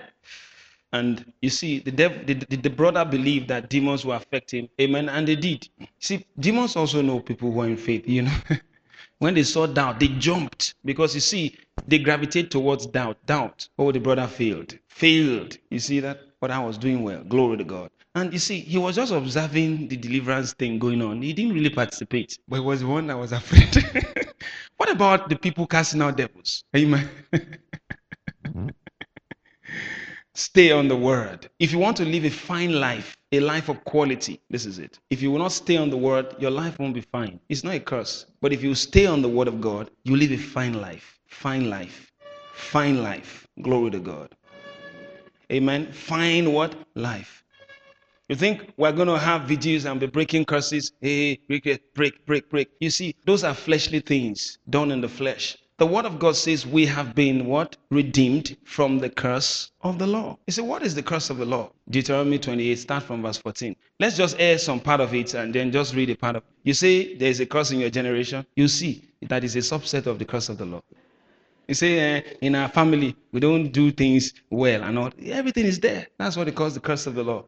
And 0.92 1.32
you 1.42 1.48
see, 1.48 1.78
the, 1.78 1.92
dev, 1.92 2.26
the, 2.26 2.34
the, 2.34 2.56
the, 2.56 2.70
brother 2.70 3.04
believed 3.04 3.46
that 3.50 3.70
demons 3.70 4.04
will 4.04 4.14
affect 4.14 4.50
him. 4.50 4.68
Amen. 4.80 5.08
And 5.10 5.28
they 5.28 5.36
did. 5.36 5.68
See, 6.00 6.26
demons 6.40 6.74
also 6.74 7.02
know 7.02 7.20
people 7.20 7.52
who 7.52 7.60
are 7.60 7.68
in 7.68 7.76
faith, 7.76 8.08
you 8.08 8.22
know. 8.22 8.36
when 9.20 9.34
they 9.34 9.44
saw 9.44 9.68
doubt, 9.68 10.00
they 10.00 10.08
jumped 10.08 10.74
because 10.84 11.14
you 11.14 11.20
see, 11.20 11.56
they 11.86 12.00
gravitate 12.00 12.50
towards 12.50 12.84
doubt. 12.86 13.24
Doubt. 13.26 13.68
Oh, 13.78 13.92
the 13.92 14.00
brother 14.00 14.26
failed. 14.26 14.76
Failed. 14.88 15.56
You 15.70 15.78
see 15.78 16.00
that? 16.00 16.18
But 16.40 16.50
I 16.50 16.58
was 16.58 16.78
doing 16.78 17.04
well. 17.04 17.22
Glory 17.22 17.58
to 17.58 17.64
God. 17.64 17.90
And 18.14 18.32
you 18.32 18.38
see, 18.38 18.60
he 18.60 18.76
was 18.76 18.96
just 18.96 19.12
observing 19.12 19.88
the 19.88 19.96
deliverance 19.96 20.52
thing 20.52 20.78
going 20.78 21.00
on. 21.00 21.22
He 21.22 21.32
didn't 21.32 21.54
really 21.54 21.70
participate, 21.70 22.38
but 22.46 22.56
he 22.56 22.62
was 22.62 22.80
the 22.80 22.86
one 22.86 23.06
that 23.06 23.16
was 23.16 23.32
afraid. 23.40 24.04
what 24.76 24.90
about 24.90 25.28
the 25.30 25.36
people 25.36 25.66
casting 25.66 26.02
out 26.02 26.16
devils? 26.16 26.64
Amen. 26.76 27.08
Mm-hmm. 28.44 28.68
Stay 30.34 30.70
on 30.72 30.88
the 30.88 30.96
word. 30.96 31.48
If 31.58 31.72
you 31.72 31.78
want 31.78 31.96
to 31.98 32.04
live 32.04 32.24
a 32.24 32.30
fine 32.30 32.80
life, 32.80 33.16
a 33.32 33.40
life 33.40 33.68
of 33.68 33.84
quality, 33.84 34.40
this 34.48 34.64
is 34.64 34.78
it. 34.78 34.98
If 35.10 35.20
you 35.20 35.30
will 35.30 35.38
not 35.38 35.52
stay 35.52 35.76
on 35.76 35.90
the 35.90 35.96
word, 35.96 36.34
your 36.38 36.50
life 36.50 36.78
won't 36.78 36.94
be 36.94 37.02
fine. 37.02 37.38
It's 37.50 37.64
not 37.64 37.74
a 37.74 37.80
curse. 37.80 38.26
But 38.40 38.52
if 38.52 38.62
you 38.62 38.74
stay 38.74 39.06
on 39.06 39.20
the 39.20 39.28
word 39.28 39.48
of 39.48 39.60
God, 39.60 39.90
you 40.04 40.16
live 40.16 40.32
a 40.32 40.38
fine 40.38 40.80
life. 40.80 41.18
Fine 41.26 41.68
life. 41.68 42.12
Fine 42.54 43.02
life. 43.02 43.46
Glory 43.60 43.90
to 43.90 44.00
God. 44.00 44.34
Amen. 45.50 45.92
Fine 45.92 46.52
what? 46.52 46.74
Life. 46.94 47.44
You 48.32 48.36
think 48.36 48.72
we're 48.78 48.92
going 48.92 49.08
to 49.08 49.18
have 49.18 49.42
videos 49.42 49.84
and 49.84 50.00
be 50.00 50.06
breaking 50.06 50.46
curses? 50.46 50.92
Hey, 51.02 51.38
break, 51.48 51.92
break, 51.92 52.24
break, 52.24 52.48
break. 52.48 52.70
You 52.80 52.88
see, 52.88 53.14
those 53.26 53.44
are 53.44 53.52
fleshly 53.52 54.00
things 54.00 54.56
done 54.70 54.90
in 54.90 55.02
the 55.02 55.08
flesh. 55.10 55.58
The 55.76 55.84
word 55.84 56.06
of 56.06 56.18
God 56.18 56.34
says 56.34 56.66
we 56.66 56.86
have 56.86 57.14
been 57.14 57.44
what? 57.44 57.76
Redeemed 57.90 58.56
from 58.64 59.00
the 59.00 59.10
curse 59.10 59.70
of 59.82 59.98
the 59.98 60.06
law. 60.06 60.38
You 60.46 60.54
say, 60.54 60.62
what 60.62 60.82
is 60.82 60.94
the 60.94 61.02
curse 61.02 61.28
of 61.28 61.36
the 61.36 61.44
law? 61.44 61.72
Deuteronomy 61.90 62.38
28, 62.38 62.78
start 62.78 63.02
from 63.02 63.20
verse 63.20 63.36
14. 63.36 63.76
Let's 64.00 64.16
just 64.16 64.40
air 64.40 64.56
some 64.56 64.80
part 64.80 65.02
of 65.02 65.12
it 65.12 65.34
and 65.34 65.54
then 65.54 65.70
just 65.70 65.94
read 65.94 66.08
a 66.08 66.16
part 66.16 66.36
of 66.36 66.42
it. 66.42 66.48
You 66.62 66.72
say 66.72 67.14
there's 67.14 67.40
a 67.40 67.44
curse 67.44 67.70
in 67.70 67.80
your 67.80 67.90
generation. 67.90 68.46
You 68.56 68.66
see 68.66 69.04
that 69.28 69.44
is 69.44 69.56
a 69.56 69.58
subset 69.58 70.06
of 70.06 70.18
the 70.18 70.24
curse 70.24 70.48
of 70.48 70.56
the 70.56 70.64
law. 70.64 70.82
You 71.68 71.74
say 71.74 71.98
eh, 71.98 72.22
in 72.40 72.54
our 72.54 72.68
family 72.68 73.14
we 73.30 73.40
don't 73.40 73.68
do 73.68 73.90
things 73.90 74.32
well 74.48 74.82
and 74.84 74.98
all. 74.98 75.10
Everything 75.22 75.66
is 75.66 75.78
there. 75.80 76.06
That's 76.18 76.38
what 76.38 76.48
it 76.48 76.54
calls 76.54 76.72
the 76.72 76.80
curse 76.80 77.06
of 77.06 77.14
the 77.14 77.22
law. 77.22 77.44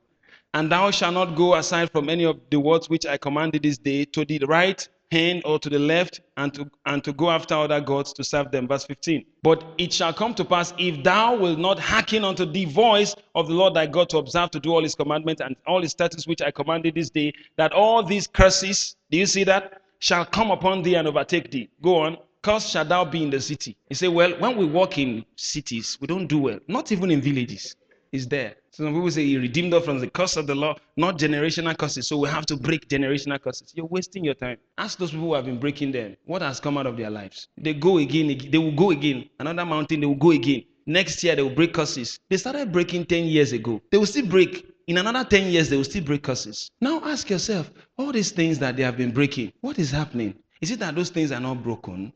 And 0.55 0.71
thou 0.71 0.93
shalt 0.93 1.15
not 1.15 1.35
go 1.35 1.55
aside 1.55 1.91
from 1.91 2.09
any 2.09 2.25
of 2.25 2.41
the 2.49 2.61
words 2.61 2.89
which 2.89 3.05
I 3.05 3.17
commanded 3.17 3.65
this 3.65 3.77
day 3.77 4.05
to 4.07 4.25
the 4.25 4.39
right 4.47 4.89
hand 5.11 5.43
or 5.45 5.59
to 5.59 5.69
the 5.69 5.79
left 5.79 6.21
and 6.37 6.55
to 6.55 6.71
and 6.87 7.03
to 7.05 7.13
go 7.13 7.29
after 7.31 7.55
other 7.55 7.81
gods 7.81 8.13
to 8.15 8.25
serve 8.25 8.51
them 8.51 8.67
verse 8.67 8.85
15 8.85 9.25
but 9.43 9.63
it 9.79 9.93
shall 9.93 10.13
come 10.13 10.35
to 10.35 10.45
pass 10.45 10.73
if 10.79 11.05
thou 11.05 11.37
wilt 11.37 11.59
not 11.59 11.79
hearken 11.79 12.25
unto 12.25 12.45
the 12.45 12.65
voice 12.65 13.15
of 13.35 13.47
the 13.47 13.55
lord 13.55 13.75
thy 13.75 13.87
god 13.87 14.09
to 14.09 14.19
observe 14.19 14.51
to 14.51 14.59
do 14.59 14.73
all 14.73 14.83
his 14.83 14.95
commandments 14.95 15.41
and 15.43 15.55
all 15.67 15.83
his 15.83 15.93
statutes 15.93 16.27
which 16.27 16.43
i 16.43 16.51
commanded 16.51 16.95
this 16.95 17.11
day 17.11 17.33
that 17.57 17.73
all 17.73 18.03
these 18.03 18.27
curses 18.27 18.97
do 19.11 19.19
you 19.19 19.27
see 19.27 19.45
that 19.45 19.83
shall 20.01 20.25
come 20.25 20.51
upon 20.51 20.83
thee 20.83 20.97
and 20.97 21.07
overtake 21.07 21.51
thee 21.51 21.69
go 21.81 21.97
on 21.97 22.17
Cause 22.43 22.69
shall 22.69 22.85
thou 22.85 23.07
be 23.07 23.23
in 23.23 23.31
the 23.31 23.41
city. 23.41 23.75
You 23.89 23.97
say, 23.97 24.09
well, 24.09 24.33
when 24.33 24.59
we 24.59 24.67
walk 24.67 24.99
in 24.99 25.25
cities, 25.35 25.97
we 25.99 26.07
don't 26.07 26.27
do 26.27 26.39
well. 26.39 26.59
Not 26.69 26.93
even 26.93 27.11
in 27.11 27.23
villages. 27.23 27.75
It's 28.15 28.27
there. 28.27 28.55
Some 28.71 28.95
people 28.95 29.11
say 29.11 29.25
he 29.25 29.37
redeemed 29.39 29.75
us 29.75 29.85
from 29.85 29.99
the 29.99 30.09
curse 30.09 30.37
of 30.37 30.47
the 30.47 30.55
law, 30.55 30.77
not 30.97 31.19
generational 31.19 31.77
curses. 31.77 32.07
So 32.07 32.17
we 32.17 32.29
have 32.29 32.47
to 32.47 32.57
break 32.57 32.89
generational 32.89 33.43
curses. 33.43 33.73
You're 33.75 33.87
wasting 33.87 34.23
your 34.23 34.35
time. 34.35 34.59
Ask 34.79 34.99
those 35.01 35.11
people 35.11 35.27
who 35.27 35.35
have 35.35 35.47
been 35.47 35.59
breaking 35.59 35.91
them. 35.91 36.17
What 36.25 36.41
has 36.41 36.61
come 36.61 36.79
out 36.79 36.87
of 36.87 36.97
their 36.97 37.11
lives? 37.11 37.49
They 37.59 37.75
go 37.75 37.99
again. 37.99 38.39
They 38.53 38.59
will 38.59 38.71
go 38.71 38.93
again. 38.93 39.29
Another 39.41 39.67
mountain. 39.67 39.99
They 39.99 40.07
will 40.07 40.15
go 40.15 40.31
again. 40.31 40.63
Next 40.87 41.25
year 41.25 41.35
they 41.35 41.43
will 41.43 41.57
break 41.57 41.75
curses. 41.75 42.21
They 42.31 42.37
started 42.37 42.71
breaking 42.71 43.07
10 43.07 43.25
years 43.25 43.51
ago. 43.51 43.83
They 43.91 43.99
will 43.99 44.07
still 44.07 44.27
break. 44.27 44.65
In 44.87 44.99
another 44.99 45.29
10 45.29 45.51
years, 45.51 45.69
they 45.69 45.77
will 45.77 45.83
still 45.83 46.05
break 46.05 46.23
curses. 46.23 46.71
Now 46.81 47.01
ask 47.05 47.29
yourself, 47.29 47.73
all 47.99 48.13
these 48.13 48.31
things 48.31 48.61
that 48.61 48.77
they 48.77 48.85
have 48.85 48.97
been 48.97 49.11
breaking, 49.11 49.53
what 49.61 49.81
is 49.81 49.91
happening? 49.91 50.35
Is 50.61 50.71
it 50.71 50.79
that 50.79 50.95
those 50.95 51.11
things 51.11 51.33
are 51.33 51.41
not 51.41 51.65
broken? 51.65 52.13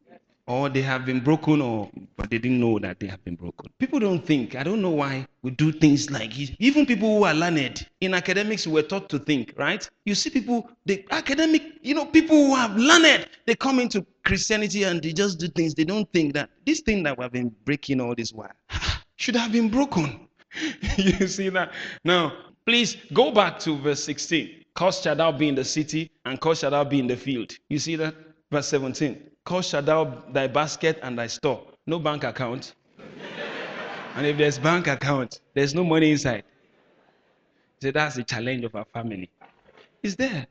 Or 0.49 0.71
they 0.71 0.81
have 0.81 1.05
been 1.05 1.21
broken 1.21 1.61
or 1.61 1.91
but 2.17 2.31
they 2.31 2.39
didn't 2.39 2.59
know 2.59 2.79
that 2.79 2.99
they 2.99 3.07
have 3.07 3.23
been 3.23 3.37
broken. 3.37 3.71
People 3.79 4.01
don't 4.01 4.25
think 4.25 4.57
i 4.57 4.65
don't 4.65 4.81
know 4.81 4.91
why 4.91 5.27
we 5.43 5.51
do 5.53 5.71
things 5.71 6.11
like 6.11 6.35
this. 6.35 6.51
Even 6.59 6.87
people 6.87 7.19
who 7.19 7.25
are 7.25 7.35
learned 7.35 7.87
in 8.01 8.15
academics 8.15 8.67
we 8.67 8.73
were 8.73 8.83
taught 8.83 9.09
to 9.11 9.19
think 9.19 9.53
right? 9.57 9.89
You 10.07 10.15
see 10.15 10.31
people 10.31 10.69
the 10.87 11.05
academic 11.11 11.63
you 11.83 11.95
know 11.95 12.07
people 12.07 12.35
who 12.35 12.55
have 12.55 12.75
learned 12.77 13.29
they 13.47 13.55
come 13.55 13.79
into 13.79 14.05
christianity 14.25 14.85
and 14.85 15.03
they 15.03 15.13
just 15.13 15.39
do 15.39 15.49
things. 15.49 15.75
They 15.75 15.85
don't 15.85 16.11
think 16.13 16.33
that 16.35 16.51
this 16.67 16.81
thing 16.81 17.03
that 17.03 17.19
we've 17.19 17.31
been 17.31 17.55
breaking 17.65 18.01
all 18.01 18.15
this 18.15 18.33
while 18.33 18.51
should 19.17 19.37
have 19.37 19.53
been 19.53 19.69
broken. 19.69 20.21
You 20.97 21.29
see 21.29 21.51
that? 21.51 21.73
Now 22.05 22.33
please 22.65 22.97
go 23.13 23.31
back 23.31 23.59
to 23.61 23.77
verse 23.77 24.03
16 24.03 24.65
cause 24.75 25.03
shall 25.03 25.17
thou 25.17 25.31
be 25.31 25.49
in 25.49 25.55
the 25.55 25.65
city 25.65 26.11
and 26.25 26.41
cause 26.41 26.61
shall 26.61 26.71
thou 26.71 26.85
be 26.85 27.01
in 27.01 27.07
the 27.07 27.17
field. 27.17 27.53
You 27.69 27.79
see 27.79 27.97
that? 27.97 28.15
Verse 28.51 28.69
17 28.69 29.28
Cause 29.49 29.69
shall 29.69 29.81
thou 29.81 30.05
thy 30.31 30.47
basket 30.47 30.99
and 31.03 31.19
thy 31.19 31.27
store. 31.27 31.63
No 31.87 31.99
bank 31.99 32.23
account. 32.23 32.75
and 34.15 34.27
if 34.27 34.37
there's 34.37 34.59
bank 34.59 34.89
account, 34.89 35.41
there's 35.55 35.75
no 35.75 35.85
money 35.85 36.11
inside. 36.11 36.45
So 37.81 37.91
that's 37.91 38.17
the 38.17 38.25
challenge 38.25 38.65
of 38.65 38.75
our 38.75 38.85
family. 38.93 39.31
It's 40.03 40.17
there. 40.17 40.47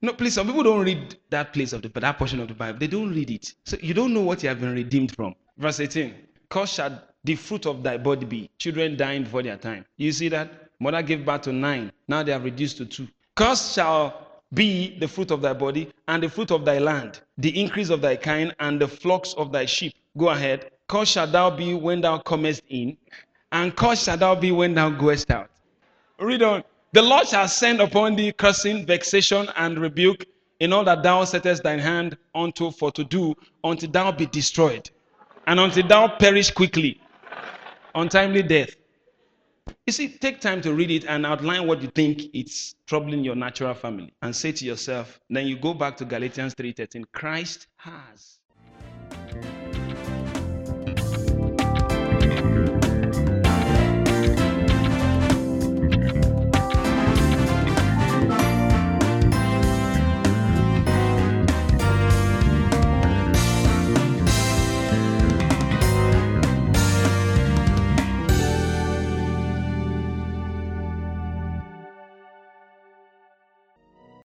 No, 0.00 0.14
please, 0.14 0.32
some 0.32 0.46
people 0.46 0.62
don't 0.62 0.82
read 0.82 1.16
that 1.28 1.52
place 1.52 1.74
of 1.74 1.82
the 1.82 1.90
that 1.90 2.16
portion 2.16 2.40
of 2.40 2.48
the 2.48 2.54
Bible. 2.54 2.78
They 2.78 2.86
don't 2.86 3.10
read 3.10 3.30
it. 3.30 3.52
So 3.66 3.76
you 3.82 3.92
don't 3.92 4.14
know 4.14 4.22
what 4.22 4.42
you 4.42 4.48
have 4.48 4.58
been 4.58 4.74
redeemed 4.74 5.14
from. 5.14 5.34
Verse 5.58 5.78
18. 5.78 6.14
Cause 6.48 6.72
shall 6.72 7.02
the 7.22 7.34
fruit 7.34 7.66
of 7.66 7.82
thy 7.82 7.98
body 7.98 8.24
be. 8.24 8.50
Children 8.56 8.96
dying 8.96 9.24
before 9.24 9.42
their 9.42 9.58
time. 9.58 9.84
You 9.98 10.12
see 10.12 10.30
that? 10.30 10.70
Mother 10.78 11.02
gave 11.02 11.26
birth 11.26 11.42
to 11.42 11.52
nine. 11.52 11.92
Now 12.08 12.22
they 12.22 12.32
are 12.32 12.40
reduced 12.40 12.78
to 12.78 12.86
two. 12.86 13.06
Cause 13.36 13.74
shall 13.74 14.29
be 14.52 14.98
the 14.98 15.08
fruit 15.08 15.30
of 15.30 15.42
thy 15.42 15.52
body 15.52 15.92
and 16.08 16.22
the 16.22 16.28
fruit 16.28 16.50
of 16.50 16.64
thy 16.64 16.78
land, 16.78 17.20
the 17.38 17.60
increase 17.60 17.90
of 17.90 18.00
thy 18.00 18.16
kind 18.16 18.54
and 18.60 18.80
the 18.80 18.88
flocks 18.88 19.34
of 19.34 19.52
thy 19.52 19.64
sheep. 19.64 19.94
Go 20.18 20.30
ahead. 20.30 20.70
Cause 20.88 21.08
shall 21.08 21.26
thou 21.26 21.50
be 21.50 21.74
when 21.74 22.00
thou 22.00 22.18
comest 22.18 22.62
in, 22.68 22.96
and 23.52 23.74
cause 23.76 24.02
shall 24.02 24.16
thou 24.16 24.34
be 24.34 24.50
when 24.50 24.74
thou 24.74 24.90
goest 24.90 25.30
out. 25.30 25.48
Read 26.18 26.42
on. 26.42 26.64
The 26.92 27.02
Lord 27.02 27.28
shall 27.28 27.46
send 27.46 27.80
upon 27.80 28.16
thee 28.16 28.32
cursing, 28.32 28.84
vexation, 28.84 29.48
and 29.54 29.78
rebuke 29.78 30.26
in 30.58 30.72
all 30.72 30.82
that 30.84 31.04
thou 31.04 31.22
settest 31.24 31.62
thine 31.62 31.78
hand 31.78 32.16
unto 32.34 32.72
for 32.72 32.90
to 32.90 33.04
do, 33.04 33.36
until 33.62 33.90
thou 33.90 34.10
be 34.10 34.26
destroyed, 34.26 34.90
and 35.46 35.60
until 35.60 35.86
thou 35.86 36.08
perish 36.08 36.50
quickly, 36.50 37.00
untimely 37.94 38.42
death. 38.42 38.74
You 39.86 39.92
see, 39.92 40.08
take 40.08 40.40
time 40.40 40.60
to 40.62 40.74
read 40.74 40.90
it 40.90 41.04
and 41.06 41.26
outline 41.26 41.66
what 41.66 41.82
you 41.82 41.88
think 41.88 42.22
it's 42.34 42.74
troubling 42.86 43.24
your 43.24 43.34
natural 43.34 43.74
family 43.74 44.12
and 44.22 44.34
say 44.34 44.52
to 44.52 44.64
yourself, 44.64 45.20
then 45.30 45.46
you 45.46 45.56
go 45.58 45.74
back 45.74 45.96
to 45.98 46.04
Galatians 46.04 46.54
3:13, 46.54 47.04
Christ 47.12 47.66
has. 47.76 48.40